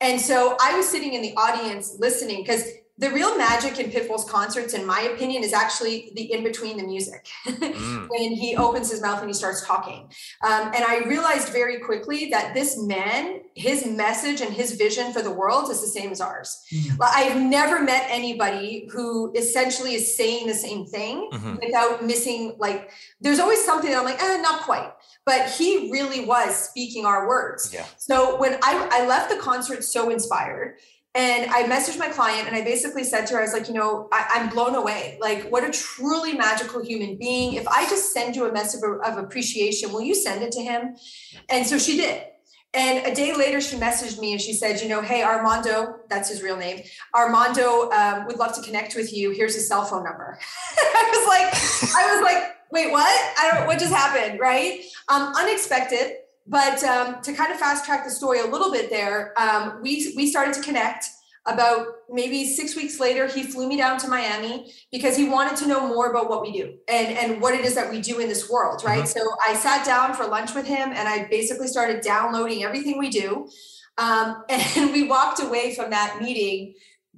And 0.00 0.20
so 0.20 0.56
I 0.60 0.76
was 0.76 0.86
sitting 0.86 1.14
in 1.14 1.22
the 1.22 1.34
audience 1.36 1.96
listening 1.98 2.42
because 2.42 2.64
the 2.98 3.10
real 3.10 3.36
magic 3.36 3.78
in 3.78 3.90
Pitbull's 3.90 4.28
concerts, 4.28 4.72
in 4.72 4.86
my 4.86 5.00
opinion, 5.02 5.42
is 5.44 5.52
actually 5.52 6.12
the 6.14 6.32
in 6.32 6.42
between 6.42 6.78
the 6.78 6.82
music 6.82 7.26
mm. 7.46 8.08
when 8.08 8.32
he 8.32 8.56
opens 8.56 8.90
his 8.90 9.02
mouth 9.02 9.20
and 9.20 9.28
he 9.28 9.34
starts 9.34 9.66
talking. 9.66 10.10
Um, 10.42 10.72
and 10.74 10.82
I 10.82 11.02
realized 11.06 11.50
very 11.50 11.80
quickly 11.80 12.30
that 12.30 12.54
this 12.54 12.78
man, 12.78 13.40
his 13.54 13.84
message 13.84 14.40
and 14.40 14.52
his 14.52 14.72
vision 14.76 15.12
for 15.12 15.20
the 15.20 15.30
world 15.30 15.70
is 15.70 15.82
the 15.82 15.86
same 15.86 16.10
as 16.10 16.22
ours. 16.22 16.62
Mm. 16.72 16.96
I've 17.02 17.40
never 17.40 17.82
met 17.82 18.06
anybody 18.08 18.88
who 18.90 19.32
essentially 19.36 19.94
is 19.94 20.16
saying 20.16 20.46
the 20.46 20.54
same 20.54 20.86
thing 20.86 21.28
mm-hmm. 21.32 21.56
without 21.62 22.04
missing, 22.04 22.56
like, 22.58 22.90
there's 23.20 23.40
always 23.40 23.62
something 23.62 23.90
that 23.90 23.98
I'm 23.98 24.04
like, 24.04 24.22
eh, 24.22 24.38
not 24.40 24.62
quite. 24.62 24.90
But 25.26 25.50
he 25.50 25.90
really 25.90 26.24
was 26.24 26.70
speaking 26.70 27.04
our 27.04 27.28
words. 27.28 27.74
Yeah. 27.74 27.84
So 27.98 28.38
when 28.38 28.54
I, 28.62 28.88
I 28.92 29.06
left 29.06 29.28
the 29.28 29.36
concert 29.36 29.82
so 29.84 30.08
inspired, 30.10 30.78
and 31.16 31.50
I 31.50 31.62
messaged 31.62 31.98
my 31.98 32.08
client 32.08 32.46
and 32.46 32.54
I 32.54 32.62
basically 32.62 33.02
said 33.02 33.26
to 33.28 33.34
her, 33.34 33.40
I 33.40 33.42
was 33.44 33.54
like, 33.54 33.68
you 33.68 33.74
know, 33.74 34.06
I, 34.12 34.38
am 34.38 34.50
blown 34.50 34.74
away. 34.74 35.16
Like, 35.18 35.48
what 35.50 35.64
a 35.64 35.70
truly 35.70 36.34
magical 36.34 36.84
human 36.84 37.16
being. 37.16 37.54
If 37.54 37.66
I 37.66 37.88
just 37.88 38.12
send 38.12 38.36
you 38.36 38.46
a 38.46 38.52
message 38.52 38.82
of, 38.84 39.00
of 39.00 39.24
appreciation, 39.24 39.92
will 39.92 40.02
you 40.02 40.14
send 40.14 40.42
it 40.42 40.52
to 40.52 40.62
him? 40.62 40.94
And 41.48 41.66
so 41.66 41.78
she 41.78 41.96
did. 41.96 42.22
And 42.74 43.06
a 43.06 43.14
day 43.14 43.34
later, 43.34 43.62
she 43.62 43.76
messaged 43.76 44.18
me 44.20 44.32
and 44.32 44.40
she 44.40 44.52
said, 44.52 44.82
you 44.82 44.90
know, 44.90 45.00
hey, 45.00 45.22
Armando, 45.22 46.00
that's 46.10 46.28
his 46.28 46.42
real 46.42 46.58
name. 46.58 46.82
Armando 47.14 47.90
um, 47.92 48.26
would 48.26 48.36
love 48.36 48.54
to 48.54 48.60
connect 48.60 48.94
with 48.94 49.14
you. 49.14 49.30
Here's 49.30 49.54
his 49.54 49.66
cell 49.66 49.86
phone 49.86 50.04
number. 50.04 50.38
I 50.78 51.10
was 51.16 51.26
like, 51.26 51.96
I 51.96 52.14
was 52.14 52.22
like, 52.22 52.56
wait, 52.70 52.92
what? 52.92 53.08
I 53.38 53.52
don't, 53.52 53.66
what 53.66 53.78
just 53.78 53.94
happened? 53.94 54.38
Right. 54.38 54.84
Um, 55.08 55.32
unexpected 55.34 56.16
but 56.46 56.82
um, 56.84 57.20
to 57.22 57.32
kind 57.32 57.52
of 57.52 57.58
fast 57.58 57.84
track 57.84 58.04
the 58.04 58.10
story 58.10 58.40
a 58.40 58.46
little 58.46 58.70
bit 58.70 58.90
there, 58.90 59.34
um, 59.40 59.80
we 59.82 60.12
we 60.16 60.30
started 60.30 60.54
to 60.54 60.62
connect. 60.62 61.06
About 61.48 61.86
maybe 62.10 62.44
six 62.44 62.74
weeks 62.74 62.98
later, 62.98 63.28
he 63.28 63.44
flew 63.44 63.68
me 63.68 63.76
down 63.76 63.98
to 63.98 64.08
Miami 64.08 64.72
because 64.90 65.16
he 65.16 65.28
wanted 65.28 65.56
to 65.58 65.68
know 65.68 65.86
more 65.86 66.10
about 66.10 66.28
what 66.28 66.42
we 66.42 66.50
do 66.50 66.74
and 66.88 67.16
and 67.16 67.40
what 67.40 67.54
it 67.54 67.64
is 67.64 67.76
that 67.76 67.88
we 67.88 68.00
do 68.00 68.18
in 68.18 68.28
this 68.28 68.50
world, 68.50 68.82
right? 68.84 69.04
Mm-hmm. 69.04 69.18
So 69.18 69.28
I 69.46 69.54
sat 69.54 69.86
down 69.86 70.14
for 70.14 70.26
lunch 70.26 70.56
with 70.56 70.66
him, 70.66 70.88
and 70.88 71.06
I 71.06 71.28
basically 71.30 71.68
started 71.68 72.00
downloading 72.00 72.64
everything 72.64 72.98
we 72.98 73.10
do. 73.10 73.48
Um, 73.96 74.42
and 74.48 74.92
we 74.92 75.04
walked 75.04 75.40
away 75.40 75.76
from 75.76 75.90
that 75.90 76.18
meeting 76.20 76.74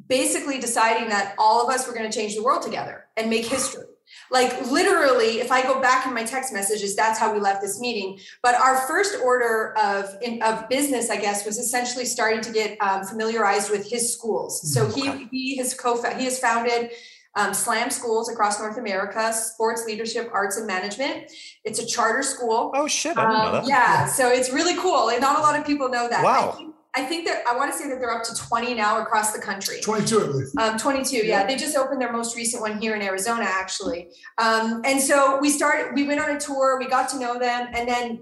basically 0.06 0.60
deciding 0.60 1.08
that 1.08 1.34
all 1.38 1.66
of 1.66 1.74
us 1.74 1.88
were 1.88 1.94
going 1.94 2.08
to 2.08 2.16
change 2.16 2.34
the 2.34 2.42
world 2.42 2.62
together 2.62 3.06
and 3.16 3.30
make 3.30 3.46
history 3.46 3.84
like 4.30 4.70
literally, 4.70 5.40
if 5.40 5.50
I 5.50 5.62
go 5.62 5.80
back 5.80 6.06
in 6.06 6.14
my 6.14 6.24
text 6.24 6.52
messages, 6.52 6.94
that's 6.94 7.18
how 7.18 7.32
we 7.32 7.40
left 7.40 7.62
this 7.62 7.80
meeting. 7.80 8.18
But 8.42 8.54
our 8.54 8.76
first 8.86 9.16
order 9.22 9.76
of 9.78 10.16
in, 10.22 10.42
of 10.42 10.68
business, 10.68 11.10
I 11.10 11.16
guess, 11.16 11.46
was 11.46 11.58
essentially 11.58 12.04
starting 12.04 12.40
to 12.42 12.52
get 12.52 12.80
um, 12.80 13.04
familiarized 13.04 13.70
with 13.70 13.88
his 13.88 14.12
schools. 14.12 14.72
So 14.72 14.88
he 14.88 15.28
he 15.30 15.56
has 15.56 15.74
co 15.74 16.02
he 16.18 16.24
has 16.24 16.38
founded 16.38 16.90
um, 17.34 17.54
SLAM 17.54 17.90
schools 17.90 18.30
across 18.30 18.58
North 18.58 18.78
America, 18.78 19.32
sports 19.32 19.84
leadership, 19.86 20.28
arts, 20.32 20.56
and 20.56 20.66
management. 20.66 21.30
It's 21.64 21.78
a 21.78 21.86
charter 21.86 22.22
school. 22.22 22.72
Oh 22.74 22.86
shit! 22.86 23.16
I 23.16 23.22
didn't 23.22 23.32
know 23.32 23.46
um, 23.46 23.52
that. 23.52 23.68
Yeah, 23.68 24.06
so 24.06 24.28
it's 24.28 24.52
really 24.52 24.76
cool, 24.76 25.10
and 25.10 25.20
not 25.20 25.38
a 25.38 25.42
lot 25.42 25.58
of 25.58 25.66
people 25.66 25.88
know 25.88 26.08
that. 26.08 26.24
Wow 26.24 26.74
I 26.94 27.04
think 27.04 27.26
that 27.26 27.44
I 27.46 27.56
want 27.56 27.70
to 27.70 27.78
say 27.78 27.88
that 27.88 28.00
they're 28.00 28.10
up 28.10 28.24
to 28.24 28.34
20 28.34 28.74
now 28.74 29.00
across 29.02 29.32
the 29.32 29.40
country. 29.40 29.80
22, 29.80 30.20
I 30.20 30.26
believe. 30.26 30.46
Um, 30.58 30.78
22, 30.78 31.16
yeah. 31.16 31.22
Yeah. 31.22 31.46
They 31.46 31.56
just 31.56 31.76
opened 31.76 32.00
their 32.00 32.12
most 32.12 32.34
recent 32.34 32.62
one 32.62 32.80
here 32.80 32.96
in 32.96 33.02
Arizona, 33.02 33.44
actually. 33.46 34.08
Um, 34.38 34.82
and 34.84 35.00
so 35.00 35.38
we 35.38 35.50
started, 35.50 35.94
we 35.94 36.06
went 36.06 36.20
on 36.20 36.34
a 36.34 36.40
tour, 36.40 36.78
we 36.78 36.88
got 36.88 37.08
to 37.10 37.18
know 37.18 37.38
them, 37.38 37.68
and 37.74 37.88
then 37.88 38.20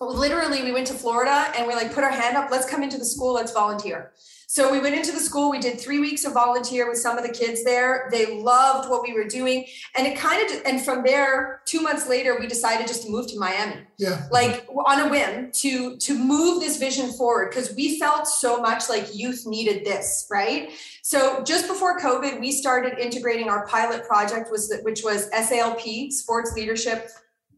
literally 0.00 0.62
we 0.62 0.72
went 0.72 0.86
to 0.88 0.94
Florida 0.94 1.52
and 1.56 1.66
we 1.66 1.74
like 1.74 1.92
put 1.92 2.04
our 2.04 2.10
hand 2.10 2.36
up, 2.36 2.50
let's 2.50 2.68
come 2.68 2.82
into 2.82 2.98
the 2.98 3.04
school, 3.04 3.32
let's 3.34 3.52
volunteer. 3.52 4.12
So 4.54 4.70
we 4.70 4.78
went 4.78 4.94
into 4.94 5.10
the 5.10 5.18
school, 5.18 5.50
we 5.50 5.58
did 5.58 5.80
three 5.80 5.98
weeks 5.98 6.24
of 6.24 6.32
volunteer 6.32 6.88
with 6.88 6.98
some 6.98 7.18
of 7.18 7.26
the 7.26 7.32
kids 7.32 7.64
there. 7.64 8.08
They 8.12 8.40
loved 8.40 8.88
what 8.88 9.02
we 9.02 9.12
were 9.12 9.24
doing. 9.24 9.66
And 9.96 10.06
it 10.06 10.16
kind 10.16 10.48
of, 10.48 10.62
and 10.64 10.80
from 10.80 11.02
there, 11.02 11.60
two 11.64 11.80
months 11.80 12.08
later, 12.08 12.36
we 12.38 12.46
decided 12.46 12.86
just 12.86 13.02
to 13.02 13.10
move 13.10 13.26
to 13.32 13.36
Miami 13.36 13.80
Yeah. 13.96 14.28
like 14.30 14.64
on 14.86 15.00
a 15.00 15.08
whim 15.08 15.50
to 15.62 15.96
to 15.96 16.16
move 16.16 16.60
this 16.60 16.78
vision 16.78 17.12
forward 17.12 17.50
because 17.50 17.74
we 17.74 17.98
felt 17.98 18.28
so 18.28 18.60
much 18.60 18.88
like 18.88 19.14
youth 19.14 19.44
needed 19.46 19.84
this 19.84 20.26
right 20.30 20.70
so 21.02 21.44
just 21.44 21.68
before 21.68 22.00
covid 22.00 22.40
we 22.40 22.50
started 22.50 22.98
integrating 22.98 23.48
our 23.48 23.66
pilot 23.68 24.04
project 24.08 24.50
was 24.50 24.68
that 24.68 24.82
which 24.82 25.04
was 25.04 25.30
salp 25.48 25.80
sports 26.10 26.52
leadership 26.54 27.08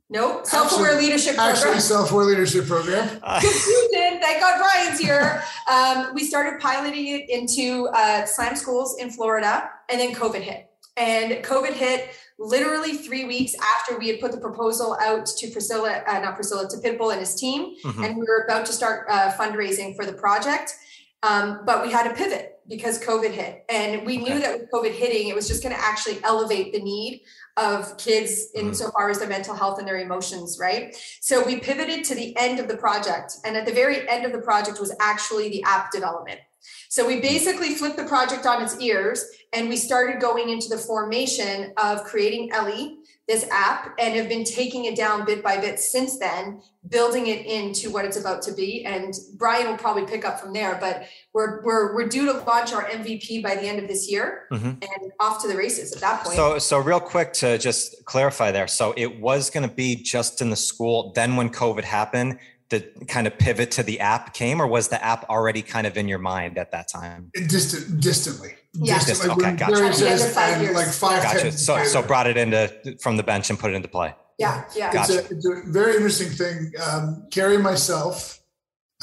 no 0.09 0.43
self-aware 0.45 0.97
leadership 1.01 1.35
program 1.35 1.57
Actually, 1.57 1.81
self-aware 1.81 2.25
leadership 2.25 2.67
program. 2.67 3.09
confusion. 3.21 4.21
Thank 4.21 4.41
God 4.41 4.59
Brian's 4.59 5.01
here. 5.01 5.43
Um, 5.71 6.15
we 6.15 6.25
started 6.25 6.61
piloting 6.61 7.07
it 7.09 7.29
into 7.29 7.89
uh, 7.93 8.25
slam 8.25 8.55
schools 8.55 8.97
in 9.01 9.11
Florida, 9.11 9.69
and 9.89 10.01
then 10.01 10.15
COVID 10.15 10.43
hit. 10.43 10.71
And 10.97 11.45
COVID 11.45 11.73
hit 11.73 12.11
literally 12.39 12.95
three 12.95 13.25
weeks 13.25 13.55
after 13.79 13.99
we 13.99 14.09
had 14.09 14.21
put 14.21 14.31
the 14.33 14.39
proposal 14.39 14.97
out 15.01 15.27
to 15.27 15.51
Priscilla, 15.51 16.03
uh, 16.07 16.21
not 16.21 16.35
Priscilla, 16.37 16.69
to 16.69 16.77
Pitbull 16.77 17.11
and 17.11 17.21
his 17.21 17.35
team, 17.35 17.75
Mhm. 17.85 18.05
and 18.05 18.17
we 18.17 18.23
were 18.29 18.45
about 18.49 18.65
to 18.67 18.73
start 18.73 19.07
uh, 19.11 19.33
fundraising 19.33 19.97
for 19.97 20.07
the 20.07 20.13
project. 20.13 20.75
Um, 21.23 21.63
but 21.65 21.83
we 21.85 21.91
had 21.91 22.05
to 22.09 22.15
pivot 22.15 22.56
because 22.69 23.03
COVID 23.03 23.31
hit, 23.31 23.65
and 23.69 24.05
we 24.07 24.19
knew 24.19 24.35
Okay. 24.35 24.41
that 24.41 24.61
with 24.61 24.71
COVID 24.71 24.93
hitting, 24.93 25.29
it 25.29 25.35
was 25.35 25.49
just 25.49 25.63
going 25.63 25.75
to 25.75 25.81
actually 25.81 26.19
elevate 26.25 26.73
the 26.73 26.81
need 26.81 27.23
of 27.57 27.97
kids 27.97 28.49
insofar 28.55 29.05
mm-hmm. 29.05 29.11
as 29.13 29.19
their 29.19 29.29
mental 29.29 29.55
health 29.55 29.79
and 29.79 29.89
their 29.89 29.99
emotions, 29.99 30.59
right? 30.61 30.95
So 31.21 31.45
we 31.45 31.59
pivoted 31.59 32.05
to 32.05 32.15
the 32.15 32.37
end 32.37 32.61
of 32.61 32.69
the 32.69 32.77
project. 32.77 33.35
And 33.45 33.57
at 33.57 33.67
the 33.67 33.73
very 33.73 34.09
end 34.09 34.27
of 34.27 34.33
the 34.33 34.41
project 34.41 34.79
was 34.79 34.95
actually 35.01 35.49
the 35.49 35.63
app 35.63 35.91
development. 35.91 36.41
So 36.89 37.07
we 37.07 37.15
mm-hmm. 37.15 37.23
basically 37.23 37.75
flipped 37.75 37.97
the 37.97 38.05
project 38.05 38.47
on 38.47 38.63
its 38.63 38.79
ears 38.81 39.25
and 39.53 39.69
we 39.69 39.77
started 39.77 40.21
going 40.21 40.51
into 40.51 40.69
the 40.69 40.79
formation 40.79 41.73
of 41.77 42.05
creating 42.05 42.53
Ellie, 42.53 42.99
this 43.29 43.45
app, 43.51 43.93
and 43.99 44.15
have 44.15 44.29
been 44.29 44.45
taking 44.45 44.85
it 44.85 44.97
down 44.97 45.25
bit 45.25 45.43
by 45.43 45.59
bit 45.59 45.81
since 45.81 46.19
then, 46.19 46.63
building 46.89 47.27
it 47.27 47.45
into 47.45 47.91
what 47.91 48.05
it's 48.05 48.17
about 48.17 48.41
to 48.43 48.53
be. 48.53 48.85
And 48.85 49.13
Brian 49.37 49.69
will 49.69 49.77
probably 49.77 50.05
pick 50.07 50.25
up 50.25 50.39
from 50.41 50.53
there, 50.53 50.77
but 50.81 51.09
we're 51.35 51.61
we're 51.65 51.95
we're 51.95 52.09
due 52.09 52.27
to 52.27 52.39
launch 52.45 52.73
our 52.73 52.85
MVP 52.85 53.43
by 53.43 53.57
the 53.57 53.63
end 53.63 53.81
of 53.81 53.89
this 53.89 54.09
year 54.09 54.47
Mhm. 54.53 54.81
and 54.83 55.13
off 55.19 55.43
to 55.43 55.49
the 55.49 55.57
races 55.57 55.93
at 55.93 56.01
that 56.03 56.23
point. 56.23 56.37
So, 56.37 56.59
so 56.59 56.79
real 56.79 57.01
quick 57.01 57.33
to 57.35 57.59
just 57.59 58.05
clarify 58.05 58.53
there. 58.53 58.69
So 58.69 58.95
it 58.97 59.21
was 59.21 59.51
going 59.51 59.69
to 59.69 59.75
be 59.75 59.97
just 59.97 60.41
in 60.41 60.51
the 60.51 60.57
school. 60.57 61.13
Then 61.17 61.35
when 61.35 61.51
COVID 61.51 61.83
happened, 61.83 62.39
the 62.69 62.81
kind 63.09 63.27
of 63.27 63.37
pivot 63.39 63.71
to 63.73 63.83
the 63.83 64.01
app 64.01 64.35
came, 64.35 64.61
or 64.61 64.67
was 64.67 64.89
the 64.89 65.05
app 65.05 65.29
already 65.31 65.63
kind 65.63 65.87
of 65.87 65.97
in 65.97 66.09
your 66.09 66.19
mind 66.19 66.59
at 66.59 66.71
that 66.73 66.89
time? 66.89 67.31
Distant, 67.35 68.01
distantly. 68.01 68.55
Yeah. 68.81 68.99
Distantly. 68.99 69.31
Okay, 69.31 69.43
When 69.45 69.57
gotcha. 69.57 69.73
Barry 69.73 69.89
At 69.89 69.95
the 69.97 70.09
end 70.11 70.21
says, 70.21 70.35
five 70.35 70.61
and 70.63 70.75
like 70.75 70.87
five, 70.89 71.23
Gotcha. 71.23 71.53
So, 71.53 71.83
so 71.85 72.03
brought 72.03 72.27
it 72.27 72.37
into 72.37 72.97
from 73.01 73.17
the 73.17 73.23
bench 73.23 73.51
and 73.51 73.59
put 73.59 73.71
it 73.73 73.75
into 73.75 73.89
play. 73.89 74.15
yeah, 74.39 74.65
yeah. 74.77 74.93
Gotcha. 74.93 75.19
It's, 75.21 75.31
a, 75.31 75.35
it's 75.35 75.47
a 75.47 75.63
very 75.67 75.95
interesting 75.97 76.29
thing. 76.29 76.73
Um, 76.91 77.27
Carrie, 77.31 77.59
myself, 77.59 78.41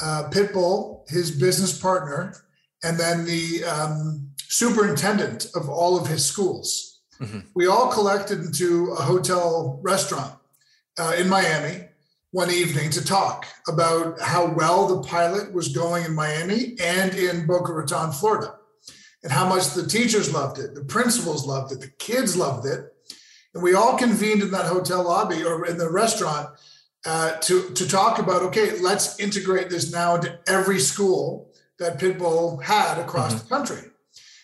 uh, 0.02 0.28
Pitbull, 0.30 1.08
his 1.08 1.30
business 1.30 1.78
partner, 1.78 2.34
and 2.82 2.98
then 2.98 3.24
the 3.24 3.64
um, 3.64 4.30
superintendent 4.48 5.46
of 5.54 5.68
all 5.68 5.98
of 6.00 6.06
his 6.06 6.24
schools. 6.24 7.00
Mhm. 7.20 7.44
We 7.54 7.66
all 7.66 7.92
collected 7.92 8.40
into 8.40 8.90
a 8.92 9.02
hotel 9.02 9.78
restaurant 9.82 10.34
uh, 10.98 11.14
in 11.16 11.28
Miami 11.28 11.88
one 12.32 12.50
evening 12.50 12.90
to 12.90 13.04
talk 13.04 13.46
about 13.68 14.20
how 14.20 14.46
well 14.52 14.88
the 14.88 15.08
pilot 15.08 15.52
was 15.54 15.68
going 15.68 16.04
in 16.04 16.12
Miami 16.14 16.74
and 16.80 17.14
in 17.14 17.46
Boca 17.46 17.72
Raton, 17.72 18.10
Florida, 18.10 18.56
and 19.24 19.32
how 19.32 19.48
much 19.48 19.70
the 19.70 19.86
teachers 19.86 20.32
loved 20.32 20.60
it, 20.60 20.74
the 20.74 20.84
principals 20.84 21.46
loved 21.46 21.72
it, 21.72 21.80
the 21.80 21.88
kids 21.98 22.36
loved 22.36 22.66
it. 22.66 22.92
And 23.54 23.62
we 23.62 23.74
all 23.74 23.96
convened 23.96 24.42
in 24.42 24.50
that 24.52 24.66
hotel 24.66 25.02
lobby 25.02 25.42
or 25.42 25.66
in 25.66 25.78
the 25.78 25.90
restaurant 25.90 26.50
uh, 27.06 27.32
to 27.36 27.70
to 27.70 27.88
talk 27.88 28.18
about 28.18 28.42
okay, 28.42 28.78
let's 28.78 29.18
integrate 29.18 29.70
this 29.70 29.92
now 29.92 30.16
into 30.16 30.38
every 30.46 30.78
school 30.78 31.50
that 31.78 31.98
Pitbull 31.98 32.62
had 32.62 32.98
across 32.98 33.42
the 33.42 33.48
country. 33.48 33.90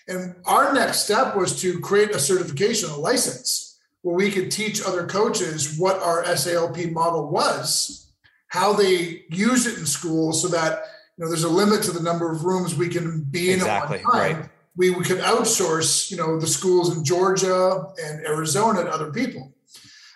And 0.09 0.35
our 0.45 0.73
next 0.73 1.05
step 1.05 1.37
was 1.37 1.61
to 1.61 1.79
create 1.81 2.11
a 2.11 2.19
certification, 2.19 2.91
a 2.91 2.97
license, 2.97 3.79
where 4.03 4.17
we 4.17 4.31
could 4.31 4.51
teach 4.51 4.83
other 4.85 5.07
coaches 5.07 5.79
what 5.79 6.03
our 6.03 6.25
SALP 6.37 6.91
model 6.91 7.29
was, 7.31 8.11
how 8.49 8.73
they 8.73 9.25
use 9.31 9.67
it 9.67 9.79
in 9.79 9.87
school, 9.87 10.33
so 10.33 10.49
that 10.49 10.83
you 11.17 11.25
know 11.25 11.29
there's 11.29 11.45
a 11.45 11.49
limit 11.49 11.83
to 11.85 11.93
the 11.93 12.03
number 12.03 12.31
of 12.31 12.45
rooms 12.45 12.75
we 12.75 12.89
can 12.89 13.23
be 13.23 13.53
in 13.53 13.59
Exactly, 13.61 13.99
at 13.99 14.05
one 14.05 14.13
time. 14.13 14.37
right. 14.41 14.51
We, 14.81 14.89
we 14.89 15.05
could 15.05 15.19
outsource, 15.19 16.11
you 16.11 16.17
know, 16.17 16.41
the 16.41 16.47
schools 16.47 16.97
in 16.97 17.05
Georgia 17.05 17.85
and 18.03 18.25
Arizona 18.25 18.83
to 18.85 18.91
other 18.91 19.13
people. 19.13 19.53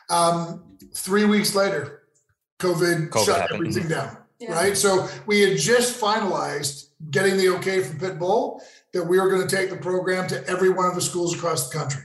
Um, 0.08 0.78
three 0.94 1.26
weeks 1.26 1.54
later, 1.54 2.04
COVID, 2.60 3.10
COVID 3.10 3.26
shut 3.26 3.40
happened, 3.42 3.56
everything 3.60 3.88
down 3.88 4.16
Yeah. 4.38 4.54
right? 4.54 4.74
So 4.74 5.06
we 5.26 5.42
had 5.42 5.58
just 5.58 6.00
finalized 6.00 6.88
getting 7.10 7.36
the 7.36 7.50
okay 7.56 7.82
from 7.82 7.98
Pitbull 7.98 8.62
that 8.94 9.04
we 9.04 9.20
were 9.20 9.28
going 9.28 9.46
to 9.46 9.54
take 9.54 9.68
the 9.68 9.76
program 9.76 10.26
to 10.28 10.42
every 10.48 10.70
one 10.70 10.86
of 10.86 10.94
the 10.94 11.02
schools 11.02 11.34
across 11.34 11.68
the 11.68 11.78
country. 11.78 12.04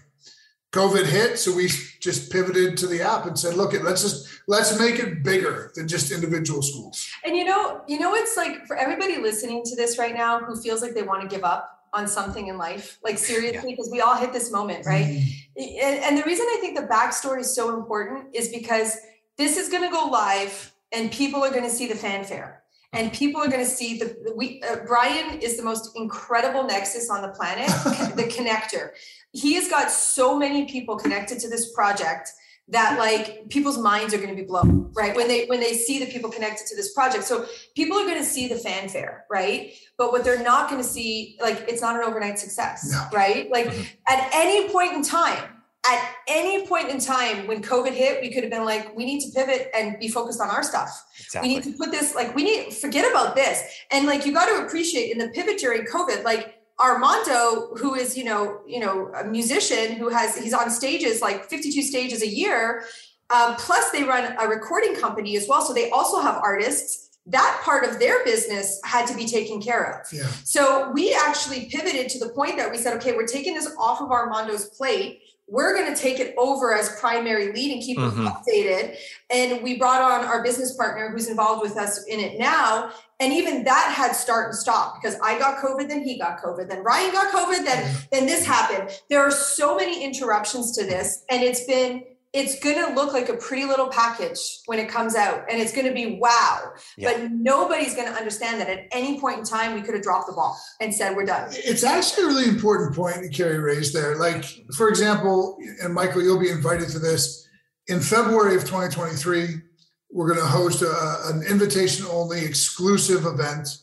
COVID 0.73 1.05
hit, 1.05 1.39
so 1.39 1.55
we 1.55 1.69
just 2.01 2.29
pivoted 2.29 2.75
to 2.77 2.87
the 2.87 3.01
app 3.01 3.25
and 3.25 3.39
said, 3.39 3.55
"Look, 3.55 3.73
it 3.73 3.83
let's 3.83 4.03
just 4.03 4.27
let's 4.47 4.77
make 4.77 4.99
it 4.99 5.23
bigger 5.23 5.71
than 5.75 5.87
just 5.87 6.11
individual 6.11 6.61
schools." 6.61 7.07
And 7.25 7.35
you 7.35 7.45
know, 7.45 7.81
you 7.87 7.99
know, 7.99 8.13
it's 8.13 8.37
like 8.37 8.67
for 8.67 8.75
everybody 8.75 9.17
listening 9.17 9.63
to 9.63 9.75
this 9.75 9.97
right 9.97 10.13
now 10.13 10.39
who 10.39 10.55
feels 10.55 10.81
like 10.83 10.93
they 10.93 11.01
want 11.01 11.21
to 11.23 11.27
give 11.27 11.43
up 11.43 11.78
on 11.93 12.07
something 12.07 12.47
in 12.47 12.57
life, 12.57 12.99
like 13.03 13.17
seriously, 13.17 13.71
because 13.71 13.89
we 13.91 14.01
all 14.01 14.15
hit 14.15 14.33
this 14.33 14.51
moment, 14.51 14.85
right? 14.85 15.05
Mm-hmm. 15.05 15.61
And, 15.83 15.99
and 16.03 16.17
the 16.17 16.23
reason 16.23 16.45
I 16.49 16.57
think 16.61 16.77
the 16.77 16.87
backstory 16.87 17.41
is 17.41 17.53
so 17.53 17.75
important 17.77 18.27
is 18.33 18.49
because 18.49 18.97
this 19.37 19.57
is 19.57 19.69
going 19.69 19.83
to 19.83 19.89
go 19.89 20.05
live, 20.05 20.73
and 20.91 21.11
people 21.11 21.43
are 21.43 21.49
going 21.49 21.63
to 21.63 21.69
see 21.69 21.87
the 21.87 21.95
fanfare, 21.95 22.63
and 22.93 23.11
people 23.13 23.41
are 23.41 23.47
going 23.47 23.63
to 23.63 23.69
see 23.69 23.97
the 23.97 24.05
the- 24.23 24.33
we. 24.35 24.61
Uh, 24.61 24.77
Brian 24.87 25.39
is 25.39 25.57
the 25.57 25.63
most 25.63 25.95
incredible 25.95 26.63
nexus 26.63 27.09
on 27.09 27.21
the 27.21 27.29
planet, 27.29 27.67
the 28.15 28.23
connector. 28.23 28.91
He 29.31 29.53
has 29.55 29.69
got 29.69 29.91
so 29.91 30.37
many 30.37 30.65
people 30.65 30.97
connected 30.97 31.39
to 31.39 31.49
this 31.49 31.71
project 31.73 32.31
that 32.71 32.99
like 32.99 33.49
people's 33.49 33.77
minds 33.77 34.13
are 34.13 34.17
going 34.17 34.29
to 34.29 34.35
be 34.35 34.43
blown 34.47 34.91
right 34.95 35.15
when 35.15 35.27
they 35.27 35.45
when 35.47 35.59
they 35.59 35.73
see 35.73 35.99
the 35.99 36.05
people 36.05 36.29
connected 36.29 36.67
to 36.67 36.75
this 36.75 36.93
project 36.93 37.23
so 37.23 37.45
people 37.75 37.97
are 37.97 38.05
going 38.05 38.17
to 38.17 38.23
see 38.23 38.47
the 38.47 38.55
fanfare 38.55 39.25
right 39.29 39.73
but 39.97 40.11
what 40.11 40.23
they're 40.23 40.43
not 40.43 40.69
going 40.69 40.81
to 40.81 40.87
see 40.87 41.37
like 41.41 41.65
it's 41.67 41.81
not 41.81 41.95
an 41.95 42.01
overnight 42.03 42.37
success 42.37 42.89
No. 42.91 43.03
right 43.17 43.49
like 43.51 43.67
Mhm. 43.67 43.87
at 44.07 44.29
any 44.33 44.69
point 44.69 44.93
in 44.93 45.01
time 45.03 45.43
at 45.89 46.13
any 46.27 46.67
point 46.67 46.89
in 46.89 46.99
time 46.99 47.47
when 47.47 47.61
covid 47.63 47.93
hit 47.93 48.21
we 48.21 48.29
could 48.31 48.43
have 48.43 48.51
been 48.51 48.65
like 48.65 48.95
we 48.95 49.05
need 49.05 49.21
to 49.21 49.31
pivot 49.31 49.69
and 49.73 49.97
be 49.97 50.07
focused 50.09 50.41
on 50.41 50.49
our 50.49 50.61
stuff 50.61 51.03
Exactly. 51.19 51.49
we 51.49 51.55
need 51.55 51.63
to 51.63 51.71
put 51.71 51.89
this 51.91 52.13
like 52.15 52.35
we 52.35 52.43
need 52.43 52.71
forget 52.73 53.09
about 53.09 53.35
this 53.35 53.63
and 53.91 54.05
like 54.05 54.25
you 54.25 54.33
got 54.33 54.45
to 54.47 54.65
appreciate 54.65 55.11
in 55.11 55.17
the 55.17 55.29
pivot 55.29 55.57
during 55.57 55.83
covid 55.87 56.23
like 56.23 56.55
armando 56.79 57.73
who 57.75 57.93
is 57.95 58.17
you 58.17 58.23
know 58.23 58.61
you 58.65 58.79
know 58.79 59.11
a 59.15 59.23
musician 59.25 59.93
who 59.97 60.09
has 60.09 60.37
he's 60.37 60.53
on 60.53 60.69
stages 60.69 61.21
like 61.21 61.49
52 61.49 61.81
stages 61.81 62.21
a 62.21 62.27
year 62.27 62.83
um, 63.31 63.55
plus 63.57 63.91
they 63.91 64.03
run 64.03 64.33
a 64.39 64.47
recording 64.47 64.95
company 64.95 65.35
as 65.37 65.47
well 65.47 65.61
so 65.61 65.73
they 65.73 65.89
also 65.91 66.19
have 66.21 66.35
artists 66.41 67.19
that 67.25 67.61
part 67.63 67.83
of 67.83 67.99
their 67.99 68.23
business 68.23 68.79
had 68.85 69.05
to 69.05 69.15
be 69.15 69.25
taken 69.25 69.61
care 69.61 69.99
of 70.01 70.11
Yeah, 70.11 70.23
so 70.43 70.89
we 70.91 71.13
actually 71.13 71.65
pivoted 71.69 72.09
to 72.09 72.19
the 72.19 72.29
point 72.29 72.57
that 72.57 72.71
we 72.71 72.77
said, 72.77 72.95
okay, 72.97 73.11
we're 73.11 73.27
taking 73.27 73.53
this 73.53 73.69
off 73.77 74.01
of 74.01 74.09
Armando's 74.09 74.65
plate. 74.69 75.19
We're 75.47 75.75
going 75.75 75.93
to 75.93 75.99
take 75.99 76.19
it 76.19 76.33
over 76.39 76.73
as 76.73 76.89
primary 76.99 77.51
lead 77.51 77.71
and 77.73 77.81
keep 77.83 77.99
Mhm. 77.99 78.25
it 78.25 78.33
updated. 78.33 78.97
And 79.29 79.61
we 79.61 79.77
brought 79.77 80.01
on 80.01 80.25
our 80.25 80.41
business 80.41 80.75
partner 80.75 81.09
who's 81.11 81.27
involved 81.27 81.61
with 81.61 81.77
us 81.77 82.03
in 82.05 82.19
it 82.19 82.39
now. 82.39 82.91
And 83.19 83.33
even 83.33 83.65
that 83.65 83.93
had 83.93 84.13
start 84.13 84.47
and 84.47 84.55
stop 84.55 84.95
because 84.95 85.19
I 85.21 85.37
got 85.37 85.57
COVID, 85.57 85.89
then 85.89 86.03
he 86.03 86.17
got 86.17 86.41
COVID, 86.41 86.69
then 86.69 86.83
Ryan 86.83 87.11
got 87.11 87.33
COVID, 87.33 87.65
then 87.65 87.95
then 88.11 88.25
this 88.25 88.45
happened. 88.45 88.89
There 89.09 89.19
are 89.21 89.31
so 89.31 89.75
many 89.75 90.03
interruptions 90.03 90.75
to 90.77 90.85
this, 90.85 91.25
and 91.29 91.43
it's 91.43 91.65
been 91.65 92.03
it's 92.31 92.59
going 92.59 92.75
to 92.75 92.93
look 92.93 93.11
like 93.11 93.27
a 93.29 93.33
pretty 93.33 93.65
little 93.65 93.87
package 93.87 94.59
when 94.67 94.77
it 94.77 94.87
comes 94.87 95.15
out, 95.15 95.45
and 95.49 95.59
it's 95.59 95.73
going 95.73 95.87
to 95.87 95.93
be 95.93 96.19
wow. 96.19 96.73
Yeah. 96.95 97.11
But 97.11 97.31
nobody's 97.31 97.95
going 97.95 98.07
to 98.07 98.13
understand 98.13 98.61
that 98.61 98.69
at 98.69 98.87
any 98.91 99.19
point 99.19 99.39
in 99.39 99.43
time 99.43 99.73
we 99.73 99.81
could 99.81 99.95
have 99.95 100.03
dropped 100.03 100.27
the 100.27 100.33
ball 100.33 100.59
and 100.79 100.93
said 100.93 101.15
we're 101.15 101.25
done. 101.25 101.49
it's 101.51 101.83
actually 101.83 102.25
a 102.25 102.27
really 102.27 102.47
important 102.47 102.95
point 102.95 103.15
that 103.15 103.33
Carrie 103.33 103.59
raised 103.59 103.95
there. 103.95 104.15
Like, 104.17 104.45
for 104.77 104.89
example, 104.89 105.57
and 105.81 105.93
Michael, 105.93 106.21
you'll 106.21 106.39
be 106.39 106.51
invited 106.51 106.89
to 106.89 106.99
this 106.99 107.47
in 107.87 107.99
February 107.99 108.55
of 108.55 108.61
2023. 108.61 109.61
We're 110.11 110.27
going 110.27 110.39
to 110.39 110.45
host 110.45 110.81
a, 110.81 111.29
an 111.33 111.43
invitation-only 111.43 112.43
exclusive 112.43 113.25
event 113.25 113.77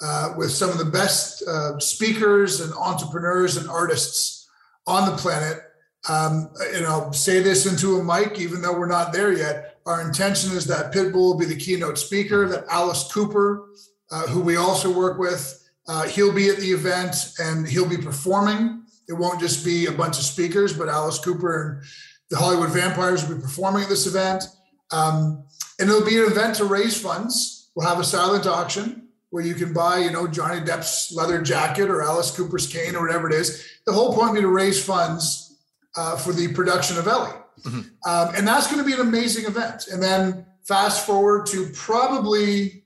uh, 0.00 0.34
with 0.36 0.50
some 0.50 0.70
of 0.70 0.78
the 0.78 0.84
best 0.84 1.42
uh, 1.42 1.78
speakers 1.78 2.60
and 2.60 2.72
entrepreneurs 2.74 3.56
and 3.56 3.68
artists 3.68 4.48
on 4.86 5.10
the 5.10 5.16
planet. 5.16 5.60
Um, 6.08 6.50
and 6.74 6.84
I'll 6.86 7.12
say 7.12 7.40
this 7.40 7.66
into 7.66 7.98
a 7.98 8.04
mic, 8.04 8.40
even 8.40 8.62
though 8.62 8.76
we're 8.76 8.86
not 8.86 9.12
there 9.12 9.32
yet. 9.32 9.78
Our 9.86 10.00
intention 10.00 10.56
is 10.56 10.66
that 10.66 10.92
Pitbull 10.92 11.14
will 11.14 11.38
be 11.38 11.44
the 11.46 11.56
keynote 11.56 11.98
speaker, 11.98 12.48
that 12.48 12.64
Alice 12.68 13.12
Cooper, 13.12 13.68
uh, 14.10 14.26
who 14.28 14.40
we 14.40 14.56
also 14.56 14.92
work 14.92 15.18
with, 15.18 15.58
uh, 15.88 16.04
he'll 16.04 16.32
be 16.32 16.48
at 16.48 16.58
the 16.58 16.70
event 16.70 17.32
and 17.38 17.66
he'll 17.66 17.88
be 17.88 17.98
performing. 17.98 18.82
It 19.08 19.14
won't 19.14 19.40
just 19.40 19.64
be 19.64 19.86
a 19.86 19.92
bunch 19.92 20.18
of 20.18 20.24
speakers, 20.24 20.76
but 20.76 20.88
Alice 20.88 21.18
Cooper 21.18 21.62
and 21.62 21.82
the 22.30 22.36
Hollywood 22.36 22.70
Vampires 22.70 23.28
will 23.28 23.36
be 23.36 23.42
performing 23.42 23.82
at 23.82 23.88
this 23.88 24.06
event. 24.06 24.44
Um, 24.90 25.44
and 25.82 25.90
it'll 25.90 26.06
be 26.06 26.16
an 26.16 26.30
event 26.30 26.54
to 26.54 26.64
raise 26.64 26.96
funds. 26.96 27.68
We'll 27.74 27.88
have 27.88 27.98
a 27.98 28.04
silent 28.04 28.46
auction 28.46 29.08
where 29.30 29.44
you 29.44 29.54
can 29.54 29.72
buy, 29.72 29.98
you 29.98 30.12
know, 30.12 30.28
Johnny 30.28 30.60
Depp's 30.60 31.12
leather 31.12 31.42
jacket 31.42 31.90
or 31.90 32.02
Alice 32.02 32.30
Cooper's 32.30 32.68
cane 32.68 32.94
or 32.94 33.04
whatever 33.04 33.28
it 33.28 33.34
is. 33.34 33.66
The 33.84 33.92
whole 33.92 34.14
point 34.14 34.28
will 34.28 34.34
be 34.34 34.40
to 34.42 34.48
raise 34.48 34.84
funds 34.84 35.58
uh, 35.96 36.16
for 36.16 36.32
the 36.32 36.52
production 36.52 36.98
of 36.98 37.08
Ellie. 37.08 37.32
Mm-hmm. 37.64 37.80
Um, 38.08 38.34
and 38.36 38.46
that's 38.46 38.68
going 38.68 38.78
to 38.78 38.84
be 38.84 38.92
an 38.92 39.00
amazing 39.00 39.46
event. 39.46 39.88
And 39.88 40.00
then 40.00 40.46
fast 40.62 41.04
forward 41.04 41.46
to 41.46 41.68
probably 41.74 42.84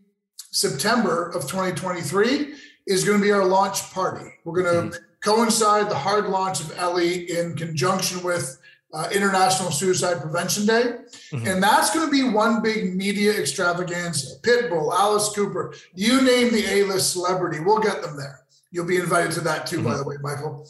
September 0.50 1.28
of 1.28 1.42
2023 1.42 2.54
is 2.86 3.04
going 3.04 3.18
to 3.18 3.22
be 3.22 3.30
our 3.30 3.44
launch 3.44 3.92
party. 3.92 4.30
We're 4.44 4.62
going 4.62 4.74
to 4.74 4.96
mm-hmm. 4.96 5.04
coincide 5.22 5.90
the 5.90 5.96
hard 5.96 6.30
launch 6.30 6.60
of 6.60 6.72
Ellie 6.78 7.30
in 7.30 7.56
conjunction 7.56 8.22
with 8.22 8.58
uh, 8.92 9.08
International 9.12 9.70
Suicide 9.70 10.20
Prevention 10.20 10.66
Day. 10.66 10.84
Mm-hmm. 11.32 11.46
And 11.46 11.62
that's 11.62 11.94
going 11.94 12.06
to 12.06 12.10
be 12.10 12.28
one 12.28 12.62
big 12.62 12.96
media 12.96 13.32
extravaganza. 13.38 14.38
Pitbull, 14.40 14.92
Alice 14.94 15.30
Cooper, 15.34 15.74
you 15.94 16.22
name 16.22 16.52
the 16.52 16.64
A 16.66 16.84
list 16.84 17.12
celebrity, 17.12 17.60
we'll 17.60 17.80
get 17.80 18.02
them 18.02 18.16
there. 18.16 18.40
You'll 18.70 18.86
be 18.86 18.96
invited 18.96 19.32
to 19.32 19.40
that 19.42 19.66
too, 19.66 19.78
mm-hmm. 19.78 19.86
by 19.86 19.96
the 19.96 20.04
way, 20.04 20.16
Michael. 20.22 20.68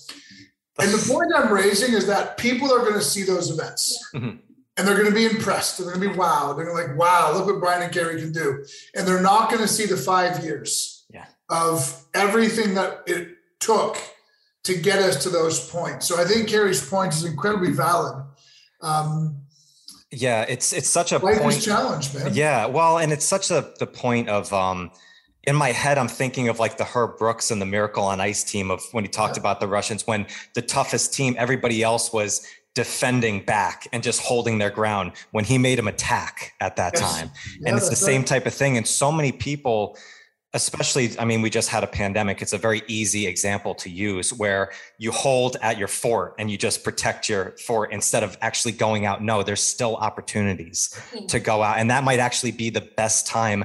And 0.78 0.90
the 0.92 1.12
point 1.12 1.32
I'm 1.34 1.52
raising 1.52 1.94
is 1.94 2.06
that 2.06 2.36
people 2.36 2.72
are 2.72 2.80
going 2.80 2.94
to 2.94 3.02
see 3.02 3.22
those 3.22 3.50
events. 3.50 4.10
Mm-hmm. 4.14 4.36
And 4.78 4.86
they're 4.86 4.96
going 4.96 5.08
to 5.08 5.14
be 5.14 5.24
impressed. 5.24 5.78
They're 5.78 5.86
going 5.86 6.02
to 6.02 6.10
be 6.10 6.14
wow. 6.14 6.52
They're 6.52 6.66
going 6.66 6.76
to 6.76 6.88
like, 6.88 6.98
wow, 6.98 7.32
look 7.32 7.46
what 7.46 7.60
Brian 7.60 7.82
and 7.82 7.92
Carrie 7.92 8.20
can 8.20 8.30
do. 8.30 8.62
And 8.94 9.08
they're 9.08 9.22
not 9.22 9.48
going 9.48 9.62
to 9.62 9.68
see 9.68 9.86
the 9.86 9.96
five 9.96 10.44
years 10.44 11.06
yeah. 11.08 11.24
of 11.48 12.04
everything 12.12 12.74
that 12.74 13.02
it 13.06 13.36
took 13.58 13.96
to 14.66 14.76
get 14.76 14.98
us 14.98 15.22
to 15.22 15.30
those 15.30 15.70
points. 15.70 16.06
So 16.06 16.20
I 16.20 16.24
think 16.24 16.48
Carrie's 16.48 16.86
point 16.86 17.14
is 17.14 17.24
incredibly 17.24 17.70
valid. 17.70 18.24
Um, 18.82 19.42
yeah, 20.10 20.44
it's 20.48 20.72
it's 20.72 20.88
such 20.88 21.12
a 21.12 21.18
life 21.18 21.40
point. 21.40 21.62
challenge, 21.62 22.14
man. 22.14 22.34
Yeah, 22.34 22.66
well, 22.66 22.98
and 22.98 23.12
it's 23.12 23.24
such 23.24 23.50
a 23.50 23.72
the 23.78 23.86
point 23.86 24.28
of 24.28 24.52
um, 24.52 24.90
in 25.46 25.54
my 25.54 25.72
head, 25.72 25.98
I'm 25.98 26.08
thinking 26.08 26.48
of 26.48 26.58
like 26.58 26.76
the 26.76 26.84
Herb 26.84 27.18
Brooks 27.18 27.50
and 27.50 27.62
the 27.62 27.66
Miracle 27.66 28.04
on 28.04 28.20
Ice 28.20 28.42
team 28.42 28.70
of 28.70 28.82
when 28.92 29.04
he 29.04 29.08
talked 29.08 29.36
yeah. 29.36 29.42
about 29.42 29.60
the 29.60 29.68
Russians 29.68 30.06
when 30.06 30.26
the 30.54 30.62
toughest 30.62 31.14
team, 31.14 31.34
everybody 31.38 31.82
else 31.82 32.12
was 32.12 32.46
defending 32.74 33.42
back 33.44 33.88
and 33.92 34.02
just 34.02 34.20
holding 34.20 34.58
their 34.58 34.70
ground 34.70 35.12
when 35.30 35.44
he 35.44 35.56
made 35.56 35.78
them 35.78 35.88
attack 35.88 36.52
at 36.60 36.76
that 36.76 36.92
yes. 36.94 37.02
time. 37.02 37.30
Yeah, 37.60 37.68
and 37.68 37.76
it's 37.76 37.86
the 37.86 37.92
right. 37.92 38.12
same 38.12 38.24
type 38.24 38.46
of 38.46 38.54
thing. 38.54 38.76
And 38.76 38.86
so 38.86 39.10
many 39.10 39.32
people 39.32 39.96
especially 40.62 41.18
i 41.18 41.24
mean 41.24 41.42
we 41.42 41.50
just 41.50 41.68
had 41.68 41.84
a 41.84 41.86
pandemic. 41.86 42.42
It's 42.42 42.52
a 42.52 42.58
very 42.58 42.82
easy 42.88 43.26
example 43.26 43.74
to 43.76 43.90
use 43.90 44.32
where 44.32 44.72
you 44.98 45.12
hold 45.12 45.56
at 45.62 45.78
your 45.78 45.88
fort 45.88 46.34
and 46.38 46.50
you 46.50 46.56
just 46.56 46.82
protect 46.82 47.28
your 47.28 47.54
fort 47.58 47.92
instead 47.92 48.22
of 48.22 48.36
actually 48.40 48.72
going 48.72 49.06
out. 49.06 49.22
No 49.22 49.42
there's 49.42 49.62
still 49.62 49.96
opportunities 49.96 50.94
hmm. 51.12 51.26
to 51.26 51.38
go 51.38 51.62
out 51.62 51.78
and 51.78 51.90
that 51.90 52.04
might 52.04 52.18
actually 52.18 52.52
be 52.52 52.70
the 52.70 52.80
best 52.80 53.26
time 53.26 53.64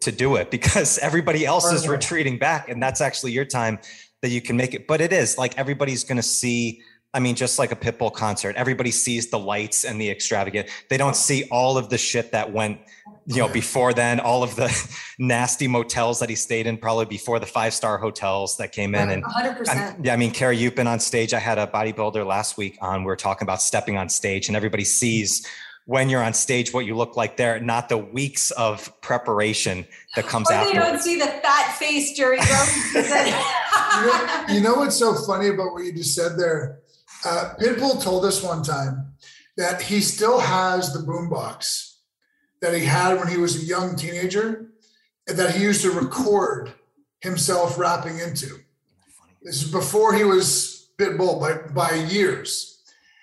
to 0.00 0.10
do 0.10 0.36
it 0.36 0.50
because 0.50 0.98
everybody 1.08 1.44
else 1.46 1.70
is 1.72 1.86
retreating 1.86 2.38
back 2.38 2.68
and 2.68 2.82
that's 2.82 3.00
actually 3.00 3.32
your 3.32 3.44
time 3.44 3.78
that 4.22 4.30
you 4.30 4.40
can 4.40 4.56
make 4.56 4.74
it. 4.74 4.86
But 4.86 5.00
it 5.00 5.12
is 5.12 5.38
like 5.38 5.56
everybody's 5.56 6.04
going 6.04 6.16
to 6.16 6.22
see 6.22 6.82
I 7.12 7.18
mean, 7.18 7.34
just 7.34 7.58
like 7.58 7.72
a 7.72 7.76
Pitbull 7.76 8.12
concert, 8.12 8.54
everybody 8.56 8.92
sees 8.92 9.30
the 9.30 9.38
lights 9.38 9.84
and 9.84 10.00
the 10.00 10.08
extravagant. 10.08 10.68
They 10.88 10.96
don't 10.96 11.16
see 11.16 11.48
all 11.50 11.76
of 11.76 11.88
the 11.88 11.98
shit 11.98 12.30
that 12.32 12.52
went 12.52 12.80
you 13.26 13.36
know, 13.36 13.48
before 13.48 13.92
then, 13.92 14.18
all 14.18 14.42
of 14.42 14.56
the 14.56 14.70
nasty 15.18 15.68
motels 15.68 16.18
that 16.18 16.28
he 16.28 16.34
stayed 16.34 16.66
in, 16.66 16.76
probably 16.76 17.04
before 17.04 17.38
the 17.38 17.46
five 17.46 17.72
star 17.72 17.98
hotels 17.98 18.56
that 18.56 18.72
came 18.72 18.94
in. 18.94 19.10
And 19.10 19.24
100%. 19.24 19.68
I, 19.68 19.96
yeah, 20.02 20.12
I 20.12 20.16
mean, 20.16 20.32
Carrie, 20.32 20.56
you've 20.56 20.74
been 20.74 20.86
on 20.86 20.98
stage. 20.98 21.32
I 21.32 21.38
had 21.38 21.58
a 21.58 21.66
bodybuilder 21.66 22.26
last 22.26 22.56
week 22.56 22.78
on. 22.80 23.04
We 23.04 23.12
are 23.12 23.16
talking 23.16 23.46
about 23.46 23.62
stepping 23.62 23.96
on 23.96 24.08
stage, 24.08 24.48
and 24.48 24.56
everybody 24.56 24.84
sees 24.84 25.46
when 25.86 26.08
you're 26.08 26.22
on 26.22 26.34
stage 26.34 26.72
what 26.72 26.86
you 26.86 26.96
look 26.96 27.16
like 27.16 27.36
there, 27.36 27.58
not 27.60 27.88
the 27.88 27.98
weeks 27.98 28.50
of 28.52 29.00
preparation 29.00 29.86
that 30.14 30.26
comes 30.26 30.50
after. 30.50 30.72
They 30.72 30.78
don't 30.78 31.00
see 31.00 31.18
the 31.18 31.26
fat 31.26 31.76
face 31.78 32.16
Jerry 32.16 32.38
you, 32.94 33.02
know, 33.02 34.44
you 34.50 34.60
know 34.60 34.74
what's 34.74 34.96
so 34.96 35.14
funny 35.14 35.48
about 35.48 35.72
what 35.72 35.84
you 35.84 35.92
just 35.92 36.14
said 36.14 36.38
there? 36.38 36.80
Uh, 37.24 37.54
Pitbull 37.58 38.02
told 38.02 38.24
us 38.24 38.42
one 38.42 38.62
time 38.62 39.12
that 39.56 39.82
he 39.82 40.00
still 40.00 40.40
has 40.40 40.92
the 40.92 41.00
boombox 41.00 41.96
that 42.62 42.74
he 42.74 42.84
had 42.84 43.18
when 43.18 43.28
he 43.28 43.36
was 43.36 43.56
a 43.56 43.66
young 43.66 43.96
teenager 43.96 44.70
and 45.28 45.36
that 45.38 45.54
he 45.54 45.62
used 45.62 45.82
to 45.82 45.90
record 45.90 46.72
himself 47.20 47.78
rapping 47.78 48.18
into. 48.18 48.58
This 49.42 49.62
is 49.62 49.70
before 49.70 50.14
he 50.14 50.24
was 50.24 50.90
Pitbull 50.98 51.40
by, 51.40 51.72
by 51.72 51.94
years. 51.94 52.82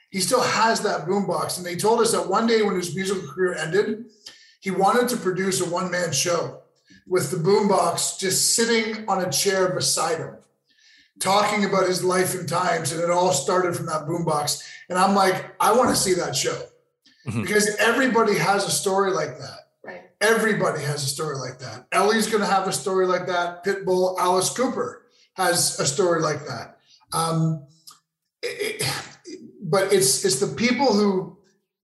He 0.10 0.20
still 0.20 0.42
has 0.42 0.82
that 0.82 1.06
boombox. 1.06 1.58
And 1.58 1.66
they 1.66 1.76
told 1.76 2.00
us 2.00 2.12
that 2.12 2.28
one 2.28 2.48
day 2.48 2.62
when 2.62 2.76
his 2.76 2.96
musical 2.96 3.28
career 3.30 3.56
ended, 3.56 4.06
he 4.62 4.72
wanted 4.72 5.10
to 5.10 5.18
produce 5.18 5.62
a 5.62 5.70
one 5.70 5.92
man 5.92 6.12
show 6.12 6.62
with 7.08 7.32
the 7.32 7.38
boombox 7.38 8.20
just 8.20 8.56
sitting 8.56 9.08
on 9.08 9.24
a 9.24 9.32
chair 9.32 9.74
beside 9.74 10.18
him, 10.18 10.37
talking 11.20 11.66
about 11.66 11.88
his 11.88 12.04
life 12.04 12.36
and 12.36 12.48
times. 12.48 12.92
And 12.92 13.02
it 13.02 13.10
all 13.10 13.32
started 13.32 13.76
from 13.76 13.86
that 13.88 14.06
boombox. 14.06 14.64
And 14.90 14.98
I'm 14.98 15.16
like, 15.16 15.56
I 15.60 15.76
want 15.76 15.90
to 15.90 15.96
see 15.96 16.14
that 16.16 16.36
show 16.36 16.60
mm-hmm. 17.28 17.42
because 17.42 17.76
everybody 17.78 18.38
has 18.38 18.66
a 18.66 18.72
story 18.72 19.12
like 19.12 19.38
that. 19.40 19.60
Right. 19.84 20.02
Everybody 20.22 20.82
has 20.84 21.04
a 21.04 21.08
story 21.08 21.38
like 21.38 21.60
that. 21.60 21.88
Ellie's 21.92 22.28
going 22.28 22.44
to 22.44 22.50
have 22.50 22.68
a 22.68 22.74
story 22.74 23.06
like 23.06 23.28
that. 23.28 23.64
Pitbull, 23.64 24.18
Alice 24.20 24.50
Cooper 24.50 25.06
has 25.34 25.80
a 25.80 25.86
story 25.86 26.22
like 26.22 26.46
that. 26.48 26.78
Um, 27.14 27.66
it, 28.44 28.84
but 29.62 29.92
it's 29.92 30.24
it's 30.24 30.40
the 30.40 30.48
people 30.48 30.94
who 30.94 31.38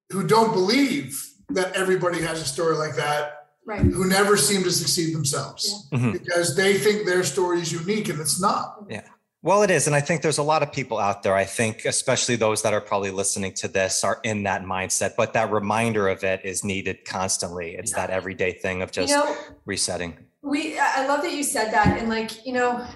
who 0.10 0.26
don't 0.26 0.54
believe 0.54 1.22
that 1.50 1.76
everybody 1.76 2.22
has 2.22 2.41
a 2.41 2.46
story 2.46 2.76
like 2.76 2.96
that 2.96 3.48
right. 3.65 3.82
who 3.82 4.08
never 4.08 4.38
seem 4.38 4.63
to 4.63 4.72
succeed 4.72 5.13
themselves 5.13 5.88
yeah. 5.91 5.98
mm-hmm. 5.98 6.12
because 6.12 6.56
they 6.56 6.78
think 6.78 7.06
their 7.06 7.24
story 7.24 7.60
is 7.60 7.72
unique 7.72 8.10
and 8.10 8.19
it's 8.19 8.39
not. 8.39 8.86
Yeah. 8.89 9.08
Well, 9.43 9.62
it 9.62 9.69
is. 9.69 9.88
And 9.88 9.95
I 9.95 9.99
think 9.99 10.21
there's 10.21 10.38
a 10.38 10.43
lot 10.43 10.63
of 10.63 10.71
people 10.71 10.97
out 10.97 11.21
there. 11.21 11.36
I 11.36 11.43
think, 11.43 11.84
especially 11.84 12.38
those 12.38 12.62
that 12.62 12.73
are 12.73 12.79
probably 12.79 13.12
listening 13.12 13.53
to 13.56 13.67
this, 13.67 14.01
are 14.06 14.21
in 14.23 14.43
that 14.43 14.63
mindset. 14.63 15.15
But 15.17 15.34
that 15.34 15.51
reminder 15.51 16.08
of 16.08 16.23
it 16.23 16.39
is 16.45 16.63
needed 16.63 17.03
constantly. 17.03 17.75
It's 17.75 17.91
yeah. 17.91 18.08
that 18.08 18.10
everyday 18.10 18.53
thing 18.53 18.82
of 18.82 18.91
just 18.91 19.10
you 19.10 19.17
know, 19.17 19.36
resetting. 19.65 20.17
We, 20.41 20.79
I 20.79 21.06
love 21.08 21.23
that 21.23 21.34
you 21.34 21.43
said 21.43 21.73
that. 21.73 21.99
And 21.99 22.08
like, 22.08 22.45
you 22.45 22.53
know, 22.53 22.88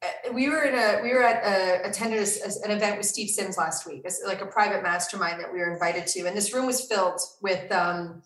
eh, 0.00 0.30
we 0.32 0.48
were 0.48 0.62
in 0.62 0.76
a, 0.76 1.02
we 1.02 1.12
were 1.12 1.24
at 1.24 1.42
a, 1.44 1.88
attended 1.88 2.20
a, 2.20 2.64
an 2.64 2.70
event 2.70 2.98
with 2.98 3.06
Steve 3.06 3.28
Sims 3.28 3.58
last 3.58 3.84
week. 3.84 4.02
It's 4.04 4.22
like 4.24 4.40
a 4.40 4.46
private 4.46 4.84
mastermind 4.84 5.40
that 5.40 5.52
we 5.52 5.58
were 5.58 5.72
invited 5.72 6.06
to. 6.06 6.28
And 6.28 6.36
this 6.36 6.54
room 6.54 6.66
was 6.66 6.82
filled 6.82 7.18
with, 7.42 7.72
um, 7.72 8.22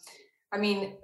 I 0.53 0.59
mean, 0.59 0.99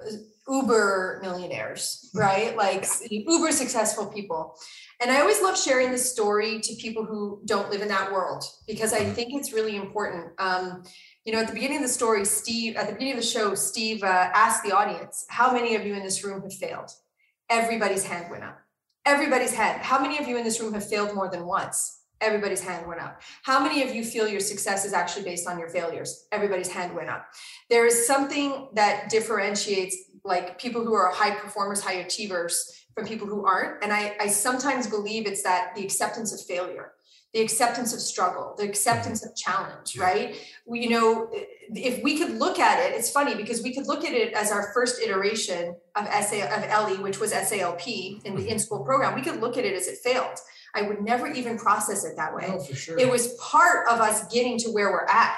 uber 0.48 1.18
millionaires, 1.22 2.10
hmm. 2.12 2.18
right? 2.18 2.56
Like 2.56 2.86
uber 3.10 3.52
successful 3.52 4.06
people. 4.06 4.56
And 5.00 5.10
I 5.10 5.20
always 5.20 5.42
love 5.42 5.58
sharing 5.58 5.90
this 5.90 6.10
story 6.10 6.60
to 6.60 6.74
people 6.76 7.04
who 7.04 7.42
don't 7.44 7.70
live 7.70 7.82
in 7.82 7.88
that 7.88 8.10
world 8.12 8.44
because 8.66 8.92
I 8.92 9.00
mm-hmm. 9.00 9.12
think 9.12 9.34
it's 9.34 9.52
really 9.52 9.76
important. 9.76 10.32
Um, 10.38 10.84
you 11.24 11.32
know, 11.32 11.40
at 11.40 11.48
the 11.48 11.52
beginning 11.52 11.78
of 11.78 11.82
the 11.82 11.88
story, 11.88 12.24
Steve, 12.24 12.76
at 12.76 12.86
the 12.86 12.92
beginning 12.92 13.14
of 13.14 13.20
the 13.20 13.26
show, 13.26 13.54
Steve 13.54 14.02
uh, 14.02 14.30
asked 14.32 14.64
the 14.64 14.72
audience, 14.72 15.26
How 15.28 15.52
many 15.52 15.74
of 15.74 15.84
you 15.84 15.94
in 15.94 16.02
this 16.02 16.24
room 16.24 16.42
have 16.42 16.54
failed? 16.54 16.90
Everybody's 17.50 18.04
hand 18.04 18.30
went 18.30 18.44
up. 18.44 18.58
Everybody's 19.04 19.54
hand. 19.54 19.82
How 19.82 20.00
many 20.00 20.18
of 20.18 20.26
you 20.26 20.36
in 20.36 20.44
this 20.44 20.60
room 20.60 20.72
have 20.74 20.88
failed 20.88 21.14
more 21.14 21.30
than 21.30 21.46
once? 21.46 22.00
Everybody's 22.20 22.62
hand 22.62 22.86
went 22.86 23.00
up. 23.00 23.20
How 23.42 23.60
many 23.62 23.82
of 23.82 23.94
you 23.94 24.02
feel 24.04 24.26
your 24.26 24.40
success 24.40 24.84
is 24.84 24.92
actually 24.92 25.24
based 25.24 25.46
on 25.46 25.58
your 25.58 25.68
failures? 25.68 26.26
Everybody's 26.32 26.70
hand 26.70 26.94
went 26.94 27.10
up. 27.10 27.26
There 27.68 27.86
is 27.86 28.06
something 28.06 28.68
that 28.74 29.10
differentiates 29.10 29.96
like 30.24 30.58
people 30.58 30.84
who 30.84 30.94
are 30.94 31.12
high 31.12 31.34
performers, 31.34 31.82
high 31.82 31.94
achievers 31.94 32.86
from 32.94 33.06
people 33.06 33.26
who 33.26 33.44
aren't. 33.44 33.82
And 33.84 33.92
I, 33.92 34.16
I 34.18 34.26
sometimes 34.28 34.86
believe 34.86 35.26
it's 35.26 35.42
that 35.42 35.74
the 35.76 35.84
acceptance 35.84 36.32
of 36.32 36.40
failure, 36.46 36.92
the 37.34 37.40
acceptance 37.42 37.92
of 37.92 38.00
struggle, 38.00 38.54
the 38.56 38.64
acceptance 38.64 39.24
of 39.24 39.36
challenge, 39.36 39.98
right? 39.98 40.36
We, 40.64 40.80
you 40.80 40.88
know, 40.88 41.30
if 41.32 42.02
we 42.02 42.16
could 42.16 42.38
look 42.38 42.58
at 42.58 42.80
it, 42.80 42.96
it's 42.96 43.10
funny 43.10 43.34
because 43.34 43.62
we 43.62 43.74
could 43.74 43.86
look 43.86 44.04
at 44.06 44.14
it 44.14 44.32
as 44.32 44.50
our 44.50 44.72
first 44.72 45.02
iteration 45.02 45.76
of 45.94 46.06
SA 46.06 46.46
of 46.46 46.64
Ellie, 46.64 46.98
which 46.98 47.20
was 47.20 47.32
SALP 47.32 47.86
in 47.86 48.20
the 48.22 48.30
mm-hmm. 48.30 48.48
in-school 48.48 48.84
program. 48.84 49.14
We 49.14 49.20
could 49.22 49.40
look 49.40 49.58
at 49.58 49.66
it 49.66 49.74
as 49.74 49.86
it 49.86 49.98
failed. 50.02 50.38
I 50.76 50.82
would 50.82 51.02
never 51.02 51.26
even 51.26 51.58
process 51.58 52.04
it 52.04 52.16
that 52.16 52.34
way. 52.34 52.46
Oh, 52.48 52.62
sure. 52.74 52.98
It 52.98 53.10
was 53.10 53.34
part 53.34 53.88
of 53.88 54.00
us 54.00 54.26
getting 54.32 54.58
to 54.58 54.70
where 54.70 54.90
we're 54.90 55.06
at 55.06 55.36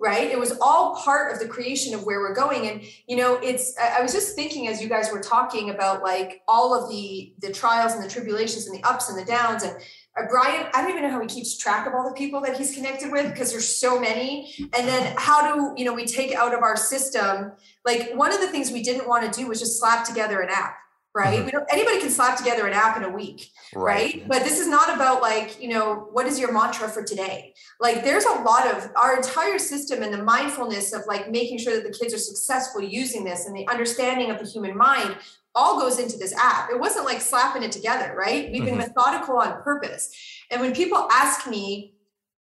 right 0.00 0.30
it 0.30 0.38
was 0.38 0.58
all 0.60 0.96
part 0.96 1.32
of 1.32 1.38
the 1.38 1.46
creation 1.46 1.94
of 1.94 2.04
where 2.04 2.18
we're 2.18 2.34
going 2.34 2.68
and 2.68 2.82
you 3.06 3.16
know 3.16 3.36
it's 3.36 3.76
i 3.78 4.02
was 4.02 4.12
just 4.12 4.34
thinking 4.34 4.66
as 4.66 4.82
you 4.82 4.88
guys 4.88 5.10
were 5.12 5.20
talking 5.20 5.70
about 5.70 6.02
like 6.02 6.42
all 6.48 6.74
of 6.74 6.90
the 6.90 7.32
the 7.38 7.52
trials 7.52 7.92
and 7.92 8.02
the 8.02 8.08
tribulations 8.08 8.66
and 8.66 8.76
the 8.76 8.82
ups 8.82 9.08
and 9.08 9.16
the 9.16 9.24
downs 9.24 9.62
and 9.62 9.76
uh, 10.16 10.22
Brian, 10.30 10.66
I 10.72 10.80
don't 10.80 10.90
even 10.90 11.02
know 11.02 11.10
how 11.10 11.20
he 11.20 11.26
keeps 11.26 11.58
track 11.58 11.88
of 11.88 11.94
all 11.94 12.08
the 12.08 12.14
people 12.14 12.40
that 12.42 12.56
he's 12.56 12.72
connected 12.72 13.10
with 13.10 13.32
because 13.32 13.50
there's 13.50 13.66
so 13.66 13.98
many. 13.98 14.54
And 14.58 14.86
then 14.86 15.14
how 15.18 15.54
do 15.54 15.74
you 15.76 15.84
know 15.84 15.92
we 15.92 16.06
take 16.06 16.32
out 16.34 16.54
of 16.54 16.62
our 16.62 16.76
system? 16.76 17.52
Like 17.84 18.12
one 18.14 18.32
of 18.32 18.40
the 18.40 18.46
things 18.46 18.70
we 18.70 18.82
didn't 18.82 19.08
want 19.08 19.30
to 19.30 19.40
do 19.40 19.48
was 19.48 19.58
just 19.58 19.80
slap 19.80 20.06
together 20.06 20.40
an 20.40 20.50
app 20.50 20.76
right? 21.14 21.36
Mm-hmm. 21.36 21.44
We 21.46 21.50
don't, 21.52 21.66
anybody 21.70 22.00
can 22.00 22.10
slap 22.10 22.36
together 22.36 22.66
an 22.66 22.72
app 22.72 22.96
in 22.96 23.04
a 23.04 23.08
week, 23.08 23.50
right. 23.74 24.14
right? 24.14 24.28
But 24.28 24.42
this 24.42 24.58
is 24.58 24.66
not 24.66 24.92
about 24.94 25.22
like, 25.22 25.62
you 25.62 25.68
know, 25.68 26.08
what 26.12 26.26
is 26.26 26.40
your 26.40 26.52
mantra 26.52 26.88
for 26.88 27.04
today? 27.04 27.54
Like, 27.80 28.02
there's 28.02 28.24
a 28.24 28.42
lot 28.42 28.66
of 28.66 28.90
our 28.96 29.16
entire 29.16 29.58
system 29.58 30.02
and 30.02 30.12
the 30.12 30.22
mindfulness 30.22 30.92
of 30.92 31.02
like 31.06 31.30
making 31.30 31.58
sure 31.58 31.74
that 31.74 31.84
the 31.84 31.96
kids 31.96 32.12
are 32.12 32.18
successful 32.18 32.82
using 32.82 33.24
this 33.24 33.46
and 33.46 33.56
the 33.56 33.66
understanding 33.68 34.30
of 34.30 34.40
the 34.40 34.44
human 34.44 34.76
mind 34.76 35.16
all 35.54 35.78
goes 35.78 36.00
into 36.00 36.18
this 36.18 36.34
app. 36.34 36.70
It 36.70 36.80
wasn't 36.80 37.04
like 37.04 37.20
slapping 37.20 37.62
it 37.62 37.70
together, 37.70 38.14
right? 38.16 38.50
We've 38.50 38.64
been 38.64 38.74
mm-hmm. 38.74 38.92
methodical 38.94 39.38
on 39.38 39.62
purpose. 39.62 40.10
And 40.50 40.60
when 40.60 40.74
people 40.74 41.08
ask 41.12 41.48
me, 41.48 41.94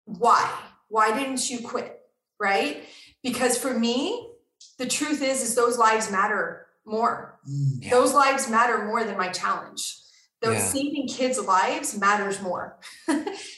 why? 0.06 0.48
Why 0.90 1.18
didn't 1.18 1.50
you 1.50 1.60
quit? 1.60 2.00
Right? 2.40 2.84
Because 3.24 3.58
for 3.58 3.78
me, 3.78 4.30
the 4.78 4.86
truth 4.86 5.24
is, 5.24 5.42
is 5.42 5.56
those 5.56 5.78
lives 5.78 6.12
matter 6.12 6.68
more. 6.86 7.40
Mm, 7.50 7.84
yeah. 7.84 7.90
Those 7.90 8.14
lives 8.14 8.50
matter 8.50 8.86
more 8.86 9.04
than 9.04 9.18
my 9.18 9.30
challenge. 9.30 9.96
Those 10.42 10.56
yeah. 10.56 10.66
saving 10.66 11.08
kids' 11.10 11.38
lives 11.38 11.98
matters 11.98 12.42
more. 12.42 12.80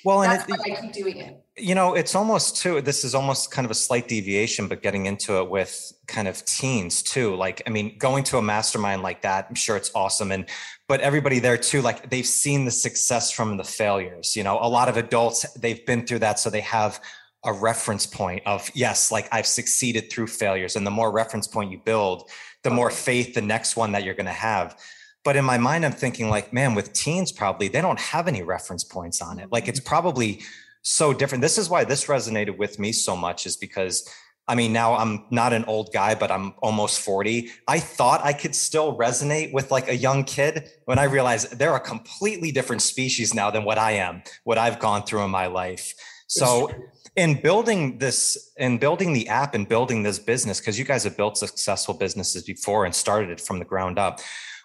well, 0.03 0.23
and 0.23 0.33
it, 0.33 0.59
I 0.65 0.81
keep 0.81 0.93
doing 0.93 1.17
it. 1.17 1.39
You 1.55 1.75
know, 1.75 1.93
it's 1.93 2.15
almost 2.15 2.57
too. 2.57 2.81
This 2.81 3.03
is 3.03 3.13
almost 3.13 3.51
kind 3.51 3.65
of 3.65 3.71
a 3.71 3.75
slight 3.75 4.07
deviation, 4.07 4.67
but 4.67 4.81
getting 4.81 5.05
into 5.05 5.39
it 5.39 5.49
with 5.49 5.93
kind 6.07 6.27
of 6.27 6.43
teens 6.45 7.03
too. 7.03 7.35
Like, 7.35 7.61
I 7.67 7.69
mean, 7.69 7.99
going 7.99 8.23
to 8.25 8.37
a 8.37 8.41
mastermind 8.41 9.03
like 9.03 9.21
that, 9.21 9.45
I'm 9.47 9.55
sure 9.55 9.77
it's 9.77 9.91
awesome, 9.93 10.31
and 10.31 10.49
but 10.87 11.01
everybody 11.01 11.37
there 11.37 11.57
too, 11.57 11.83
like 11.83 12.09
they've 12.09 12.25
seen 12.25 12.65
the 12.65 12.71
success 12.71 13.29
from 13.29 13.57
the 13.57 13.63
failures. 13.63 14.35
You 14.35 14.43
know, 14.43 14.57
a 14.59 14.67
lot 14.67 14.89
of 14.89 14.97
adults 14.97 15.45
they've 15.53 15.85
been 15.85 16.07
through 16.07 16.19
that, 16.19 16.39
so 16.39 16.49
they 16.49 16.61
have 16.61 16.99
a 17.43 17.53
reference 17.53 18.05
point 18.05 18.43
of 18.45 18.69
yes 18.75 19.11
like 19.11 19.27
i've 19.31 19.47
succeeded 19.47 20.11
through 20.11 20.27
failures 20.27 20.75
and 20.75 20.85
the 20.85 20.91
more 20.91 21.11
reference 21.11 21.47
point 21.47 21.71
you 21.71 21.81
build 21.83 22.29
the 22.63 22.69
more 22.69 22.89
faith 22.89 23.33
the 23.33 23.41
next 23.41 23.75
one 23.75 23.91
that 23.91 24.03
you're 24.03 24.15
going 24.15 24.25
to 24.25 24.31
have 24.31 24.77
but 25.23 25.35
in 25.35 25.45
my 25.45 25.57
mind 25.57 25.85
i'm 25.85 25.91
thinking 25.91 26.29
like 26.29 26.53
man 26.53 26.75
with 26.75 26.93
teens 26.93 27.31
probably 27.31 27.67
they 27.67 27.81
don't 27.81 27.99
have 27.99 28.27
any 28.27 28.43
reference 28.43 28.83
points 28.83 29.21
on 29.21 29.39
it 29.39 29.51
like 29.51 29.67
it's 29.67 29.79
mm-hmm. 29.79 29.89
probably 29.89 30.41
so 30.81 31.13
different 31.13 31.41
this 31.41 31.57
is 31.57 31.69
why 31.69 31.83
this 31.83 32.05
resonated 32.05 32.57
with 32.57 32.79
me 32.79 32.91
so 32.91 33.15
much 33.15 33.45
is 33.45 33.55
because 33.55 34.09
I 34.47 34.55
mean, 34.55 34.73
now 34.73 34.95
I'm 34.95 35.25
not 35.29 35.53
an 35.53 35.63
old 35.65 35.93
guy, 35.93 36.15
but 36.15 36.31
I'm 36.31 36.53
almost 36.61 36.99
40. 37.01 37.49
I 37.69 37.79
thought 37.79 38.21
I 38.25 38.33
could 38.33 38.53
still 38.53 38.97
resonate 38.97 39.53
with 39.53 39.71
like 39.71 39.87
a 39.87 39.95
young 39.95 40.23
kid 40.23 40.69
when 40.85 40.99
I 40.99 41.05
realized 41.05 41.57
they're 41.57 41.75
a 41.75 41.79
completely 41.79 42.51
different 42.51 42.81
species 42.81 43.33
now 43.33 43.49
than 43.49 43.63
what 43.63 43.77
I 43.77 43.91
am, 43.93 44.23
what 44.43 44.57
I've 44.57 44.79
gone 44.79 45.03
through 45.03 45.23
in 45.23 45.29
my 45.29 45.47
life. 45.47 45.93
So 46.27 46.69
in 47.15 47.41
building 47.41 47.97
this 47.97 48.51
in 48.57 48.77
building 48.77 49.13
the 49.13 49.27
app 49.27 49.53
and 49.53 49.67
building 49.67 50.03
this 50.03 50.19
business 50.19 50.59
because 50.59 50.79
you 50.79 50.85
guys 50.85 51.03
have 51.03 51.17
built 51.17 51.37
successful 51.37 51.93
businesses 51.93 52.43
before 52.43 52.85
and 52.85 52.95
started 52.95 53.29
it 53.29 53.41
from 53.41 53.59
the 53.59 53.65
ground 53.65 53.99
up 53.99 54.21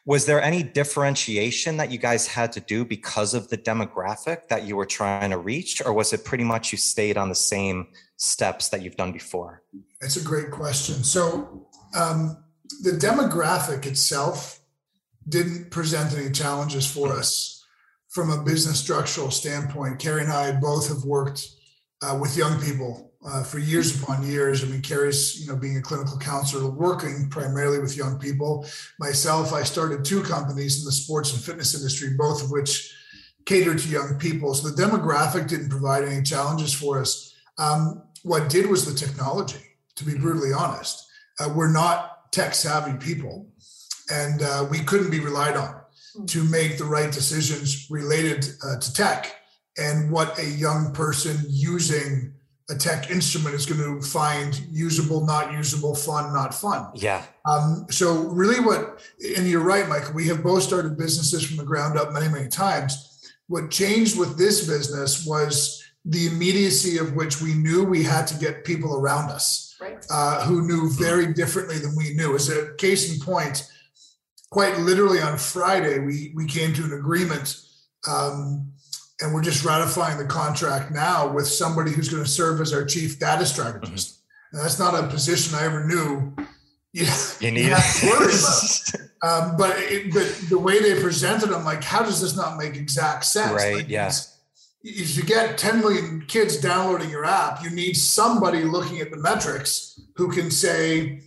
was 0.06 0.24
there 0.24 0.40
any 0.40 0.62
differentiation 0.62 1.76
that 1.78 1.90
you 1.90 1.98
guys 1.98 2.28
had 2.28 2.52
to 2.52 2.61
do 2.61 2.85
because 2.85 3.35
of 3.35 3.48
the 3.48 3.59
demographic 3.59 4.46
that 4.46 4.62
you 4.62 4.76
were 4.76 4.87
trying 4.87 5.30
to 5.30 5.38
reach? 5.38 5.85
Or 5.85 5.92
was 5.92 6.12
it 6.12 6.24
pretty 6.24 6.44
much 6.44 6.70
you 6.70 6.78
stayed 6.78 7.16
on 7.16 7.28
the 7.28 7.35
same 7.35 7.88
steps 8.16 8.68
that 8.68 8.82
you've 8.82 8.96
done 8.96 9.11
before? 9.11 9.64
That's 10.00 10.16
a 10.16 10.22
great 10.22 10.52
question. 10.52 11.02
So 11.02 11.66
um, 11.96 12.37
the 12.82 12.92
demographic 12.92 13.85
itself 13.85 14.61
didn't 15.28 15.72
present 15.72 16.16
any 16.16 16.30
challenges 16.30 16.88
for 16.88 17.12
us 17.12 17.64
from 18.09 18.30
a 18.30 18.44
business 18.44 18.78
structural 18.78 19.32
standpoint. 19.32 19.98
Carrie 19.98 20.22
and 20.22 20.32
i 20.32 20.52
both 20.52 20.87
have 20.87 21.04
worked 21.04 21.48
uh, 22.02 22.18
with 22.20 22.37
young 22.37 22.61
people 22.61 23.12
uh, 23.26 23.42
for 23.42 23.59
years 23.59 24.00
upon 24.00 24.22
years. 24.22 24.62
I 24.62 24.68
mean, 24.68 24.82
Carrie's, 24.82 25.40
you 25.40 25.48
know, 25.48 25.56
being 25.56 25.76
a 25.78 25.82
clinical 25.82 26.18
counselor, 26.18 26.70
working 26.70 27.28
primarily 27.30 27.78
with 27.78 27.96
young 27.96 28.18
people. 28.18 28.66
Myself, 28.98 29.52
I 29.52 29.62
started 29.62 30.04
two 30.04 30.22
companies 30.22 30.78
in 30.78 30.85
the 30.85 30.92
sports 30.92 31.32
and 31.32 31.42
fitness 31.42 31.74
industry, 31.74 32.11
both 32.16 32.42
of 32.42 32.50
which 32.50 32.94
catered 33.44 33.78
to 33.78 33.88
young 33.88 34.18
people. 34.18 34.54
So 34.54 34.68
the 34.68 34.80
demographic 34.80 35.48
didn't 35.48 35.70
provide 35.70 36.04
any 36.04 36.22
challenges 36.22 36.72
for 36.72 37.00
us. 37.00 37.35
Um, 37.59 38.02
what 38.22 38.48
did 38.48 38.66
was 38.66 38.85
the 38.85 39.06
technology, 39.06 39.62
to 39.96 40.04
be 40.04 40.16
brutally 40.16 40.52
honest. 40.52 41.06
Uh, 41.40 41.52
we're 41.54 41.72
not 41.72 42.32
tech 42.32 42.54
savvy 42.54 42.96
people, 42.98 43.46
and 44.11 44.42
uh, 44.42 44.66
we 44.70 44.80
couldn't 44.80 45.11
be 45.11 45.20
relied 45.20 45.56
on 45.56 45.80
to 46.26 46.44
make 46.44 46.78
the 46.78 46.85
right 46.85 47.12
decisions 47.12 47.88
related 47.90 48.46
uh, 48.64 48.78
to 48.78 48.92
tech 48.92 49.37
and 49.78 50.10
what 50.10 50.38
a 50.38 50.44
young 50.44 50.92
person 50.92 51.36
using 51.48 52.32
a 52.68 52.74
tech 52.74 53.10
instrument 53.10 53.54
is 53.54 53.64
going 53.64 53.80
to 53.80 54.06
find 54.06 54.58
usable, 54.70 55.24
not 55.24 55.52
usable, 55.52 55.94
fun, 55.94 56.32
not 56.32 56.52
fun. 56.52 56.90
Yeah. 56.94 57.22
Um, 57.44 57.86
so 57.90 58.24
really 58.28 58.58
what, 58.58 59.00
and 59.36 59.46
you're 59.46 59.62
right, 59.62 59.88
Michael, 59.88 60.14
we 60.14 60.26
have 60.28 60.42
both 60.42 60.64
started 60.64 60.98
businesses 60.98 61.46
from 61.46 61.58
the 61.58 61.64
ground 61.64 61.96
up 61.96 62.12
many, 62.12 62.28
many 62.28 62.48
times. 62.48 63.32
What 63.46 63.70
changed 63.70 64.18
with 64.18 64.36
this 64.36 64.66
business 64.66 65.24
was 65.24 65.84
the 66.04 66.26
immediacy 66.26 66.98
of 66.98 67.14
which 67.14 67.40
we 67.40 67.54
knew 67.54 67.84
we 67.84 68.02
had 68.02 68.26
to 68.28 68.38
get 68.38 68.64
people 68.64 68.96
around 68.96 69.30
us 69.30 69.76
right. 69.80 70.04
uh, 70.10 70.44
who 70.44 70.66
knew 70.66 70.90
very 70.90 71.32
differently 71.32 71.78
than 71.78 71.94
we 71.94 72.14
knew. 72.14 72.34
As 72.34 72.48
a 72.48 72.74
case 72.74 73.12
in 73.12 73.20
point, 73.24 73.70
quite 74.50 74.78
literally 74.78 75.20
on 75.20 75.38
Friday, 75.38 76.00
we, 76.00 76.32
we 76.34 76.46
came 76.46 76.72
to 76.74 76.84
an 76.84 76.92
agreement 76.92 77.60
um, 78.08 78.72
and 79.20 79.33
we're 79.33 79.42
just 79.42 79.64
ratifying 79.64 80.18
the 80.18 80.24
contract 80.24 80.90
now 80.90 81.26
with 81.33 81.46
somebody 81.46 81.90
who's 81.90 82.09
going 82.09 82.22
to 82.22 82.29
serve 82.29 82.61
as 82.61 82.72
our 82.72 82.85
chief 82.85 83.18
data 83.18 83.46
strategist. 83.46 84.11
Mm-hmm. 84.11 84.57
And 84.57 84.64
that's 84.64 84.79
not 84.79 84.94
a 84.94 85.09
position 85.09 85.55
I 85.59 85.64
ever 85.64 85.85
knew 85.87 86.35
you, 86.96 87.07
you 87.40 87.50
need 87.50 87.68
to 87.68 88.07
worry 88.07 88.33
about. 88.33 88.92
Um, 89.22 89.57
but 89.57 89.76
it, 89.79 90.12
but 90.12 90.26
the 90.48 90.59
way 90.59 90.81
they 90.81 91.00
presented, 91.00 91.52
I'm 91.52 91.64
like, 91.64 91.83
how 91.83 92.02
does 92.02 92.20
this 92.20 92.37
not 92.37 92.57
make 92.57 92.76
exact 92.76 93.24
sense? 93.24 93.52
Right. 93.52 93.76
Like, 93.76 93.88
yeah. 93.88 94.12
If 94.83 95.16
you 95.16 95.24
get 95.24 95.59
10 95.59 95.81
million 95.81 96.24
kids 96.29 96.59
downloading 96.59 97.11
your 97.11 97.24
app, 97.24 97.62
you 97.62 97.70
need 97.70 97.94
somebody 97.94 98.62
looking 98.62 99.00
at 99.00 99.11
the 99.11 99.16
metrics 99.16 100.00
who 100.14 100.31
can 100.31 100.50
say, 100.50 101.22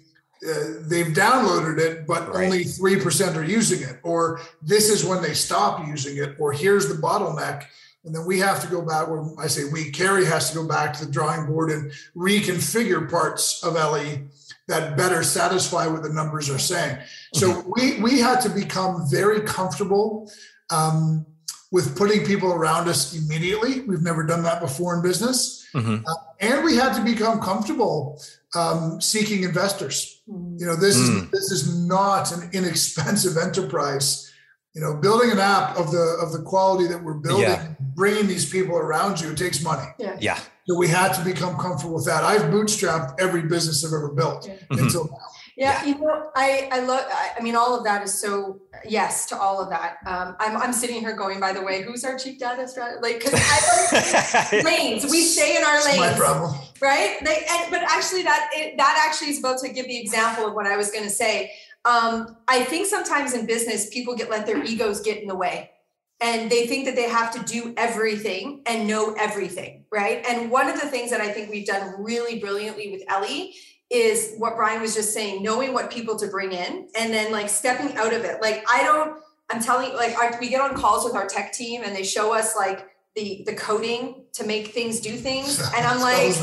uh, 0.47 0.79
they've 0.81 1.07
downloaded 1.07 1.79
it, 1.79 2.07
but 2.07 2.29
right. 2.29 2.45
only 2.45 2.63
3% 2.63 3.35
are 3.35 3.43
using 3.43 3.81
it, 3.81 3.99
or 4.03 4.39
this 4.61 4.89
is 4.89 5.03
when 5.03 5.21
they 5.21 5.33
stop 5.33 5.85
using 5.87 6.17
it, 6.17 6.35
or 6.39 6.53
here's 6.53 6.87
the 6.87 6.95
bottleneck. 6.95 7.65
And 8.05 8.15
then 8.15 8.25
we 8.25 8.39
have 8.39 8.61
to 8.61 8.67
go 8.67 8.81
back 8.81 9.09
When 9.09 9.35
I 9.37 9.47
say 9.47 9.65
we, 9.65 9.91
Carrie 9.91 10.25
has 10.25 10.49
to 10.51 10.55
go 10.55 10.65
back 10.65 10.93
to 10.93 11.05
the 11.05 11.11
drawing 11.11 11.45
board 11.45 11.69
and 11.69 11.91
reconfigure 12.15 13.09
parts 13.09 13.61
of 13.61 13.75
Ellie 13.75 14.23
that 14.69 14.95
better 14.95 15.21
satisfy 15.23 15.87
what 15.87 16.03
the 16.03 16.13
numbers 16.13 16.49
are 16.49 16.59
saying. 16.59 16.97
So 17.33 17.51
mm-hmm. 17.51 17.71
we 17.75 18.01
we 18.01 18.19
had 18.19 18.39
to 18.41 18.49
become 18.49 19.09
very 19.09 19.41
comfortable 19.41 20.31
um, 20.69 21.25
with 21.71 21.97
putting 21.97 22.25
people 22.25 22.53
around 22.53 22.87
us 22.87 23.13
immediately. 23.15 23.81
We've 23.81 24.01
never 24.01 24.23
done 24.23 24.43
that 24.43 24.61
before 24.61 24.95
in 24.95 25.01
business, 25.01 25.67
mm-hmm. 25.73 26.05
uh, 26.05 26.13
and 26.39 26.63
we 26.63 26.75
had 26.75 26.93
to 26.93 27.03
become 27.03 27.41
comfortable 27.41 28.21
um, 28.55 29.01
seeking 29.01 29.43
investors. 29.43 30.18
You 30.29 30.65
know, 30.65 30.75
this 30.75 30.97
mm. 30.97 31.23
is 31.23 31.31
this 31.31 31.51
is 31.51 31.87
not 31.87 32.31
an 32.31 32.49
inexpensive 32.53 33.37
enterprise. 33.37 34.31
You 34.75 34.81
know, 34.81 34.95
building 34.95 35.31
an 35.31 35.39
app 35.39 35.77
of 35.77 35.91
the 35.91 36.17
of 36.21 36.31
the 36.31 36.43
quality 36.43 36.87
that 36.87 37.03
we're 37.03 37.15
building, 37.15 37.43
yeah. 37.43 37.73
bringing 37.95 38.27
these 38.27 38.49
people 38.49 38.75
around 38.75 39.19
you, 39.19 39.31
it 39.31 39.37
takes 39.37 39.63
money. 39.63 39.87
Yeah. 39.97 40.17
yeah. 40.19 40.39
So 40.67 40.77
we 40.77 40.87
had 40.87 41.13
to 41.13 41.23
become 41.23 41.57
comfortable 41.57 41.95
with 41.95 42.05
that. 42.05 42.23
I've 42.23 42.43
bootstrapped 42.43 43.19
every 43.19 43.41
business 43.41 43.83
I've 43.83 43.93
ever 43.93 44.13
built 44.13 44.47
yeah. 44.47 44.53
Mm-hmm. 44.69 44.85
now. 44.85 45.19
Yeah, 45.59 45.83
you 45.83 45.95
know, 45.95 46.31
I 46.37 46.69
I 46.71 46.79
love. 46.79 47.05
I 47.37 47.41
mean, 47.43 47.53
all 47.53 47.77
of 47.77 47.83
that 47.83 48.01
is 48.01 48.13
so 48.13 48.61
yes 48.87 49.25
to 49.25 49.37
all 49.37 49.61
of 49.61 49.69
that. 49.69 49.97
Um, 50.05 50.37
I'm 50.39 50.55
I'm 50.55 50.71
sitting 50.71 51.01
here 51.01 51.13
going. 51.13 51.41
By 51.41 51.51
the 51.51 51.61
way, 51.61 51.81
who's 51.81 52.05
our 52.05 52.17
chief 52.17 52.39
data 52.39 52.65
strategist? 52.65 53.03
Like, 53.03 53.19
because 53.19 53.33
I 53.35 54.61
lanes. 54.63 55.03
We 55.11 55.21
stay 55.21 55.57
in 55.57 55.63
our 55.65 55.83
lanes. 55.83 55.97
my 55.97 56.13
problem. 56.13 56.55
Right. 56.81 57.17
They, 57.25 57.45
and, 57.51 57.69
but 57.69 57.81
actually, 57.81 58.23
that 58.23 58.49
it, 58.53 58.77
that 58.77 59.03
actually 59.05 59.31
is 59.31 59.39
about 59.39 59.59
to 59.59 59.67
give 59.67 59.85
the 59.85 59.99
example 59.99 60.47
of 60.47 60.53
what 60.53 60.65
I 60.65 60.77
was 60.77 60.91
going 60.91 61.03
to 61.03 61.09
say. 61.09 61.51
Um, 61.83 62.37
I 62.47 62.63
think 62.63 62.87
sometimes 62.87 63.33
in 63.33 63.45
business, 63.45 63.89
people 63.89 64.15
get 64.15 64.29
let 64.29 64.45
their 64.45 64.63
egos 64.63 65.01
get 65.01 65.21
in 65.21 65.27
the 65.27 65.35
way 65.35 65.71
and 66.21 66.49
they 66.49 66.67
think 66.67 66.85
that 66.85 66.95
they 66.95 67.09
have 67.09 67.33
to 67.33 67.43
do 67.43 67.73
everything 67.77 68.61
and 68.65 68.87
know 68.87 69.13
everything, 69.17 69.85
right? 69.91 70.23
And 70.27 70.51
one 70.51 70.67
of 70.67 70.79
the 70.79 70.87
things 70.87 71.11
that 71.11 71.21
I 71.21 71.31
think 71.31 71.49
we've 71.49 71.65
done 71.65 71.95
really 72.01 72.39
brilliantly 72.39 72.91
with 72.91 73.03
Ellie 73.07 73.55
is 73.89 74.35
what 74.37 74.55
Brian 74.55 74.81
was 74.81 74.93
just 74.93 75.13
saying, 75.13 75.41
knowing 75.41 75.73
what 75.73 75.89
people 75.89 76.15
to 76.17 76.27
bring 76.27 76.51
in 76.51 76.87
and 76.97 77.13
then 77.13 77.31
like 77.31 77.49
stepping 77.49 77.95
out 77.97 78.13
of 78.13 78.23
it. 78.23 78.41
Like 78.41 78.63
I 78.71 78.83
don't, 78.83 79.19
I'm 79.49 79.61
telling 79.61 79.91
you, 79.91 79.95
like 79.95 80.17
our, 80.17 80.37
we 80.39 80.49
get 80.49 80.61
on 80.61 80.75
calls 80.75 81.03
with 81.03 81.15
our 81.15 81.25
tech 81.25 81.53
team 81.53 81.81
and 81.83 81.95
they 81.95 82.03
show 82.03 82.33
us 82.33 82.55
like 82.55 82.87
the 83.15 83.43
the 83.45 83.55
coding 83.55 84.25
to 84.33 84.45
make 84.45 84.67
things 84.67 84.99
do 84.99 85.15
things. 85.15 85.59
And 85.75 85.85
I'm 85.85 86.01
like, 86.01 86.35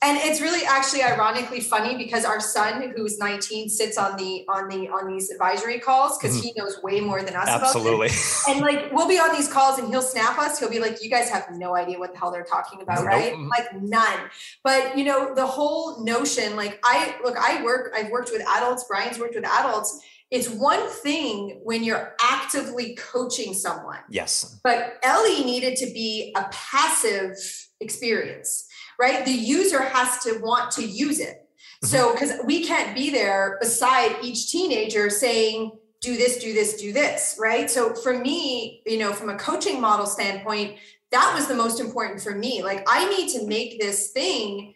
and 0.00 0.16
it's 0.18 0.40
really 0.40 0.64
actually 0.64 1.02
ironically 1.02 1.60
funny 1.60 1.96
because 1.96 2.24
our 2.24 2.38
son 2.38 2.92
who's 2.94 3.18
19 3.18 3.68
sits 3.68 3.98
on 3.98 4.16
the 4.16 4.44
on 4.48 4.68
the 4.68 4.88
on 4.88 5.12
these 5.12 5.28
advisory 5.30 5.80
calls 5.80 6.16
because 6.16 6.36
mm-hmm. 6.36 6.46
he 6.46 6.52
knows 6.56 6.80
way 6.84 7.00
more 7.00 7.22
than 7.22 7.34
us 7.34 7.48
about 7.48 7.62
it. 7.62 7.64
absolutely. 7.64 8.08
And 8.48 8.60
like 8.60 8.92
we'll 8.92 9.08
be 9.08 9.18
on 9.18 9.34
these 9.34 9.52
calls 9.52 9.80
and 9.80 9.88
he'll 9.88 10.00
snap 10.00 10.38
us. 10.38 10.60
He'll 10.60 10.70
be 10.70 10.78
like 10.78 11.02
you 11.02 11.10
guys 11.10 11.28
have 11.30 11.48
no 11.50 11.74
idea 11.74 11.98
what 11.98 12.12
the 12.12 12.18
hell 12.18 12.30
they're 12.30 12.44
talking 12.44 12.80
about 12.80 13.04
right? 13.04 13.36
Like 13.36 13.74
none. 13.74 14.18
But 14.62 14.96
you 14.96 15.04
know 15.04 15.34
the 15.34 15.46
whole 15.46 16.04
notion 16.04 16.54
like 16.54 16.78
i 16.84 17.16
look 17.24 17.36
i 17.36 17.62
work 17.64 17.92
i've 17.96 18.10
worked 18.10 18.30
with 18.32 18.42
adults 18.56 18.84
brian's 18.84 19.18
worked 19.18 19.34
with 19.34 19.46
adults. 19.46 20.00
It's 20.30 20.48
one 20.48 20.86
thing 20.90 21.58
when 21.64 21.82
you're 21.82 22.14
actively 22.22 22.94
coaching 22.94 23.54
someone. 23.54 23.98
Yes. 24.08 24.60
But 24.62 24.98
ellie 25.02 25.42
needed 25.42 25.76
to 25.78 25.86
be 25.86 26.32
a 26.36 26.44
passive 26.52 27.34
experience 27.80 28.67
right? 28.98 29.24
The 29.24 29.32
user 29.32 29.82
has 29.82 30.22
to 30.24 30.38
want 30.40 30.70
to 30.72 30.84
use 30.84 31.20
it. 31.20 31.48
Mm-hmm. 31.84 31.86
So, 31.86 32.12
because 32.12 32.32
we 32.44 32.64
can't 32.64 32.94
be 32.94 33.10
there 33.10 33.56
beside 33.60 34.16
each 34.22 34.50
teenager 34.50 35.10
saying, 35.10 35.72
do 36.00 36.16
this, 36.16 36.38
do 36.38 36.52
this, 36.52 36.80
do 36.80 36.92
this, 36.92 37.36
right? 37.40 37.70
So, 37.70 37.94
for 37.94 38.18
me, 38.18 38.82
you 38.86 38.98
know, 38.98 39.12
from 39.12 39.30
a 39.30 39.36
coaching 39.36 39.80
model 39.80 40.06
standpoint, 40.06 40.76
that 41.10 41.32
was 41.34 41.46
the 41.46 41.54
most 41.54 41.80
important 41.80 42.20
for 42.20 42.34
me. 42.34 42.62
Like, 42.62 42.84
I 42.88 43.08
need 43.08 43.30
to 43.30 43.46
make 43.46 43.80
this 43.80 44.10
thing 44.10 44.74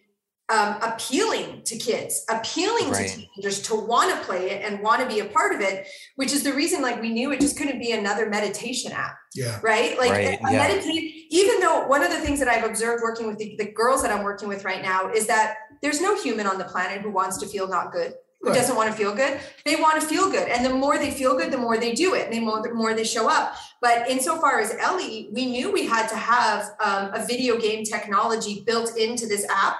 um, 0.49 0.76
appealing 0.82 1.62
to 1.64 1.78
kids, 1.78 2.24
appealing 2.28 2.90
right. 2.90 3.09
to 3.09 3.16
teenagers 3.16 3.62
to 3.62 3.74
want 3.74 4.11
to 4.11 4.26
play 4.26 4.51
it 4.51 4.64
and 4.64 4.82
want 4.82 5.01
to 5.01 5.07
be 5.07 5.20
a 5.20 5.24
part 5.24 5.55
of 5.55 5.61
it, 5.61 5.86
which 6.16 6.32
is 6.32 6.43
the 6.43 6.53
reason 6.53 6.82
like 6.82 7.01
we 7.01 7.11
knew 7.11 7.32
it 7.32 7.40
just 7.40 7.57
couldn't 7.57 7.78
be 7.78 7.93
another 7.93 8.28
meditation 8.28 8.93
app. 8.93 9.16
Yeah. 9.34 9.59
Right. 9.62 9.99
Like 9.99 10.11
right. 10.11 10.38
Yeah. 10.43 10.51
meditate, 10.51 11.26
even 11.30 11.61
though 11.61 11.86
one 11.86 12.03
of 12.03 12.11
the 12.11 12.18
things 12.18 12.38
that 12.40 12.49
I've 12.49 12.64
observed 12.64 13.03
working 13.03 13.26
with 13.26 13.38
the, 13.38 13.55
the, 13.59 13.72
girls 13.72 14.03
that 14.03 14.11
I'm 14.11 14.22
working 14.22 14.49
with 14.49 14.64
right 14.64 14.82
now 14.82 15.11
is 15.11 15.26
that 15.28 15.57
there's 15.80 16.01
no 16.01 16.20
human 16.20 16.47
on 16.47 16.59
the 16.59 16.64
planet 16.64 17.01
who 17.01 17.11
wants 17.11 17.38
to 17.38 17.47
feel 17.47 17.66
not 17.66 17.93
good. 17.93 18.14
Who 18.43 18.49
right. 18.49 18.57
doesn't 18.57 18.74
want 18.74 18.90
to 18.90 18.97
feel 18.97 19.14
good? 19.14 19.40
They 19.64 19.76
want 19.76 20.01
to 20.01 20.07
feel 20.07 20.28
good. 20.28 20.49
And 20.49 20.66
the 20.66 20.74
more 20.74 20.99
they 20.99 21.12
feel 21.12 21.38
good, 21.38 21.53
the 21.53 21.59
more 21.59 21.78
they 21.78 21.93
do 21.93 22.14
it. 22.14 22.24
And 22.24 22.34
the 22.34 22.40
more, 22.40 22.61
the 22.61 22.74
more 22.74 22.93
they 22.93 23.05
show 23.05 23.28
up. 23.28 23.55
But 23.80 24.11
insofar 24.11 24.59
as 24.59 24.74
Ellie, 24.80 25.30
we 25.32 25.47
knew 25.47 25.70
we 25.70 25.86
had 25.86 26.09
to 26.09 26.16
have 26.16 26.70
um, 26.84 27.14
a 27.14 27.24
video 27.24 27.57
game 27.57 27.84
technology 27.84 28.64
built 28.66 28.99
into 28.99 29.28
this 29.28 29.47
app 29.49 29.76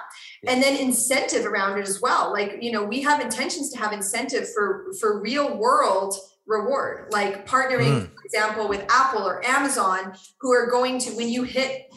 and 0.47 0.61
then 0.61 0.75
incentive 0.77 1.45
around 1.45 1.77
it 1.77 1.87
as 1.87 2.01
well 2.01 2.31
like 2.31 2.57
you 2.61 2.71
know 2.71 2.83
we 2.83 3.01
have 3.01 3.21
intentions 3.21 3.69
to 3.71 3.77
have 3.77 3.93
incentive 3.93 4.51
for 4.53 4.91
for 4.99 5.21
real 5.21 5.57
world 5.57 6.15
reward 6.45 7.07
like 7.11 7.47
partnering 7.47 8.01
mm. 8.01 8.05
for 8.05 8.25
example 8.25 8.67
with 8.67 8.85
apple 8.89 9.27
or 9.27 9.45
amazon 9.45 10.13
who 10.39 10.51
are 10.51 10.69
going 10.69 10.99
to 10.99 11.11
when 11.11 11.29
you 11.29 11.43
hit 11.43 11.89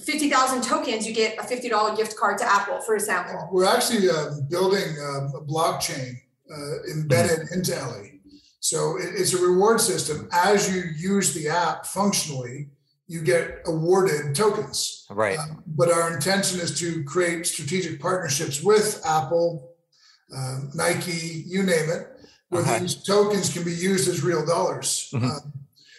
50,000 0.00 0.62
tokens, 0.62 1.06
you 1.06 1.14
get 1.14 1.38
a 1.38 1.42
$50 1.42 1.96
gift 1.96 2.16
card 2.16 2.38
to 2.38 2.44
Apple 2.44 2.80
for 2.80 2.94
example. 2.94 3.48
We're 3.52 3.64
actually 3.64 4.10
uh, 4.10 4.30
building 4.50 4.96
um, 5.00 5.32
a 5.36 5.40
blockchain 5.40 6.14
uh, 6.50 6.82
embedded 6.92 7.46
mm. 7.46 7.52
into 7.52 7.76
Ellie. 7.76 8.20
So 8.60 8.96
it's 8.98 9.34
a 9.34 9.38
reward 9.38 9.80
system. 9.80 10.26
As 10.32 10.74
you 10.74 10.84
use 10.96 11.34
the 11.34 11.48
app 11.48 11.84
functionally, 11.86 12.70
you 13.06 13.22
get 13.22 13.60
awarded 13.66 14.34
tokens. 14.34 15.06
Right. 15.10 15.38
Uh, 15.38 15.56
but 15.66 15.90
our 15.90 16.14
intention 16.14 16.60
is 16.60 16.78
to 16.80 17.04
create 17.04 17.46
strategic 17.46 18.00
partnerships 18.00 18.62
with 18.62 19.02
Apple, 19.06 19.74
uh, 20.34 20.60
Nike, 20.74 21.44
you 21.46 21.62
name 21.62 21.90
it, 21.90 22.08
where 22.48 22.62
okay. 22.62 22.78
these 22.80 23.02
tokens 23.02 23.52
can 23.52 23.62
be 23.64 23.74
used 23.74 24.08
as 24.08 24.22
real 24.22 24.44
dollars. 24.44 25.10
Mm-hmm. 25.12 25.26
Um, 25.26 25.52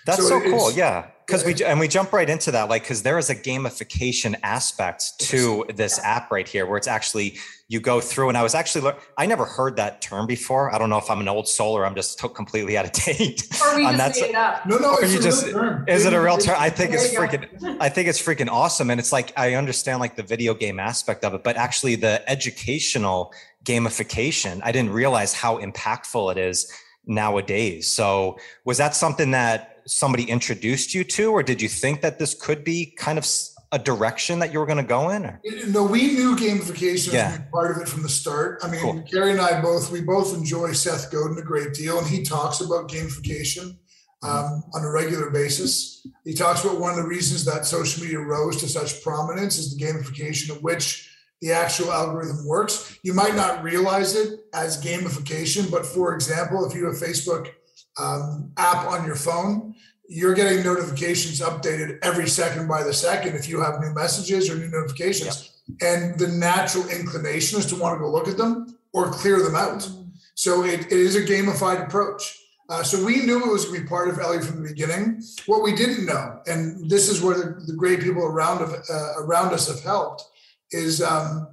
That's 0.05 0.27
so, 0.27 0.39
so 0.39 0.41
cool. 0.41 0.71
Yeah. 0.71 1.07
Because 1.25 1.43
we 1.43 1.55
and 1.63 1.79
we 1.79 1.87
jump 1.87 2.13
right 2.13 2.29
into 2.29 2.51
that 2.51 2.69
like 2.69 2.83
because 2.83 3.01
there 3.01 3.17
is 3.17 3.31
a 3.31 3.35
gamification 3.35 4.35
aspect 4.43 5.19
to 5.21 5.65
this 5.73 5.99
app 6.03 6.31
right 6.31 6.47
here 6.47 6.67
where 6.67 6.77
it's 6.77 6.87
actually 6.87 7.39
you 7.67 7.79
go 7.79 7.99
through 7.99 8.29
and 8.29 8.37
i 8.37 8.43
was 8.43 8.53
actually 8.53 8.93
i 9.17 9.25
never 9.25 9.43
heard 9.43 9.75
that 9.77 10.03
term 10.03 10.27
before. 10.27 10.71
I 10.71 10.77
don't 10.77 10.91
know 10.91 10.99
if 10.99 11.09
i'm 11.09 11.21
an 11.21 11.27
old 11.27 11.47
soul 11.47 11.75
or 11.75 11.83
i'm 11.83 11.95
just 11.95 12.19
completely 12.35 12.77
out 12.77 12.85
of 12.85 12.91
date 13.05 13.47
or 13.59 13.75
we 13.75 13.85
just 13.85 14.21
made 14.21 14.29
it 14.29 14.35
up. 14.35 14.67
no 14.67 14.77
no 14.77 14.97
it's 14.97 15.15
you 15.15 15.19
just 15.19 15.47
is 15.87 16.05
it 16.05 16.13
a 16.13 16.21
real 16.21 16.37
term? 16.37 16.57
I 16.59 16.69
think 16.69 16.93
it's 16.93 17.11
freaking 17.11 17.77
i 17.79 17.89
think 17.89 18.07
it's 18.07 18.21
freaking 18.21 18.47
awesome 18.47 18.91
and 18.91 18.99
it's 18.99 19.11
like 19.11 19.33
i 19.35 19.55
understand 19.55 20.01
like 20.01 20.15
the 20.15 20.21
video 20.21 20.53
game 20.53 20.79
aspect 20.79 21.25
of 21.25 21.33
it 21.33 21.43
but 21.43 21.57
actually 21.57 21.95
the 21.95 22.23
educational 22.29 23.33
gamification 23.63 24.61
i 24.63 24.71
didn't 24.71 24.91
realize 24.91 25.33
how 25.33 25.57
impactful 25.57 26.31
it 26.33 26.37
is 26.37 26.71
nowadays. 27.07 27.87
So 27.87 28.37
was 28.63 28.77
that 28.77 28.95
something 28.95 29.31
that 29.31 29.74
somebody 29.87 30.23
introduced 30.23 30.93
you 30.93 31.03
to, 31.03 31.31
or 31.31 31.43
did 31.43 31.61
you 31.61 31.69
think 31.69 32.01
that 32.01 32.19
this 32.19 32.33
could 32.33 32.63
be 32.63 32.93
kind 32.97 33.17
of 33.17 33.25
a 33.71 33.79
direction 33.79 34.39
that 34.39 34.53
you 34.53 34.59
were 34.59 34.65
going 34.65 34.77
to 34.77 34.83
go 34.83 35.09
in? 35.09 35.25
Or? 35.25 35.41
No, 35.67 35.83
we 35.83 36.13
knew 36.13 36.35
gamification 36.35 37.13
yeah. 37.13 37.31
was 37.31 37.39
part 37.51 37.71
of 37.71 37.81
it 37.81 37.87
from 37.87 38.03
the 38.03 38.09
start. 38.09 38.59
I 38.63 38.69
mean, 38.69 38.81
cool. 38.81 39.03
Carrie 39.03 39.31
and 39.31 39.41
I 39.41 39.61
both 39.61 39.91
we 39.91 40.01
both 40.01 40.33
enjoy 40.33 40.71
Seth 40.71 41.11
Godin 41.11 41.37
a 41.37 41.41
great 41.41 41.73
deal, 41.73 41.99
and 41.99 42.07
he 42.07 42.23
talks 42.23 42.61
about 42.61 42.89
gamification 42.89 43.77
mm-hmm. 44.23 44.27
um, 44.27 44.63
on 44.73 44.83
a 44.83 44.89
regular 44.89 45.29
basis. 45.29 46.07
He 46.23 46.33
talks 46.33 46.63
about 46.63 46.79
one 46.79 46.91
of 46.91 46.97
the 46.97 47.07
reasons 47.07 47.45
that 47.45 47.65
social 47.65 48.03
media 48.03 48.19
rose 48.19 48.57
to 48.61 48.67
such 48.67 49.03
prominence 49.03 49.57
is 49.57 49.75
the 49.75 49.83
gamification 49.83 50.51
of 50.51 50.63
which 50.63 51.11
the 51.41 51.51
actual 51.51 51.91
algorithm 51.91 52.45
works. 52.47 52.97
You 53.03 53.13
might 53.13 53.35
not 53.35 53.61
realize 53.61 54.15
it 54.15 54.39
as 54.53 54.83
gamification, 54.83 55.69
but 55.69 55.85
for 55.85 56.13
example, 56.13 56.65
if 56.65 56.73
you 56.75 56.85
have 56.85 56.95
Facebook 56.95 57.51
um, 57.97 58.51
app 58.57 58.87
on 58.87 59.05
your 59.05 59.15
phone, 59.15 59.75
you're 60.07 60.33
getting 60.33 60.63
notifications 60.63 61.41
updated 61.41 61.97
every 62.01 62.27
second 62.27 62.67
by 62.67 62.83
the 62.83 62.93
second 62.93 63.35
if 63.35 63.49
you 63.49 63.61
have 63.61 63.79
new 63.79 63.93
messages 63.93 64.49
or 64.49 64.55
new 64.55 64.69
notifications. 64.69 65.51
Yep. 65.67 65.81
And 65.81 66.19
the 66.19 66.27
natural 66.27 66.87
inclination 66.89 67.59
is 67.59 67.65
to 67.67 67.75
want 67.75 67.95
to 67.95 67.99
go 67.99 68.11
look 68.11 68.27
at 68.27 68.37
them 68.37 68.77
or 68.93 69.09
clear 69.09 69.41
them 69.41 69.55
out. 69.55 69.79
Mm-hmm. 69.79 70.09
So 70.35 70.63
it, 70.63 70.81
it 70.87 70.91
is 70.91 71.15
a 71.15 71.21
gamified 71.21 71.85
approach. 71.85 72.39
Uh, 72.67 72.83
so 72.83 73.03
we 73.03 73.25
knew 73.25 73.43
it 73.43 73.51
was 73.51 73.65
going 73.65 73.77
to 73.77 73.81
be 73.81 73.87
part 73.87 74.09
of 74.09 74.19
Ellie 74.19 74.41
from 74.41 74.61
the 74.61 74.69
beginning. 74.69 75.21
What 75.45 75.63
we 75.63 75.75
didn't 75.75 76.05
know, 76.05 76.41
and 76.47 76.89
this 76.89 77.09
is 77.09 77.21
where 77.21 77.37
the, 77.37 77.63
the 77.65 77.73
great 77.73 78.01
people 78.01 78.23
around 78.23 78.61
of, 78.61 78.73
uh, 78.89 79.13
around 79.19 79.53
us 79.53 79.67
have 79.67 79.83
helped, 79.83 80.23
is 80.71 81.01
um, 81.01 81.47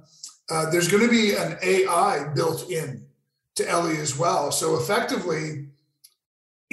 uh, 0.49 0.69
there's 0.71 0.87
going 0.87 1.03
to 1.03 1.09
be 1.09 1.35
an 1.35 1.57
AI 1.61 2.31
built 2.33 2.69
in 2.69 3.05
to 3.55 3.69
Ellie 3.69 3.97
as 3.97 4.17
well. 4.17 4.51
So 4.51 4.75
effectively, 4.77 5.67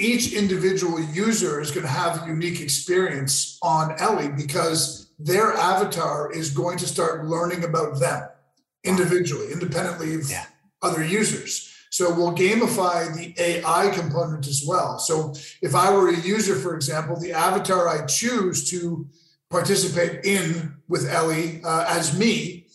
each 0.01 0.33
individual 0.33 0.99
user 0.99 1.61
is 1.61 1.71
going 1.71 1.85
to 1.85 1.91
have 1.91 2.23
a 2.23 2.27
unique 2.27 2.59
experience 2.59 3.57
on 3.61 3.95
Ellie 3.99 4.29
because 4.29 5.11
their 5.19 5.53
avatar 5.53 6.31
is 6.31 6.49
going 6.49 6.77
to 6.79 6.87
start 6.87 7.25
learning 7.25 7.63
about 7.63 7.99
them 7.99 8.27
individually, 8.83 9.51
independently 9.51 10.15
of 10.15 10.29
yeah. 10.29 10.45
other 10.81 11.03
users. 11.03 11.67
So 11.91 12.13
we'll 12.13 12.35
gamify 12.35 13.13
the 13.13 13.33
AI 13.37 13.91
component 13.93 14.47
as 14.47 14.63
well. 14.65 14.97
So 14.97 15.33
if 15.61 15.75
I 15.75 15.93
were 15.93 16.09
a 16.09 16.19
user, 16.19 16.55
for 16.55 16.75
example, 16.75 17.19
the 17.19 17.33
avatar 17.33 17.87
I 17.87 18.05
choose 18.05 18.69
to 18.71 19.07
participate 19.49 20.25
in 20.25 20.77
with 20.87 21.07
Ellie 21.09 21.61
uh, 21.63 21.85
as 21.87 22.17
me, 22.17 22.65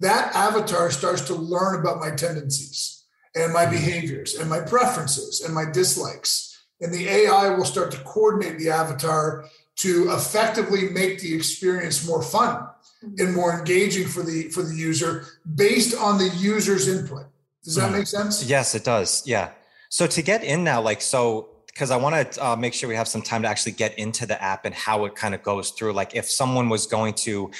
that 0.00 0.34
avatar 0.36 0.90
starts 0.90 1.22
to 1.22 1.34
learn 1.34 1.80
about 1.80 1.98
my 1.98 2.10
tendencies 2.10 3.04
and 3.34 3.52
my 3.52 3.64
mm-hmm. 3.64 3.72
behaviors 3.72 4.34
and 4.34 4.48
my 4.48 4.60
preferences 4.60 5.40
and 5.40 5.54
my 5.54 5.64
dislikes 5.64 6.47
and 6.80 6.92
the 6.92 7.08
AI 7.08 7.50
will 7.50 7.64
start 7.64 7.90
to 7.92 7.98
coordinate 7.98 8.58
the 8.58 8.70
avatar 8.70 9.46
to 9.76 10.10
effectively 10.10 10.88
make 10.90 11.20
the 11.20 11.34
experience 11.34 12.06
more 12.06 12.22
fun 12.22 12.66
mm-hmm. 13.04 13.14
and 13.18 13.34
more 13.34 13.58
engaging 13.58 14.06
for 14.06 14.22
the 14.22 14.48
for 14.50 14.62
the 14.62 14.74
user 14.74 15.26
based 15.54 15.96
on 15.96 16.18
the 16.18 16.28
user's 16.36 16.88
input. 16.88 17.26
Does 17.64 17.76
that 17.76 17.90
mm. 17.90 17.98
make 17.98 18.06
sense? 18.06 18.44
Yes, 18.44 18.74
it 18.74 18.84
does. 18.84 19.22
Yeah. 19.26 19.50
So 19.90 20.06
to 20.06 20.22
get 20.22 20.44
in 20.44 20.64
now, 20.64 20.80
like 20.80 21.00
so, 21.00 21.48
because 21.66 21.90
I 21.90 21.96
want 21.96 22.32
to 22.32 22.46
uh, 22.46 22.56
make 22.56 22.74
sure 22.74 22.88
we 22.88 22.94
have 22.94 23.08
some 23.08 23.22
time 23.22 23.42
to 23.42 23.48
actually 23.48 23.72
get 23.72 23.98
into 23.98 24.26
the 24.26 24.40
app 24.42 24.64
and 24.64 24.74
how 24.74 25.04
it 25.04 25.14
kind 25.14 25.34
of 25.34 25.42
goes 25.42 25.70
through. 25.70 25.92
Like 25.92 26.14
if 26.14 26.30
someone 26.30 26.68
was 26.68 26.86
going 26.86 27.14
to 27.14 27.50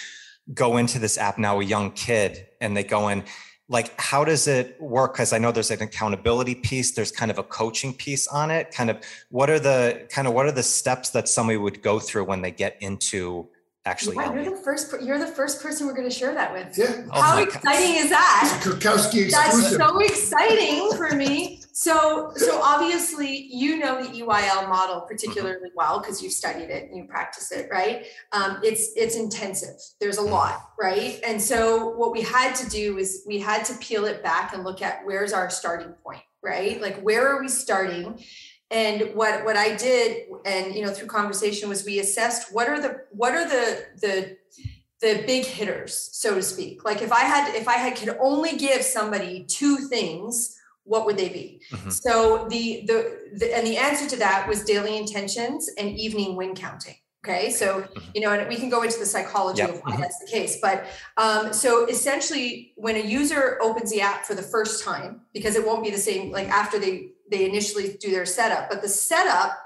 go 0.55 0.77
into 0.77 0.99
this 0.99 1.19
app 1.19 1.39
now, 1.39 1.61
a 1.61 1.65
young 1.65 1.91
kid, 1.93 2.47
and 2.61 2.77
they 2.77 2.85
go 2.85 3.09
in 3.09 3.25
like 3.69 3.99
how 4.01 4.25
does 4.25 4.49
it 4.49 4.81
work? 4.81 5.15
Because 5.15 5.33
i 5.33 5.39
know 5.39 5.53
there's 5.53 5.71
an 5.71 5.83
accountability 5.83 6.55
piece 6.55 6.93
there's 6.93 7.13
kind 7.13 7.31
of 7.31 7.39
a 7.39 7.43
coaching 7.43 7.93
piece 7.93 8.27
on 8.29 8.51
it. 8.51 8.71
Kind 8.71 8.91
of 8.91 8.99
what 9.31 9.51
are 9.51 9.59
the 9.59 10.07
kind 10.11 10.27
of 10.27 10.35
what 10.35 10.47
are 10.47 10.53
the 10.53 10.63
steps 10.63 11.11
that 11.11 11.29
somebody 11.29 11.59
would 11.59 11.83
go 11.83 11.99
through 11.99 12.25
when 12.25 12.43
they 12.43 12.51
get 12.51 12.77
into 12.81 13.49
actually 13.89 14.17
yeah, 14.17 14.33
you're 14.33 14.45
the 14.45 14.63
first 14.63 14.95
you're 15.03 15.19
the 15.19 15.27
first 15.27 15.63
person 15.63 15.87
we're 15.87 15.95
going 15.95 16.09
to 16.09 16.15
share 16.15 16.35
that 16.35 16.53
with 16.53 16.77
yeah 16.77 17.05
oh 17.13 17.21
how 17.21 17.43
exciting 17.43 17.95
God. 17.95 18.05
is 18.05 18.11
that 18.11 18.61
Kurkowski 18.63 19.31
that's 19.31 19.77
so 19.77 19.99
exciting 20.01 20.93
for 20.97 21.15
me 21.15 21.59
so, 21.79 22.33
so 22.35 22.61
obviously, 22.61 23.47
you 23.53 23.79
know 23.79 24.03
the 24.03 24.09
EYL 24.09 24.69
model 24.69 25.03
particularly 25.03 25.71
well 25.77 26.01
because 26.01 26.21
you've 26.21 26.33
studied 26.33 26.71
it 26.71 26.89
and 26.89 26.97
you 26.97 27.05
practice 27.05 27.53
it, 27.53 27.69
right? 27.71 28.05
Um, 28.33 28.59
it's 28.65 28.91
it's 28.97 29.15
intensive. 29.15 29.77
There's 30.01 30.17
a 30.17 30.23
lot, 30.23 30.73
right? 30.77 31.21
And 31.25 31.41
so, 31.41 31.91
what 31.91 32.11
we 32.11 32.23
had 32.23 32.57
to 32.57 32.69
do 32.69 32.99
is 32.99 33.23
we 33.29 33.39
had 33.39 33.65
to 33.67 33.75
peel 33.75 34.07
it 34.07 34.25
back 34.25 34.55
and 34.55 34.65
look 34.65 34.83
at 34.83 35.03
where's 35.05 35.33
our 35.33 35.51
starting 35.51 35.93
point, 36.03 36.23
right? 36.43 36.83
Like 36.83 37.01
where 37.01 37.29
are 37.29 37.41
we 37.41 37.47
starting? 37.47 38.25
And 38.71 39.15
what 39.15 39.45
what 39.45 39.57
I 39.57 39.77
did, 39.77 40.27
and 40.45 40.75
you 40.75 40.85
know, 40.85 40.93
through 40.93 41.09
conversation, 41.09 41.69
was 41.69 41.85
we 41.85 42.01
assessed 42.01 42.53
what 42.53 42.69
are 42.69 42.81
the 42.81 43.03
what 43.11 43.35
are 43.35 43.49
the 43.49 43.87
the 43.97 44.37
the 45.01 45.23
big 45.27 45.45
hitters, 45.45 46.11
so 46.13 46.35
to 46.35 46.43
speak. 46.43 46.85
Like 46.85 47.03
if 47.03 47.13
I 47.13 47.21
had 47.21 47.55
if 47.55 47.69
I 47.69 47.75
had 47.75 47.97
could 47.97 48.17
only 48.21 48.57
give 48.57 48.83
somebody 48.83 49.45
two 49.45 49.77
things, 49.77 50.59
what 50.85 51.07
would 51.07 51.17
they 51.17 51.29
be? 51.29 51.61
Mm-hmm. 51.71 51.91
So 51.91 52.47
the, 52.49 52.85
the 52.87 53.37
the 53.37 53.57
and 53.57 53.67
the 53.67 53.77
answer 53.77 54.09
to 54.09 54.17
that 54.17 54.49
was 54.49 54.65
daily 54.65 54.97
intentions 54.97 55.71
and 55.79 55.89
evening 55.91 56.35
win 56.35 56.55
counting. 56.55 56.97
Okay, 57.25 57.51
so 57.51 57.83
mm-hmm. 57.83 58.11
you 58.15 58.21
know, 58.23 58.33
and 58.33 58.49
we 58.49 58.57
can 58.57 58.71
go 58.71 58.83
into 58.83 58.99
the 58.99 59.07
psychology 59.07 59.61
yep. 59.61 59.71
of 59.71 59.81
why 59.83 59.93
mm-hmm. 59.93 60.01
that's 60.01 60.19
the 60.19 60.27
case. 60.27 60.59
But 60.61 60.87
um, 61.17 61.53
so 61.53 61.87
essentially, 61.87 62.73
when 62.77 62.97
a 62.97 63.01
user 63.01 63.59
opens 63.61 63.91
the 63.91 64.01
app 64.01 64.25
for 64.25 64.35
the 64.35 64.43
first 64.43 64.85
time, 64.85 65.23
because 65.33 65.55
it 65.55 65.67
won't 65.67 65.85
be 65.85 65.91
the 65.91 65.99
same 65.99 66.33
like 66.33 66.49
after 66.49 66.79
they 66.79 67.11
they 67.31 67.49
initially 67.49 67.97
do 68.01 68.11
their 68.11 68.27
setup, 68.27 68.71
but 68.71 68.83
the 68.83 68.89
setup 68.89 69.59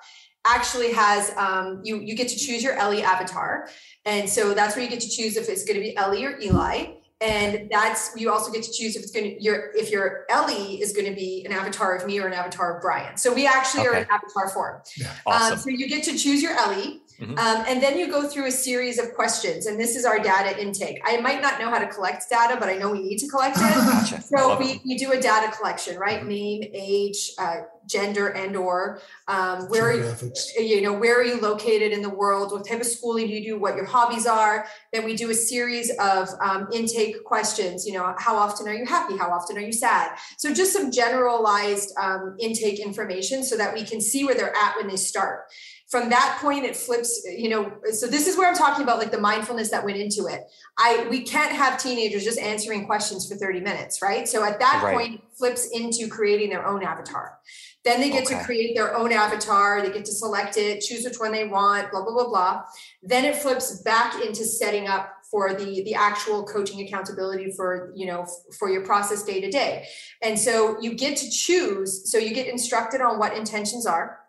actually 0.45 0.93
has 0.93 1.33
um, 1.37 1.81
you 1.85 2.01
you 2.01 2.17
get 2.17 2.29
to 2.29 2.37
choose 2.37 2.63
your 2.63 2.75
Ellie 2.75 3.03
avatar, 3.03 3.69
and 4.05 4.29
so 4.29 4.55
that's 4.55 4.75
where 4.77 4.85
you 4.85 4.91
get 4.91 5.01
to 5.01 5.09
choose 5.09 5.37
if 5.37 5.49
it's 5.49 5.65
going 5.65 5.77
to 5.77 5.83
be 5.83 5.97
Ellie 5.97 6.25
or 6.25 6.39
Eli. 6.41 6.95
And 7.21 7.71
that's 7.71 8.11
you 8.17 8.33
also 8.33 8.51
get 8.51 8.65
to 8.65 8.73
choose 8.73 8.97
if 8.97 9.03
it's 9.03 9.13
going 9.13 9.37
to 9.37 9.43
your 9.43 9.71
if 9.75 9.93
your 9.93 10.25
Ellie 10.29 10.83
is 10.83 10.93
going 10.93 11.07
to 11.07 11.15
be 11.15 11.45
an 11.47 11.53
avatar 11.53 11.95
of 11.95 12.05
me 12.05 12.19
or 12.19 12.27
an 12.27 12.33
avatar 12.33 12.77
of 12.77 12.83
Brian. 12.83 13.17
So 13.17 13.33
we 13.33 13.47
actually 13.47 13.87
okay. 13.87 13.89
are 13.91 14.03
in 14.03 14.07
avatar 14.11 14.49
form. 14.49 14.83
Yeah. 14.97 15.07
Um, 15.07 15.15
awesome. 15.27 15.53
Um, 15.53 15.59
so 15.61 15.71
you 15.71 15.89
get 15.89 16.03
to 16.05 16.19
choose 16.19 16.43
your 16.43 16.53
Ellie, 16.53 17.02
Mm-hmm. 17.23 17.39
Um, 17.39 17.65
and 17.69 17.83
then 17.83 17.99
you 17.99 18.11
go 18.11 18.27
through 18.27 18.47
a 18.47 18.51
series 18.51 18.99
of 18.99 19.15
questions, 19.15 19.67
and 19.67 19.79
this 19.79 19.95
is 19.95 20.05
our 20.05 20.19
data 20.19 20.61
intake. 20.61 21.01
I 21.05 21.21
might 21.21 21.41
not 21.41 21.61
know 21.61 21.71
how 21.71 21.79
to 21.79 21.87
collect 21.87 22.29
data, 22.29 22.57
but 22.59 22.69
I 22.69 22.77
know 22.77 22.91
we 22.91 23.01
need 23.01 23.19
to 23.19 23.29
collect 23.29 23.57
it. 23.57 23.61
gotcha. 23.61 24.23
So 24.23 24.59
we, 24.59 24.81
we 24.85 24.97
do 24.97 25.13
a 25.13 25.21
data 25.21 25.55
collection, 25.57 25.99
right? 25.99 26.21
Mm-hmm. 26.21 26.29
Name, 26.29 26.63
age, 26.75 27.31
uh, 27.39 27.61
gender, 27.87 28.29
and 28.29 28.57
or 28.57 29.01
um, 29.29 29.69
where 29.69 29.91
are 29.91 29.93
you, 29.93 30.33
you 30.59 30.81
know 30.81 30.93
where 30.93 31.19
are 31.21 31.25
you 31.25 31.41
located 31.41 31.93
in 31.93 32.03
the 32.03 32.11
world? 32.11 32.53
What 32.53 32.67
type 32.67 32.81
of 32.81 32.87
schooling 32.87 33.29
do 33.29 33.35
you 33.35 33.45
do? 33.45 33.59
What 33.59 33.77
your 33.77 33.85
hobbies 33.85 34.27
are? 34.27 34.67
Then 34.93 35.05
we 35.05 35.15
do 35.15 35.31
a 35.31 35.35
series 35.35 35.91
of 35.99 36.29
um, 36.41 36.69
intake 36.73 37.25
questions. 37.25 37.87
You 37.87 37.95
know, 37.95 38.15
how 38.19 38.37
often 38.37 38.67
are 38.67 38.75
you 38.75 38.87
happy? 38.87 39.17
How 39.17 39.31
often 39.31 39.57
are 39.57 39.63
you 39.63 39.73
sad? 39.73 40.17
So 40.39 40.53
just 40.53 40.73
some 40.73 40.91
generalized 40.91 41.93
um, 42.01 42.37
intake 42.41 42.81
information 42.81 43.45
so 43.45 43.57
that 43.57 43.75
we 43.75 43.85
can 43.85 44.01
see 44.01 44.25
where 44.25 44.35
they're 44.35 44.57
at 44.57 44.77
when 44.77 44.89
they 44.89 44.97
start 44.97 45.45
from 45.93 46.09
that 46.09 46.39
point 46.41 46.65
it 46.65 46.75
flips 46.75 47.23
you 47.37 47.51
know 47.51 47.71
so 47.93 48.07
this 48.07 48.27
is 48.27 48.39
where 48.39 48.49
i'm 48.49 48.57
talking 48.57 48.83
about 48.83 48.99
like 48.99 49.11
the 49.11 49.21
mindfulness 49.21 49.71
that 49.71 49.85
went 49.85 49.99
into 49.99 50.27
it. 50.27 50.51
I 50.79 51.07
we 51.11 51.23
can't 51.23 51.53
have 51.53 51.81
teenagers 51.81 52.25
just 52.25 52.39
answering 52.39 52.87
questions 52.87 53.29
for 53.29 53.37
30 53.37 53.61
minutes 53.61 54.01
right? 54.03 54.27
So 54.27 54.43
at 54.43 54.59
that 54.59 54.83
right. 54.83 54.95
point 54.95 55.15
it 55.17 55.21
flips 55.37 55.69
into 55.73 56.09
creating 56.09 56.51
their 56.51 56.67
own 56.67 56.83
avatar. 56.83 57.39
Then 57.85 58.01
they 58.01 58.11
get 58.11 58.27
okay. 58.27 58.39
to 58.39 58.45
create 58.45 58.75
their 58.75 58.97
own 58.97 59.13
avatar 59.13 59.83
they 59.83 59.93
get 59.93 60.05
to 60.07 60.13
select 60.13 60.57
it 60.57 60.81
choose 60.81 61.05
which 61.05 61.19
one 61.19 61.33
they 61.33 61.47
want 61.47 61.91
blah 61.91 62.03
blah 62.03 62.13
blah 62.13 62.29
blah. 62.29 62.63
Then 63.03 63.25
it 63.25 63.37
flips 63.37 63.83
back 63.83 64.25
into 64.25 64.45
setting 64.45 64.89
up 64.89 65.13
for 65.31 65.55
the 65.55 65.83
the 65.85 65.95
actual 65.95 66.45
coaching 66.45 66.81
accountability 66.87 67.53
for 67.53 67.93
you 67.95 68.07
know 68.07 68.27
for 68.59 68.71
your 68.71 68.85
process 68.85 69.23
day 69.23 69.41
to 69.41 69.51
day. 69.51 69.87
And 70.23 70.39
so 70.39 70.81
you 70.81 70.95
get 70.95 71.17
to 71.19 71.31
choose 71.31 72.11
so 72.11 72.19
you 72.19 72.33
get 72.33 72.47
instructed 72.47 73.01
on 73.01 73.19
what 73.19 73.37
intentions 73.37 73.85
are 73.87 74.22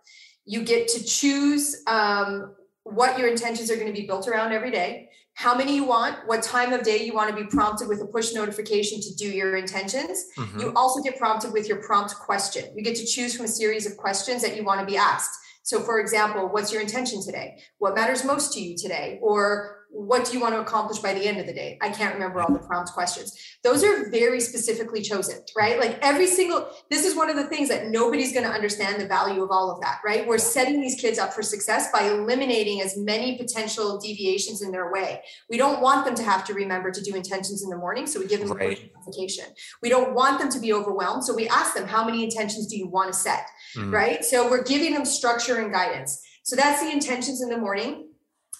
you 0.45 0.63
get 0.63 0.87
to 0.89 1.03
choose 1.03 1.83
um, 1.87 2.55
what 2.83 3.17
your 3.17 3.27
intentions 3.27 3.71
are 3.71 3.75
going 3.75 3.87
to 3.87 3.93
be 3.93 4.05
built 4.05 4.27
around 4.27 4.51
every 4.51 4.71
day, 4.71 5.09
how 5.35 5.55
many 5.55 5.75
you 5.75 5.85
want, 5.85 6.17
what 6.27 6.43
time 6.43 6.73
of 6.73 6.83
day 6.83 7.03
you 7.03 7.13
want 7.13 7.35
to 7.35 7.35
be 7.35 7.49
prompted 7.49 7.87
with 7.87 8.01
a 8.01 8.05
push 8.05 8.33
notification 8.33 9.01
to 9.01 9.15
do 9.15 9.27
your 9.27 9.55
intentions. 9.55 10.25
Mm-hmm. 10.37 10.59
You 10.59 10.73
also 10.75 11.01
get 11.01 11.17
prompted 11.17 11.53
with 11.53 11.67
your 11.67 11.77
prompt 11.81 12.15
question. 12.15 12.65
You 12.75 12.83
get 12.83 12.95
to 12.97 13.05
choose 13.05 13.35
from 13.35 13.45
a 13.45 13.49
series 13.49 13.85
of 13.85 13.97
questions 13.97 14.41
that 14.43 14.55
you 14.55 14.63
want 14.63 14.79
to 14.81 14.85
be 14.85 14.97
asked. 14.97 15.39
So, 15.63 15.79
for 15.79 15.99
example, 16.01 16.49
what's 16.49 16.73
your 16.73 16.81
intention 16.81 17.23
today? 17.23 17.57
What 17.77 17.95
matters 17.95 18.25
most 18.25 18.53
to 18.53 18.61
you 18.61 18.75
today? 18.77 19.17
Or 19.21 19.82
what 19.93 20.25
do 20.25 20.33
you 20.33 20.39
want 20.39 20.55
to 20.55 20.59
accomplish 20.59 20.97
by 20.97 21.13
the 21.13 21.23
end 21.23 21.39
of 21.39 21.45
the 21.45 21.53
day? 21.53 21.77
I 21.79 21.89
can't 21.89 22.15
remember 22.15 22.41
all 22.41 22.51
the 22.51 22.59
prompt 22.59 22.91
questions. 22.93 23.37
Those 23.63 23.83
are 23.83 24.09
very 24.09 24.39
specifically 24.39 25.01
chosen, 25.01 25.37
right? 25.55 25.79
Like 25.79 25.99
every 26.01 26.25
single, 26.25 26.67
this 26.89 27.05
is 27.05 27.15
one 27.15 27.29
of 27.29 27.35
the 27.35 27.43
things 27.43 27.69
that 27.69 27.89
nobody's 27.89 28.33
going 28.33 28.45
to 28.45 28.51
understand 28.51 28.99
the 28.99 29.07
value 29.07 29.43
of 29.43 29.51
all 29.51 29.69
of 29.69 29.79
that, 29.81 29.99
right? 30.03 30.27
We're 30.27 30.39
setting 30.39 30.81
these 30.81 30.99
kids 30.99 31.19
up 31.19 31.31
for 31.31 31.43
success 31.43 31.91
by 31.91 32.05
eliminating 32.05 32.81
as 32.81 32.97
many 32.97 33.37
potential 33.37 33.99
deviations 33.99 34.63
in 34.63 34.71
their 34.71 34.91
way. 34.91 35.21
We 35.47 35.57
don't 35.57 35.79
want 35.79 36.05
them 36.05 36.15
to 36.15 36.23
have 36.23 36.43
to 36.45 36.55
remember 36.55 36.89
to 36.89 37.01
do 37.01 37.13
intentions 37.13 37.63
in 37.63 37.69
the 37.69 37.77
morning, 37.77 38.07
so 38.07 38.19
we 38.19 38.25
give 38.25 38.39
them 38.39 38.51
right. 38.57 38.79
a 38.79 38.97
notification. 38.97 39.45
We 39.83 39.89
don't 39.89 40.15
want 40.15 40.39
them 40.39 40.49
to 40.49 40.59
be 40.59 40.73
overwhelmed, 40.73 41.23
so 41.23 41.35
we 41.35 41.47
ask 41.49 41.75
them, 41.75 41.87
how 41.87 42.03
many 42.03 42.23
intentions 42.23 42.65
do 42.65 42.77
you 42.77 42.87
want 42.87 43.13
to 43.13 43.17
set, 43.17 43.45
mm. 43.77 43.93
right? 43.93 44.25
So 44.25 44.49
we're 44.49 44.63
giving 44.63 44.93
them 44.93 45.05
structure 45.05 45.61
and 45.61 45.71
guidance. 45.71 46.19
So 46.41 46.55
that's 46.55 46.81
the 46.81 46.91
intentions 46.91 47.41
in 47.41 47.49
the 47.49 47.57
morning 47.57 48.07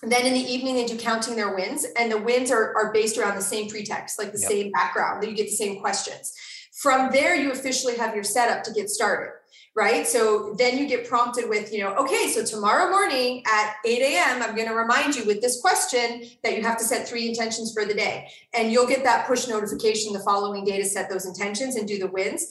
and 0.04 0.12
then 0.12 0.26
in 0.26 0.34
the 0.34 0.40
evening, 0.40 0.76
they 0.76 0.86
do 0.86 0.98
counting 0.98 1.38
their 1.38 1.56
wins, 1.56 1.86
and 1.98 2.12
the 2.12 2.18
wins 2.18 2.52
are, 2.52 2.76
are 2.76 2.92
based 2.92 3.18
around 3.18 3.36
the 3.36 3.42
same 3.42 3.70
pretext, 3.70 4.20
like 4.20 4.34
the 4.34 4.40
yep. 4.40 4.52
same 4.52 4.72
background, 4.72 5.24
that 5.24 5.30
you 5.30 5.36
get 5.36 5.46
the 5.46 5.56
same 5.56 5.80
questions. 5.80 6.34
From 6.82 7.10
there, 7.12 7.36
you 7.36 7.54
officially 7.54 7.96
have 7.96 8.14
your 8.14 8.26
setup 8.26 8.64
to 8.66 8.74
get 8.74 8.90
started, 8.90 9.32
right? 9.78 10.06
So 10.06 10.56
then 10.58 10.78
you 10.78 10.88
get 10.88 11.08
prompted 11.08 11.48
with, 11.48 11.72
you 11.72 11.80
know, 11.80 11.96
okay, 11.96 12.28
so 12.28 12.44
tomorrow 12.44 12.92
morning 12.92 13.44
at 13.48 13.76
8 13.86 14.02
a.m., 14.02 14.44
I'm 14.44 14.56
going 14.56 14.68
to 14.68 14.76
remind 14.76 15.16
you 15.16 15.24
with 15.26 15.42
this 15.42 15.62
question 15.62 16.24
that 16.44 16.58
you 16.58 16.64
have 16.64 16.78
to 16.80 16.84
set 16.84 17.08
three 17.08 17.30
intentions 17.30 17.72
for 17.74 17.86
the 17.86 17.94
day. 17.94 18.28
And 18.54 18.74
you'll 18.74 18.88
get 18.88 19.06
that 19.06 19.26
push 19.26 19.48
notification 19.48 20.12
the 20.12 20.20
following 20.20 20.66
day 20.66 20.80
to 20.80 20.86
set 20.86 21.10
those 21.10 21.26
intentions 21.26 21.78
and 21.78 21.88
do 21.88 21.98
the 21.98 22.08
wins. 22.08 22.48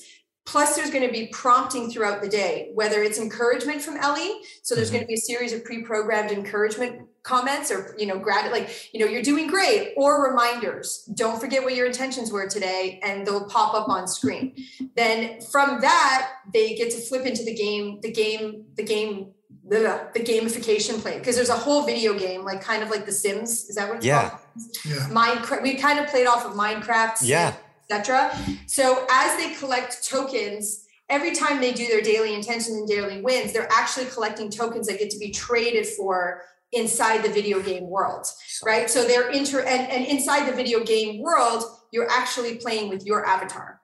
Plus, 0.46 0.74
there's 0.74 0.90
going 0.90 1.06
to 1.06 1.12
be 1.12 1.26
prompting 1.26 1.90
throughout 1.90 2.22
the 2.22 2.28
day, 2.28 2.70
whether 2.72 3.02
it's 3.02 3.18
encouragement 3.18 3.82
from 3.82 3.98
Ellie. 3.98 4.40
So 4.62 4.74
there's 4.74 4.88
mm-hmm. 4.88 4.96
going 4.96 5.04
to 5.04 5.08
be 5.08 5.14
a 5.14 5.18
series 5.18 5.52
of 5.52 5.64
pre-programmed 5.64 6.30
encouragement 6.30 7.08
comments 7.22 7.70
or, 7.70 7.94
you 7.98 8.06
know, 8.06 8.18
grad 8.18 8.50
like, 8.50 8.90
you 8.92 9.00
know, 9.00 9.06
you're 9.06 9.22
doing 9.22 9.46
great 9.46 9.94
or 9.96 10.28
reminders. 10.28 11.08
Don't 11.14 11.40
forget 11.40 11.62
what 11.62 11.74
your 11.74 11.86
intentions 11.86 12.32
were 12.32 12.48
today 12.48 13.00
and 13.02 13.26
they'll 13.26 13.46
pop 13.46 13.74
up 13.74 13.88
on 13.88 14.08
screen. 14.08 14.54
then 14.96 15.40
from 15.40 15.80
that, 15.80 16.32
they 16.52 16.74
get 16.74 16.90
to 16.90 16.98
flip 16.98 17.26
into 17.26 17.44
the 17.44 17.54
game, 17.54 18.00
the 18.00 18.12
game, 18.12 18.64
the 18.76 18.82
game 18.82 19.32
the, 19.68 20.08
the 20.12 20.20
gamification 20.20 21.00
play 21.00 21.18
because 21.18 21.36
there's 21.36 21.48
a 21.48 21.56
whole 21.56 21.86
video 21.86 22.18
game 22.18 22.44
like 22.44 22.60
kind 22.60 22.82
of 22.82 22.90
like 22.90 23.06
the 23.06 23.12
sims 23.12 23.70
is 23.70 23.76
that 23.76 23.88
what 23.88 23.98
it's 23.98 24.04
yeah. 24.04 24.28
called 24.28 24.40
yeah 24.84 25.08
minecraft 25.08 25.62
we 25.62 25.76
kind 25.76 26.00
of 26.00 26.08
played 26.08 26.26
off 26.26 26.44
of 26.44 26.52
minecraft 26.52 27.18
yeah 27.22 27.54
etc. 27.92 28.36
So 28.66 29.06
as 29.10 29.36
they 29.38 29.54
collect 29.54 30.06
tokens, 30.06 30.86
every 31.08 31.34
time 31.34 31.60
they 31.60 31.72
do 31.72 31.86
their 31.88 32.00
daily 32.00 32.34
intentions 32.34 32.76
and 32.76 32.88
daily 32.88 33.20
wins, 33.20 33.52
they're 33.52 33.68
actually 33.70 34.06
collecting 34.06 34.50
tokens 34.50 34.86
that 34.86 34.98
get 34.98 35.10
to 35.10 35.18
be 35.18 35.30
traded 35.30 35.86
for 35.86 36.42
inside 36.72 37.22
the 37.22 37.28
video 37.28 37.60
game 37.60 37.88
world, 37.88 38.26
right? 38.64 38.88
So 38.88 39.04
they're 39.06 39.30
inter 39.30 39.60
and, 39.60 39.90
and 39.90 40.04
inside 40.06 40.48
the 40.48 40.56
video 40.56 40.82
game 40.84 41.22
world, 41.22 41.64
you're 41.92 42.10
actually 42.10 42.56
playing 42.56 42.88
with 42.88 43.04
your 43.04 43.26
avatar. 43.26 43.80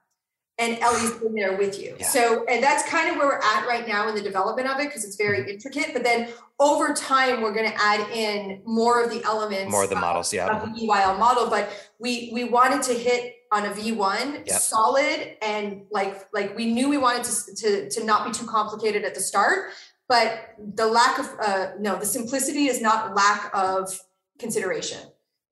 And 0.60 0.76
Ellie's 0.80 1.12
in 1.22 1.34
there 1.34 1.56
with 1.56 1.80
you. 1.80 1.94
Yeah. 2.00 2.06
So, 2.06 2.44
and 2.46 2.60
that's 2.60 2.88
kind 2.88 3.08
of 3.08 3.16
where 3.16 3.28
we're 3.28 3.38
at 3.38 3.68
right 3.68 3.86
now 3.86 4.08
in 4.08 4.16
the 4.16 4.20
development 4.20 4.68
of 4.68 4.80
it 4.80 4.86
because 4.86 5.04
it's 5.04 5.14
very 5.14 5.38
mm-hmm. 5.38 5.50
intricate. 5.50 5.90
But 5.92 6.02
then 6.02 6.30
over 6.58 6.92
time, 6.94 7.42
we're 7.42 7.54
going 7.54 7.70
to 7.70 7.80
add 7.80 8.00
in 8.10 8.60
more 8.64 9.00
of 9.04 9.10
the 9.12 9.22
elements, 9.22 9.70
more 9.70 9.84
of 9.84 9.90
the 9.90 9.94
models, 9.94 10.34
yeah, 10.34 10.48
of 10.48 10.74
the 10.74 10.80
EYL 10.80 11.16
model. 11.16 11.48
But 11.48 11.70
we 12.00 12.30
we 12.32 12.42
wanted 12.42 12.82
to 12.84 12.94
hit 12.94 13.36
on 13.50 13.64
a 13.66 13.70
V1 13.70 14.46
yep. 14.46 14.60
solid 14.60 15.36
and 15.42 15.82
like 15.90 16.28
like 16.34 16.56
we 16.56 16.66
knew 16.66 16.88
we 16.88 16.98
wanted 16.98 17.24
to, 17.24 17.54
to 17.54 17.90
to 17.90 18.04
not 18.04 18.26
be 18.26 18.32
too 18.32 18.46
complicated 18.46 19.04
at 19.04 19.14
the 19.14 19.20
start 19.20 19.70
but 20.08 20.54
the 20.74 20.86
lack 20.86 21.18
of 21.18 21.28
uh 21.40 21.68
no 21.78 21.98
the 21.98 22.06
simplicity 22.06 22.66
is 22.66 22.80
not 22.80 23.14
lack 23.14 23.50
of 23.54 24.00
consideration. 24.38 25.00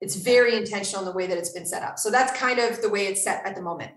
It's 0.01 0.17
very 0.17 0.57
intentional 0.57 1.03
in 1.03 1.07
the 1.07 1.17
way 1.17 1.27
that 1.27 1.39
it's 1.39 1.51
been 1.51 1.67
set 1.67 1.83
up. 1.83 1.99
So 1.99 2.11
that's 2.11 2.39
kind 2.39 2.59
of 2.59 2.83
the 2.83 2.89
way 2.89 3.07
it's 3.07 3.25
set 3.25 3.47
at 3.47 3.55
the 3.55 3.63
moment. 3.63 3.93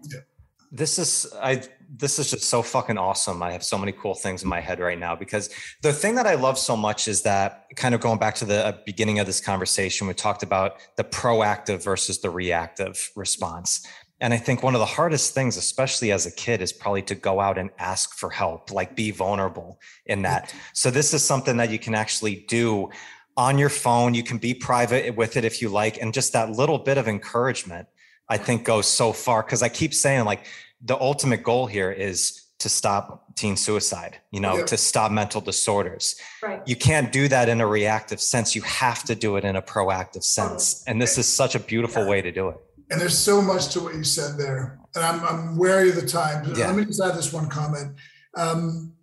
This 0.71 0.99
is 0.99 1.33
i 1.41 1.63
this 1.97 2.19
is 2.19 2.29
just 2.29 2.43
so 2.43 2.61
fucking 2.61 2.97
awesome. 2.97 3.41
I 3.41 3.51
have 3.51 3.63
so 3.63 3.77
many 3.77 3.91
cool 3.91 4.13
things 4.13 4.43
in 4.43 4.49
my 4.49 4.59
head 4.59 4.79
right 4.79 4.99
now 4.99 5.15
because 5.15 5.49
the 5.81 5.91
thing 5.91 6.15
that 6.15 6.27
i 6.27 6.35
love 6.35 6.59
so 6.59 6.77
much 6.77 7.07
is 7.07 7.23
that 7.23 7.65
kind 7.75 7.95
of 7.95 8.01
going 8.01 8.19
back 8.19 8.35
to 8.35 8.45
the 8.45 8.65
uh, 8.67 8.77
beginning 8.85 9.17
of 9.17 9.25
this 9.25 9.41
conversation 9.41 10.05
we 10.07 10.13
talked 10.13 10.43
about 10.43 10.73
the 10.97 11.03
proactive 11.03 11.83
versus 11.83 12.19
the 12.19 12.29
reactive 12.29 13.09
response 13.15 13.83
and 14.21 14.33
i 14.33 14.37
think 14.37 14.63
one 14.63 14.75
of 14.75 14.79
the 14.79 14.85
hardest 14.85 15.33
things 15.33 15.57
especially 15.57 16.11
as 16.11 16.25
a 16.25 16.31
kid 16.31 16.61
is 16.61 16.71
probably 16.73 17.01
to 17.01 17.15
go 17.15 17.39
out 17.39 17.57
and 17.57 17.69
ask 17.77 18.15
for 18.15 18.29
help 18.29 18.71
like 18.71 18.95
be 18.95 19.11
vulnerable 19.11 19.79
in 20.05 20.21
that 20.21 20.53
so 20.73 20.91
this 20.91 21.13
is 21.13 21.23
something 21.23 21.57
that 21.57 21.69
you 21.69 21.79
can 21.79 21.95
actually 21.95 22.45
do 22.47 22.89
on 23.37 23.57
your 23.57 23.69
phone 23.69 24.13
you 24.13 24.23
can 24.23 24.37
be 24.37 24.53
private 24.53 25.15
with 25.15 25.37
it 25.37 25.45
if 25.45 25.61
you 25.61 25.69
like 25.69 26.01
and 26.01 26.13
just 26.13 26.33
that 26.33 26.51
little 26.51 26.77
bit 26.79 26.97
of 26.97 27.07
encouragement 27.07 27.87
I 28.29 28.37
think 28.37 28.63
goes 28.63 28.87
so 28.87 29.11
far 29.11 29.41
because 29.43 29.63
I 29.63 29.69
keep 29.69 29.93
saying 29.93 30.25
like 30.25 30.45
the 30.81 30.97
ultimate 30.99 31.43
goal 31.43 31.65
here 31.65 31.91
is 31.91 32.45
to 32.59 32.69
stop 32.69 33.35
teen 33.35 33.55
suicide, 33.55 34.17
you 34.31 34.39
know, 34.39 34.57
yeah. 34.57 34.65
to 34.65 34.77
stop 34.77 35.11
mental 35.11 35.41
disorders. 35.41 36.15
Right. 36.43 36.61
You 36.65 36.75
can't 36.75 37.11
do 37.11 37.27
that 37.29 37.49
in 37.49 37.61
a 37.61 37.67
reactive 37.67 38.21
sense. 38.21 38.53
You 38.53 38.61
have 38.63 39.03
to 39.05 39.15
do 39.15 39.37
it 39.37 39.45
in 39.45 39.55
a 39.55 39.61
proactive 39.61 40.23
sense. 40.23 40.83
And 40.85 41.01
this 41.01 41.17
is 41.17 41.27
such 41.27 41.55
a 41.55 41.59
beautiful 41.59 42.03
yeah. 42.03 42.09
way 42.09 42.21
to 42.21 42.31
do 42.31 42.49
it. 42.49 42.57
And 42.89 42.99
there's 42.99 43.17
so 43.17 43.41
much 43.41 43.69
to 43.69 43.81
what 43.81 43.95
you 43.95 44.03
said 44.03 44.37
there. 44.37 44.79
And 44.95 45.03
I'm, 45.03 45.23
I'm 45.23 45.57
wary 45.57 45.89
of 45.89 45.95
the 45.95 46.05
time. 46.05 46.45
Yeah. 46.55 46.67
Let 46.67 46.75
me 46.75 46.85
just 46.85 47.01
add 47.01 47.15
this 47.15 47.31
one 47.31 47.47
comment. 47.47 47.95
Um, 48.35 48.93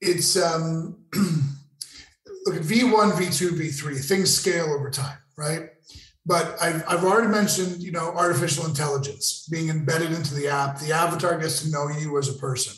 it's 0.00 0.36
um, 0.36 1.04
look 1.14 2.56
at 2.56 2.62
V1, 2.62 3.12
V2, 3.12 3.50
V3, 3.50 4.04
things 4.04 4.34
scale 4.34 4.66
over 4.66 4.90
time, 4.90 5.18
right? 5.36 5.70
but 6.26 6.60
I've, 6.60 6.82
I've 6.88 7.04
already 7.04 7.28
mentioned, 7.28 7.80
you 7.80 7.92
know, 7.92 8.12
artificial 8.16 8.66
intelligence 8.66 9.46
being 9.50 9.68
embedded 9.68 10.10
into 10.10 10.34
the 10.34 10.48
app. 10.48 10.80
The 10.80 10.92
avatar 10.92 11.38
gets 11.38 11.62
to 11.62 11.70
know 11.70 11.88
you 11.88 12.18
as 12.18 12.28
a 12.28 12.34
person. 12.34 12.74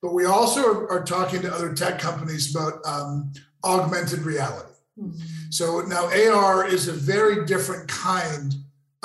But 0.00 0.14
we 0.14 0.24
also 0.24 0.66
are, 0.66 0.90
are 0.90 1.04
talking 1.04 1.42
to 1.42 1.54
other 1.54 1.74
tech 1.74 1.98
companies 1.98 2.54
about 2.54 2.84
um, 2.86 3.32
augmented 3.62 4.20
reality. 4.20 4.72
Mm-hmm. 4.98 5.18
So 5.50 5.82
now 5.82 6.06
AR 6.06 6.66
is 6.66 6.88
a 6.88 6.92
very 6.92 7.44
different 7.44 7.86
kind 7.86 8.54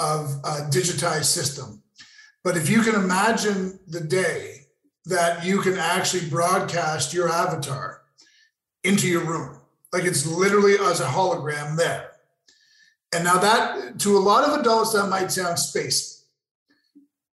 of 0.02 0.40
uh, 0.44 0.68
digitized 0.70 1.26
system. 1.26 1.84
But 2.44 2.58
if 2.58 2.70
you 2.70 2.82
can 2.82 2.96
imagine 2.96 3.80
the 3.88 4.02
day 4.02 4.68
that 5.06 5.46
you 5.46 5.62
can 5.62 5.78
actually 5.78 6.30
broadcast 6.30 7.14
your 7.14 7.30
avatar 7.30 8.02
into 8.84 9.08
your 9.08 9.24
room, 9.24 9.60
like 9.94 10.06
it's 10.06 10.26
literally 10.26 10.76
as 10.80 11.00
a 11.00 11.06
hologram 11.06 11.78
there 11.78 12.12
and 13.14 13.24
now 13.24 13.38
that 13.38 14.00
to 14.00 14.18
a 14.18 14.20
lot 14.20 14.44
of 14.44 14.60
adults 14.60 14.94
that 14.94 15.08
might 15.08 15.32
sound 15.32 15.58
spacey. 15.58 16.24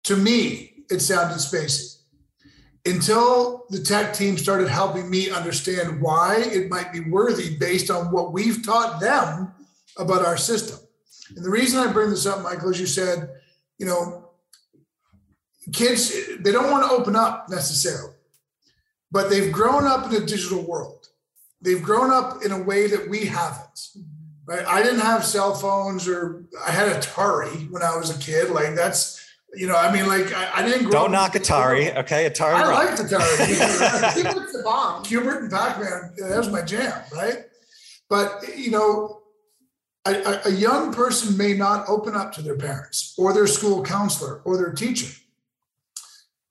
To 0.06 0.16
me, 0.16 0.84
it 0.90 1.00
sounded 1.00 1.38
spacey. 1.38 1.98
Until 2.86 3.66
the 3.70 3.80
tech 3.80 4.14
team 4.14 4.38
started 4.38 4.70
helping 4.70 5.10
me 5.10 5.32
understand 5.32 6.00
why 6.00 6.38
it 6.38 6.70
might 6.70 6.94
be 6.94 7.00
worthy 7.00 7.58
based 7.58 7.90
on 7.90 8.12
what 8.12 8.32
we've 8.32 8.64
taught 8.64 9.00
them 9.00 9.54
about 9.98 10.24
our 10.24 10.38
system. 10.38 10.80
And 11.36 11.44
the 11.44 11.50
reason 11.50 11.80
I 11.80 11.92
bring 11.92 12.10
this 12.10 12.26
up, 12.26 12.44
Michael, 12.44 12.72
is 12.72 12.80
you 12.80 12.86
said, 12.86 13.30
you 13.78 13.86
know, 13.86 14.30
kids, 15.74 16.14
they 16.40 16.52
don't 16.52 16.72
want 16.72 16.84
to 16.90 16.96
open 16.96 17.16
up 17.16 17.50
necessarily, 17.50 18.14
but 19.12 19.30
they've 19.30 19.52
grown 19.52 19.86
up 19.86 20.12
in 20.12 20.22
a 20.22 20.26
digital 20.26 20.62
world. 20.62 21.08
They've 21.62 21.82
grown 21.82 22.12
up 22.12 22.44
in 22.46 22.52
a 22.52 22.62
way 22.62 22.88
that 22.88 23.10
we 23.10 23.26
haven't 23.26 23.80
right? 24.46 24.66
I 24.66 24.84
didn't 24.84 25.00
have 25.00 25.26
cell 25.26 25.54
phones 25.54 26.08
or 26.08 26.46
I 26.66 26.72
had 26.72 26.88
Atari 26.90 27.70
when 27.72 27.84
I 27.84 27.96
was 27.98 28.16
a 28.16 28.20
kid. 28.20 28.50
Like 28.50 28.76
that's, 28.76 29.22
you 29.54 29.68
know, 29.68 29.76
I 29.76 29.92
mean, 29.92 30.08
like 30.08 30.34
I, 30.34 30.52
I 30.56 30.66
didn't 30.66 30.84
grow. 30.84 30.92
Don't 30.92 31.12
knock 31.12 31.34
Atari, 31.34 31.96
okay? 31.98 32.30
Atari. 32.30 32.54
I 32.54 32.86
liked 32.86 33.00
Atari. 33.02 34.14
Q*bert's 34.14 34.54
the 34.54 34.62
bomb. 34.64 35.04
Q*bert 35.04 35.44
and 35.44 35.52
Pac-Man, 35.52 36.14
that 36.18 36.38
was 36.38 36.50
my 36.50 36.62
jam, 36.62 37.02
right? 37.14 37.46
But 38.10 38.58
you 38.58 38.72
know, 38.72 39.22
a, 40.06 40.48
a 40.48 40.52
young 40.52 40.94
person 40.94 41.36
may 41.38 41.54
not 41.54 41.90
open 41.90 42.16
up 42.16 42.32
to 42.34 42.42
their 42.42 42.58
parents 42.58 43.14
or 43.18 43.34
their 43.34 43.48
school 43.48 43.84
counselor 43.84 44.42
or 44.46 44.58
their 44.58 44.74
teacher, 44.74 45.12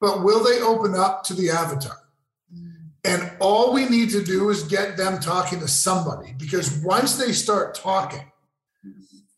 but 0.01 0.23
will 0.25 0.43
they 0.43 0.61
open 0.61 0.95
up 0.95 1.25
to 1.25 1.35
the 1.35 1.51
avatar? 1.51 1.97
Mm. 2.53 2.91
And 3.05 3.33
all 3.39 3.73
we 3.73 3.89
need 3.89 4.11
to 4.11 4.25
do 4.25 4.51
is 4.51 4.65
get 4.65 4.97
them 4.97 5.21
talking 5.21 5.61
to 5.61 5.69
somebody 5.69 6.35
because 6.39 6.83
once 6.83 7.17
they 7.17 7.33
start 7.33 7.75
talking, 7.75 8.31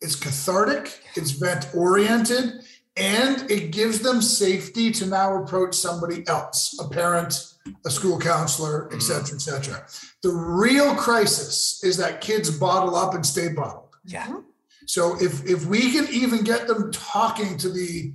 it's 0.00 0.16
cathartic, 0.16 1.00
it's 1.14 1.32
vent 1.32 1.68
oriented, 1.74 2.60
and 2.96 3.50
it 3.50 3.72
gives 3.72 4.00
them 4.00 4.22
safety 4.22 4.90
to 4.90 5.06
now 5.06 5.42
approach 5.42 5.74
somebody 5.74 6.26
else, 6.28 6.78
a 6.80 6.88
parent, 6.88 7.54
a 7.84 7.90
school 7.90 8.18
counselor, 8.18 8.88
et 8.94 9.02
cetera, 9.02 9.34
et 9.34 9.40
cetera. 9.40 9.86
The 10.22 10.30
real 10.30 10.94
crisis 10.94 11.82
is 11.84 11.96
that 11.98 12.20
kids 12.20 12.50
bottle 12.50 12.94
up 12.94 13.14
and 13.14 13.24
stay 13.24 13.48
bottled. 13.48 13.85
Yeah. 14.06 14.26
Mm-hmm. 14.26 14.40
So 14.86 15.16
if 15.20 15.44
if 15.44 15.66
we 15.66 15.92
can 15.92 16.06
even 16.10 16.44
get 16.44 16.66
them 16.66 16.92
talking 16.92 17.58
to 17.58 17.68
the 17.68 18.12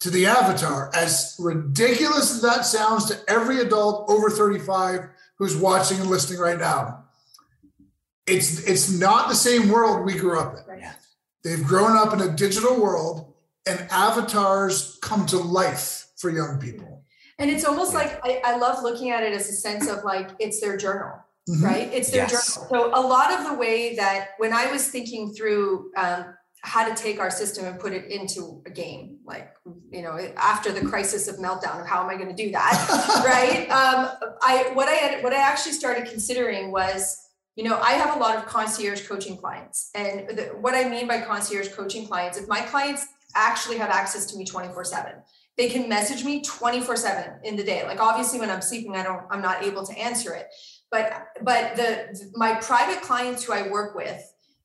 to 0.00 0.10
the 0.10 0.26
avatar, 0.26 0.90
as 0.94 1.36
ridiculous 1.38 2.32
as 2.32 2.42
that 2.42 2.64
sounds 2.64 3.06
to 3.06 3.18
every 3.28 3.60
adult 3.60 4.10
over 4.10 4.30
35 4.30 5.08
who's 5.38 5.56
watching 5.56 6.00
and 6.00 6.10
listening 6.10 6.40
right 6.40 6.58
now, 6.58 7.04
it's 8.26 8.64
it's 8.64 8.90
not 8.90 9.28
the 9.28 9.34
same 9.34 9.68
world 9.68 10.04
we 10.04 10.14
grew 10.14 10.38
up 10.38 10.54
in. 10.54 10.64
Right. 10.66 10.92
They've 11.44 11.64
grown 11.64 11.96
up 11.96 12.12
in 12.12 12.20
a 12.20 12.28
digital 12.28 12.80
world, 12.80 13.34
and 13.66 13.86
avatars 13.90 14.98
come 15.02 15.26
to 15.26 15.38
life 15.38 16.06
for 16.16 16.30
young 16.30 16.58
people. 16.60 17.04
And 17.38 17.50
it's 17.50 17.64
almost 17.64 17.94
like 17.94 18.20
I, 18.24 18.40
I 18.44 18.56
love 18.56 18.82
looking 18.84 19.10
at 19.10 19.24
it 19.24 19.32
as 19.32 19.48
a 19.48 19.52
sense 19.52 19.88
of 19.88 20.04
like 20.04 20.30
it's 20.38 20.60
their 20.60 20.76
journal. 20.76 21.14
Mm-hmm. 21.48 21.64
Right. 21.64 21.90
It's 21.92 22.10
their 22.10 22.22
yes. 22.22 22.54
journal. 22.54 22.68
So 22.70 22.90
a 22.94 23.02
lot 23.02 23.32
of 23.32 23.46
the 23.46 23.54
way 23.54 23.96
that 23.96 24.30
when 24.38 24.52
I 24.52 24.70
was 24.70 24.88
thinking 24.88 25.32
through 25.32 25.90
um, 25.96 26.34
how 26.62 26.88
to 26.88 26.94
take 26.94 27.18
our 27.18 27.30
system 27.30 27.64
and 27.64 27.78
put 27.78 27.92
it 27.92 28.10
into 28.10 28.62
a 28.66 28.70
game 28.70 29.18
like 29.26 29.52
you 29.90 30.00
know 30.00 30.16
after 30.36 30.70
the 30.70 30.80
crisis 30.80 31.26
of 31.26 31.36
meltdown 31.36 31.80
of 31.80 31.86
how 31.86 32.02
am 32.02 32.08
i 32.08 32.14
going 32.14 32.34
to 32.34 32.44
do 32.44 32.52
that 32.52 33.22
right 33.26 33.68
um, 33.70 34.08
i 34.42 34.70
what 34.74 34.88
i 34.88 34.92
had 34.92 35.22
what 35.24 35.32
i 35.32 35.36
actually 35.36 35.72
started 35.72 36.06
considering 36.08 36.70
was 36.70 37.18
you 37.56 37.64
know 37.64 37.78
i 37.80 37.92
have 37.92 38.16
a 38.16 38.18
lot 38.18 38.36
of 38.36 38.46
concierge 38.46 39.06
coaching 39.06 39.36
clients 39.36 39.90
and 39.96 40.38
the, 40.38 40.44
what 40.60 40.74
i 40.74 40.88
mean 40.88 41.08
by 41.08 41.20
concierge 41.20 41.68
coaching 41.72 42.06
clients 42.06 42.38
if 42.38 42.46
my 42.46 42.60
clients 42.60 43.06
actually 43.34 43.76
have 43.76 43.90
access 43.90 44.26
to 44.26 44.36
me 44.36 44.44
24 44.44 44.84
7 44.84 45.14
they 45.58 45.68
can 45.68 45.88
message 45.88 46.24
me 46.24 46.42
24 46.42 46.96
7 46.96 47.40
in 47.42 47.56
the 47.56 47.64
day 47.64 47.84
like 47.86 48.00
obviously 48.00 48.38
when 48.38 48.50
i'm 48.50 48.62
sleeping 48.62 48.94
i 48.94 49.02
don't 49.02 49.24
i'm 49.30 49.42
not 49.42 49.64
able 49.64 49.84
to 49.84 49.98
answer 49.98 50.32
it 50.32 50.46
but 50.92 51.28
but 51.42 51.74
the 51.74 52.30
my 52.34 52.54
private 52.56 53.02
clients 53.02 53.42
who 53.42 53.52
i 53.52 53.68
work 53.68 53.96
with 53.96 54.22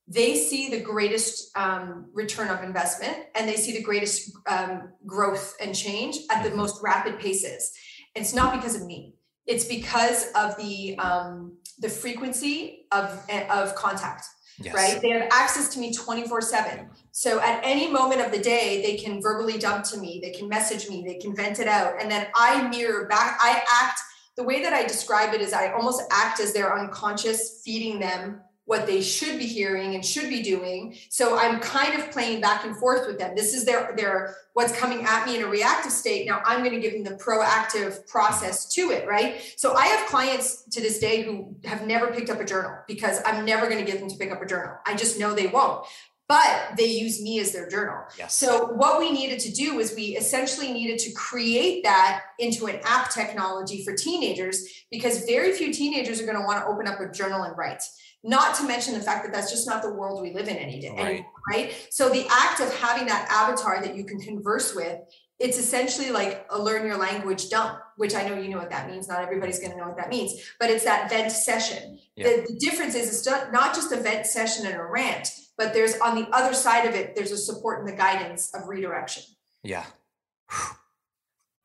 they 0.07 0.35
see 0.35 0.69
the 0.69 0.79
greatest 0.79 1.55
um, 1.57 2.05
return 2.13 2.49
of 2.49 2.63
investment 2.63 3.17
and 3.35 3.47
they 3.47 3.57
see 3.57 3.73
the 3.73 3.83
greatest 3.83 4.31
um, 4.49 4.93
growth 5.05 5.55
and 5.59 5.75
change 5.75 6.17
at 6.31 6.43
the 6.43 6.49
mm-hmm. 6.49 6.59
most 6.59 6.81
rapid 6.81 7.19
paces. 7.19 7.73
It's 8.15 8.33
not 8.33 8.53
because 8.53 8.75
of 8.75 8.85
me. 8.85 9.15
It's 9.45 9.65
because 9.65 10.31
of 10.33 10.57
the 10.57 10.97
um, 10.97 11.57
the 11.79 11.89
frequency 11.89 12.85
of 12.91 13.21
of 13.49 13.75
contact. 13.75 14.25
Yes. 14.59 14.73
Right? 14.73 14.99
They 15.01 15.09
have 15.09 15.29
access 15.31 15.69
to 15.75 15.79
me 15.79 15.93
24 15.93 16.41
7. 16.41 16.89
So 17.11 17.39
at 17.41 17.61
any 17.63 17.91
moment 17.91 18.21
of 18.21 18.31
the 18.31 18.39
day, 18.39 18.81
they 18.81 18.97
can 18.97 19.21
verbally 19.21 19.59
dump 19.59 19.85
to 19.85 19.97
me, 19.97 20.19
they 20.23 20.31
can 20.31 20.49
message 20.49 20.89
me, 20.89 21.03
they 21.05 21.19
can 21.19 21.35
vent 21.35 21.59
it 21.59 21.67
out. 21.67 22.01
And 22.01 22.09
then 22.09 22.27
I 22.35 22.67
mirror 22.69 23.07
back, 23.07 23.37
I 23.39 23.61
act 23.71 23.99
the 24.37 24.43
way 24.43 24.61
that 24.61 24.71
I 24.71 24.83
describe 24.83 25.33
it 25.33 25.41
is 25.41 25.51
I 25.51 25.73
almost 25.73 26.01
act 26.11 26.39
as 26.39 26.53
their 26.53 26.77
unconscious, 26.77 27.61
feeding 27.65 27.99
them 27.99 28.41
what 28.67 28.85
they 28.85 29.01
should 29.01 29.39
be 29.39 29.45
hearing 29.45 29.95
and 29.95 30.05
should 30.05 30.29
be 30.29 30.41
doing. 30.41 30.93
So 31.09 31.39
I'm 31.39 31.61
kind 31.61 31.97
of 31.97 32.11
playing 32.11 32.41
back 32.41 32.65
and 32.65 32.75
forth 32.75 33.07
with 33.07 33.17
them. 33.17 33.33
This 33.33 33.53
is 33.53 33.63
their 33.63 33.93
their 33.95 34.35
what's 34.53 34.77
coming 34.77 35.05
at 35.05 35.25
me 35.25 35.37
in 35.37 35.43
a 35.43 35.47
reactive 35.47 35.91
state. 35.91 36.27
Now 36.27 36.41
I'm 36.45 36.59
going 36.59 36.73
to 36.73 36.79
give 36.81 36.91
them 36.91 37.03
the 37.05 37.23
proactive 37.23 38.05
process 38.07 38.67
to 38.73 38.91
it, 38.91 39.07
right? 39.07 39.53
So 39.55 39.73
I 39.73 39.87
have 39.87 40.07
clients 40.09 40.63
to 40.63 40.81
this 40.81 40.99
day 40.99 41.23
who 41.23 41.55
have 41.63 41.87
never 41.87 42.07
picked 42.07 42.29
up 42.29 42.41
a 42.41 42.45
journal 42.45 42.77
because 42.87 43.21
I'm 43.25 43.45
never 43.45 43.67
going 43.69 43.83
to 43.83 43.89
get 43.89 44.01
them 44.01 44.09
to 44.09 44.17
pick 44.17 44.31
up 44.31 44.41
a 44.41 44.45
journal. 44.45 44.75
I 44.85 44.95
just 44.95 45.17
know 45.17 45.33
they 45.33 45.47
won't. 45.47 45.85
But 46.27 46.73
they 46.75 46.87
use 46.87 47.21
me 47.21 47.39
as 47.39 47.53
their 47.53 47.69
journal. 47.69 48.03
Yes. 48.17 48.35
So 48.35 48.73
what 48.73 48.99
we 48.99 49.11
needed 49.11 49.39
to 49.39 49.51
do 49.51 49.75
was 49.75 49.95
we 49.95 50.17
essentially 50.17 50.73
needed 50.73 50.99
to 50.99 51.11
create 51.13 51.83
that 51.85 52.23
into 52.37 52.65
an 52.65 52.81
app 52.83 53.11
technology 53.11 53.85
for 53.85 53.93
teenagers 53.95 54.65
because 54.91 55.25
very 55.25 55.53
few 55.53 55.71
teenagers 55.71 56.21
are 56.21 56.25
going 56.25 56.37
to 56.37 56.43
want 56.43 56.59
to 56.59 56.67
open 56.67 56.85
up 56.85 56.99
a 56.99 57.09
journal 57.09 57.43
and 57.43 57.57
write. 57.57 57.81
Not 58.23 58.55
to 58.55 58.67
mention 58.67 58.93
the 58.93 58.99
fact 58.99 59.23
that 59.23 59.31
that's 59.31 59.49
just 59.49 59.67
not 59.67 59.81
the 59.81 59.93
world 59.93 60.21
we 60.21 60.33
live 60.33 60.49
in 60.49 60.57
any 60.57 60.81
day, 60.81 60.89
right. 60.89 61.05
Anymore, 61.05 61.31
right? 61.49 61.87
So 61.91 62.09
the 62.09 62.27
act 62.29 62.59
of 62.59 62.75
having 62.75 63.07
that 63.07 63.29
avatar 63.31 63.81
that 63.81 63.95
you 63.95 64.03
can 64.03 64.19
converse 64.19 64.75
with, 64.75 64.99
it's 65.39 65.57
essentially 65.57 66.09
like 66.09 66.45
a 66.49 66.59
learn 66.59 66.85
your 66.85 66.97
language 66.97 67.49
dump, 67.49 67.79
which 67.95 68.15
I 68.15 68.27
know 68.27 68.35
you 68.35 68.49
know 68.49 68.57
what 68.57 68.71
that 68.71 68.89
means. 68.89 69.07
Not 69.07 69.21
everybody's 69.21 69.59
going 69.59 69.71
to 69.71 69.77
know 69.77 69.85
what 69.85 69.97
that 69.97 70.09
means, 70.09 70.33
but 70.59 70.69
it's 70.69 70.83
that 70.83 71.09
vent 71.09 71.31
session. 71.31 71.99
Yeah. 72.15 72.27
The, 72.27 72.47
the 72.49 72.59
difference 72.59 72.95
is 72.95 73.07
it's 73.07 73.25
not 73.53 73.75
just 73.75 73.91
a 73.91 73.97
vent 73.97 74.25
session 74.25 74.65
and 74.65 74.75
a 74.75 74.83
rant, 74.83 75.29
but 75.57 75.73
there's 75.73 75.97
on 75.99 76.15
the 76.15 76.27
other 76.31 76.53
side 76.53 76.85
of 76.85 76.95
it, 76.95 77.15
there's 77.15 77.31
a 77.31 77.37
support 77.37 77.79
and 77.79 77.87
the 77.87 77.95
guidance 77.95 78.53
of 78.53 78.67
redirection. 78.67 79.23
Yeah. 79.63 79.85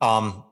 Um, 0.01 0.43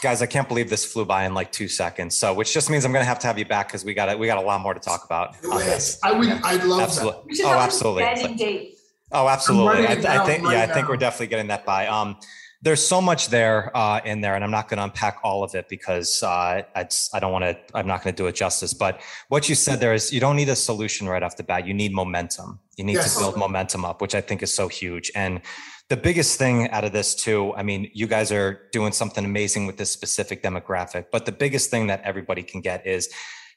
guys 0.00 0.22
i 0.22 0.26
can't 0.26 0.48
believe 0.48 0.70
this 0.70 0.84
flew 0.84 1.04
by 1.04 1.26
in 1.26 1.34
like 1.34 1.52
two 1.52 1.68
seconds. 1.68 2.16
So 2.16 2.32
which 2.32 2.54
just 2.54 2.70
means 2.70 2.84
i'm 2.84 2.92
gonna 2.92 3.04
have 3.04 3.18
to 3.18 3.26
have 3.26 3.38
you 3.38 3.44
back 3.44 3.68
because 3.68 3.84
we 3.84 3.92
got 3.92 4.08
it 4.08 4.18
we 4.18 4.26
got 4.26 4.38
a 4.38 4.46
lot 4.46 4.60
more 4.60 4.72
to 4.72 4.80
talk 4.80 5.04
about. 5.04 5.36
Yes 5.42 5.98
i 6.02 6.12
would 6.12 6.28
i'd 6.28 6.64
love 6.64 6.80
absolutely. 6.80 7.34
that 7.34 7.44
oh 7.44 7.58
absolutely. 7.58 8.74
oh 9.12 9.28
absolutely. 9.28 9.86
I, 9.86 9.92
I, 9.92 10.24
think 10.24 10.44
right 10.44 10.52
yeah 10.54 10.64
now. 10.64 10.72
i 10.72 10.74
think 10.74 10.88
we're 10.88 10.96
definitely 10.96 11.26
getting 11.26 11.48
that 11.48 11.66
by. 11.66 11.86
Um 11.86 12.16
there's 12.60 12.84
so 12.84 13.00
much 13.00 13.28
there 13.28 13.76
uh, 13.76 14.00
in 14.04 14.20
there, 14.20 14.34
and 14.34 14.42
I'm 14.42 14.50
not 14.50 14.68
going 14.68 14.78
to 14.78 14.84
unpack 14.84 15.18
all 15.22 15.44
of 15.44 15.54
it 15.54 15.68
because 15.68 16.22
uh, 16.22 16.62
I 16.74 17.20
don't 17.20 17.32
want 17.32 17.44
to. 17.44 17.56
I'm 17.74 17.86
not 17.86 18.02
going 18.02 18.14
to 18.14 18.22
do 18.22 18.26
it 18.26 18.34
justice. 18.34 18.74
But 18.74 19.00
what 19.28 19.48
you 19.48 19.54
said 19.54 19.78
there 19.78 19.94
is 19.94 20.12
you 20.12 20.20
don't 20.20 20.36
need 20.36 20.48
a 20.48 20.56
solution 20.56 21.08
right 21.08 21.22
off 21.22 21.36
the 21.36 21.44
bat. 21.44 21.66
You 21.66 21.74
need 21.74 21.92
momentum. 21.92 22.58
You 22.76 22.84
need 22.84 22.94
yes. 22.94 23.14
to 23.14 23.20
build 23.20 23.36
momentum 23.36 23.84
up, 23.84 24.00
which 24.00 24.14
I 24.14 24.20
think 24.20 24.42
is 24.42 24.52
so 24.52 24.66
huge. 24.66 25.10
And 25.14 25.40
the 25.88 25.96
biggest 25.96 26.38
thing 26.38 26.70
out 26.70 26.84
of 26.84 26.92
this 26.92 27.14
too 27.14 27.54
i 27.56 27.62
mean 27.62 27.90
you 27.94 28.06
guys 28.06 28.30
are 28.30 28.60
doing 28.72 28.92
something 28.92 29.24
amazing 29.24 29.66
with 29.66 29.76
this 29.76 29.90
specific 29.90 30.42
demographic 30.42 31.06
but 31.10 31.26
the 31.26 31.32
biggest 31.32 31.70
thing 31.70 31.86
that 31.86 32.00
everybody 32.02 32.42
can 32.42 32.60
get 32.60 32.86
is 32.86 33.08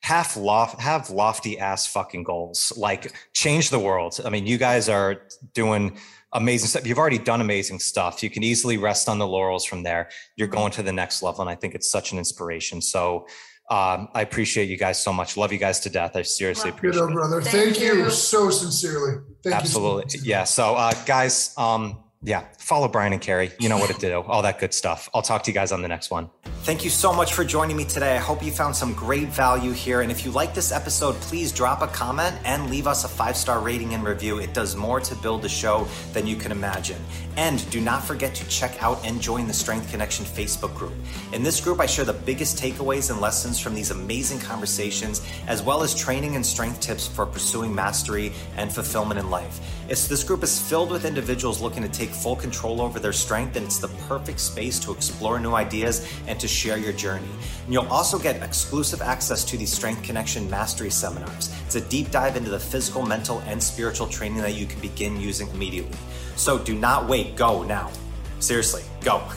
have 0.01 0.35
loft 0.35 0.79
have 0.79 1.09
lofty 1.09 1.59
ass 1.59 1.85
fucking 1.85 2.23
goals 2.23 2.73
like 2.77 3.13
change 3.33 3.69
the 3.69 3.79
world 3.79 4.19
i 4.25 4.29
mean 4.29 4.47
you 4.47 4.57
guys 4.57 4.89
are 4.89 5.21
doing 5.53 5.97
amazing 6.33 6.67
stuff 6.69 6.87
you've 6.87 6.97
already 6.97 7.17
done 7.17 7.41
amazing 7.41 7.79
stuff 7.79 8.23
you 8.23 8.29
can 8.29 8.43
easily 8.43 8.77
rest 8.77 9.09
on 9.09 9.17
the 9.19 9.27
laurels 9.27 9.65
from 9.65 9.83
there 9.83 10.09
you're 10.37 10.47
going 10.47 10.71
to 10.71 10.81
the 10.81 10.93
next 10.93 11.21
level 11.21 11.41
and 11.41 11.49
i 11.49 11.55
think 11.55 11.75
it's 11.75 11.89
such 11.89 12.11
an 12.13 12.17
inspiration 12.17 12.81
so 12.81 13.25
Um, 13.69 14.09
I 14.13 14.21
appreciate 14.21 14.67
you 14.67 14.75
guys 14.77 15.01
so 15.01 15.13
much. 15.13 15.37
Love 15.37 15.53
you 15.53 15.57
guys 15.57 15.79
to 15.81 15.89
death. 15.89 16.17
I 16.17 16.23
seriously 16.23 16.71
appreciate 16.71 17.03
it. 17.07 17.13
brother. 17.13 17.41
Thank, 17.41 17.75
Thank 17.77 17.79
you. 17.79 18.03
you. 18.03 18.09
so 18.09 18.49
sincerely. 18.49 19.13
Thank 19.43 19.53
you. 19.53 19.59
Absolutely. 19.61 20.09
So 20.09 20.19
yeah. 20.25 20.43
So, 20.43 20.75
uh, 20.75 20.91
guys, 21.05 21.53
um, 21.57 22.03
yeah, 22.23 22.45
follow 22.59 22.87
Brian 22.87 23.13
and 23.13 23.21
Carrie. 23.21 23.51
You 23.59 23.67
know 23.67 23.79
what 23.79 23.89
to 23.89 23.99
do, 23.99 24.21
all 24.21 24.43
that 24.43 24.59
good 24.59 24.73
stuff. 24.73 25.09
I'll 25.13 25.23
talk 25.23 25.41
to 25.43 25.51
you 25.51 25.55
guys 25.55 25.71
on 25.71 25.81
the 25.81 25.87
next 25.87 26.11
one. 26.11 26.29
Thank 26.63 26.83
you 26.83 26.91
so 26.91 27.11
much 27.11 27.33
for 27.33 27.43
joining 27.43 27.75
me 27.75 27.83
today. 27.83 28.15
I 28.15 28.19
hope 28.19 28.45
you 28.45 28.51
found 28.51 28.75
some 28.75 28.93
great 28.93 29.29
value 29.29 29.71
here. 29.71 30.01
And 30.01 30.11
if 30.11 30.23
you 30.23 30.29
like 30.29 30.53
this 30.53 30.71
episode, 30.71 31.15
please 31.15 31.51
drop 31.51 31.81
a 31.81 31.87
comment 31.87 32.35
and 32.45 32.69
leave 32.69 32.85
us 32.85 33.03
a 33.03 33.07
five 33.07 33.35
star 33.35 33.59
rating 33.59 33.95
and 33.95 34.03
review. 34.03 34.37
It 34.37 34.53
does 34.53 34.75
more 34.75 34.99
to 34.99 35.15
build 35.15 35.41
the 35.41 35.49
show 35.49 35.87
than 36.13 36.27
you 36.27 36.35
can 36.35 36.51
imagine. 36.51 37.01
And 37.37 37.67
do 37.71 37.81
not 37.81 38.03
forget 38.03 38.35
to 38.35 38.47
check 38.47 38.83
out 38.83 39.03
and 39.03 39.19
join 39.19 39.47
the 39.47 39.53
Strength 39.53 39.89
Connection 39.89 40.23
Facebook 40.23 40.75
group. 40.75 40.93
In 41.33 41.41
this 41.41 41.59
group, 41.59 41.79
I 41.79 41.87
share 41.87 42.05
the 42.05 42.13
biggest 42.13 42.61
takeaways 42.61 43.09
and 43.09 43.19
lessons 43.19 43.57
from 43.57 43.73
these 43.73 43.89
amazing 43.89 44.39
conversations, 44.39 45.25
as 45.47 45.63
well 45.63 45.81
as 45.81 45.95
training 45.95 46.35
and 46.35 46.45
strength 46.45 46.79
tips 46.79 47.07
for 47.07 47.25
pursuing 47.25 47.73
mastery 47.73 48.33
and 48.57 48.71
fulfillment 48.71 49.19
in 49.19 49.31
life. 49.31 49.59
It's, 49.91 50.07
this 50.07 50.23
group 50.23 50.41
is 50.41 50.57
filled 50.57 50.89
with 50.89 51.03
individuals 51.03 51.59
looking 51.59 51.83
to 51.83 51.89
take 51.89 52.11
full 52.11 52.37
control 52.37 52.79
over 52.79 52.97
their 52.97 53.11
strength, 53.11 53.57
and 53.57 53.65
it's 53.65 53.77
the 53.77 53.89
perfect 54.07 54.39
space 54.39 54.79
to 54.79 54.93
explore 54.93 55.37
new 55.37 55.53
ideas 55.53 56.07
and 56.27 56.39
to 56.39 56.47
share 56.47 56.77
your 56.77 56.93
journey. 56.93 57.27
And 57.65 57.73
you'll 57.73 57.87
also 57.87 58.17
get 58.17 58.41
exclusive 58.41 59.01
access 59.01 59.43
to 59.43 59.57
the 59.57 59.65
Strength 59.65 60.03
Connection 60.03 60.49
Mastery 60.49 60.91
seminars. 60.91 61.53
It's 61.65 61.75
a 61.75 61.81
deep 61.81 62.09
dive 62.09 62.37
into 62.37 62.49
the 62.49 62.57
physical, 62.57 63.05
mental, 63.05 63.39
and 63.39 63.61
spiritual 63.61 64.07
training 64.07 64.37
that 64.37 64.53
you 64.53 64.65
can 64.65 64.79
begin 64.79 65.19
using 65.19 65.49
immediately. 65.49 65.97
So 66.37 66.57
do 66.57 66.73
not 66.73 67.09
wait, 67.09 67.35
go 67.35 67.63
now. 67.63 67.91
Seriously, 68.39 68.83
go. 69.01 69.21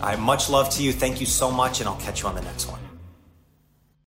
Right, 0.00 0.16
much 0.16 0.48
love 0.48 0.70
to 0.74 0.82
you. 0.82 0.92
Thank 0.92 1.20
you 1.20 1.26
so 1.26 1.50
much, 1.50 1.80
and 1.80 1.88
I'll 1.88 1.96
catch 1.96 2.22
you 2.22 2.28
on 2.28 2.36
the 2.36 2.42
next 2.42 2.66
one. 2.66 2.87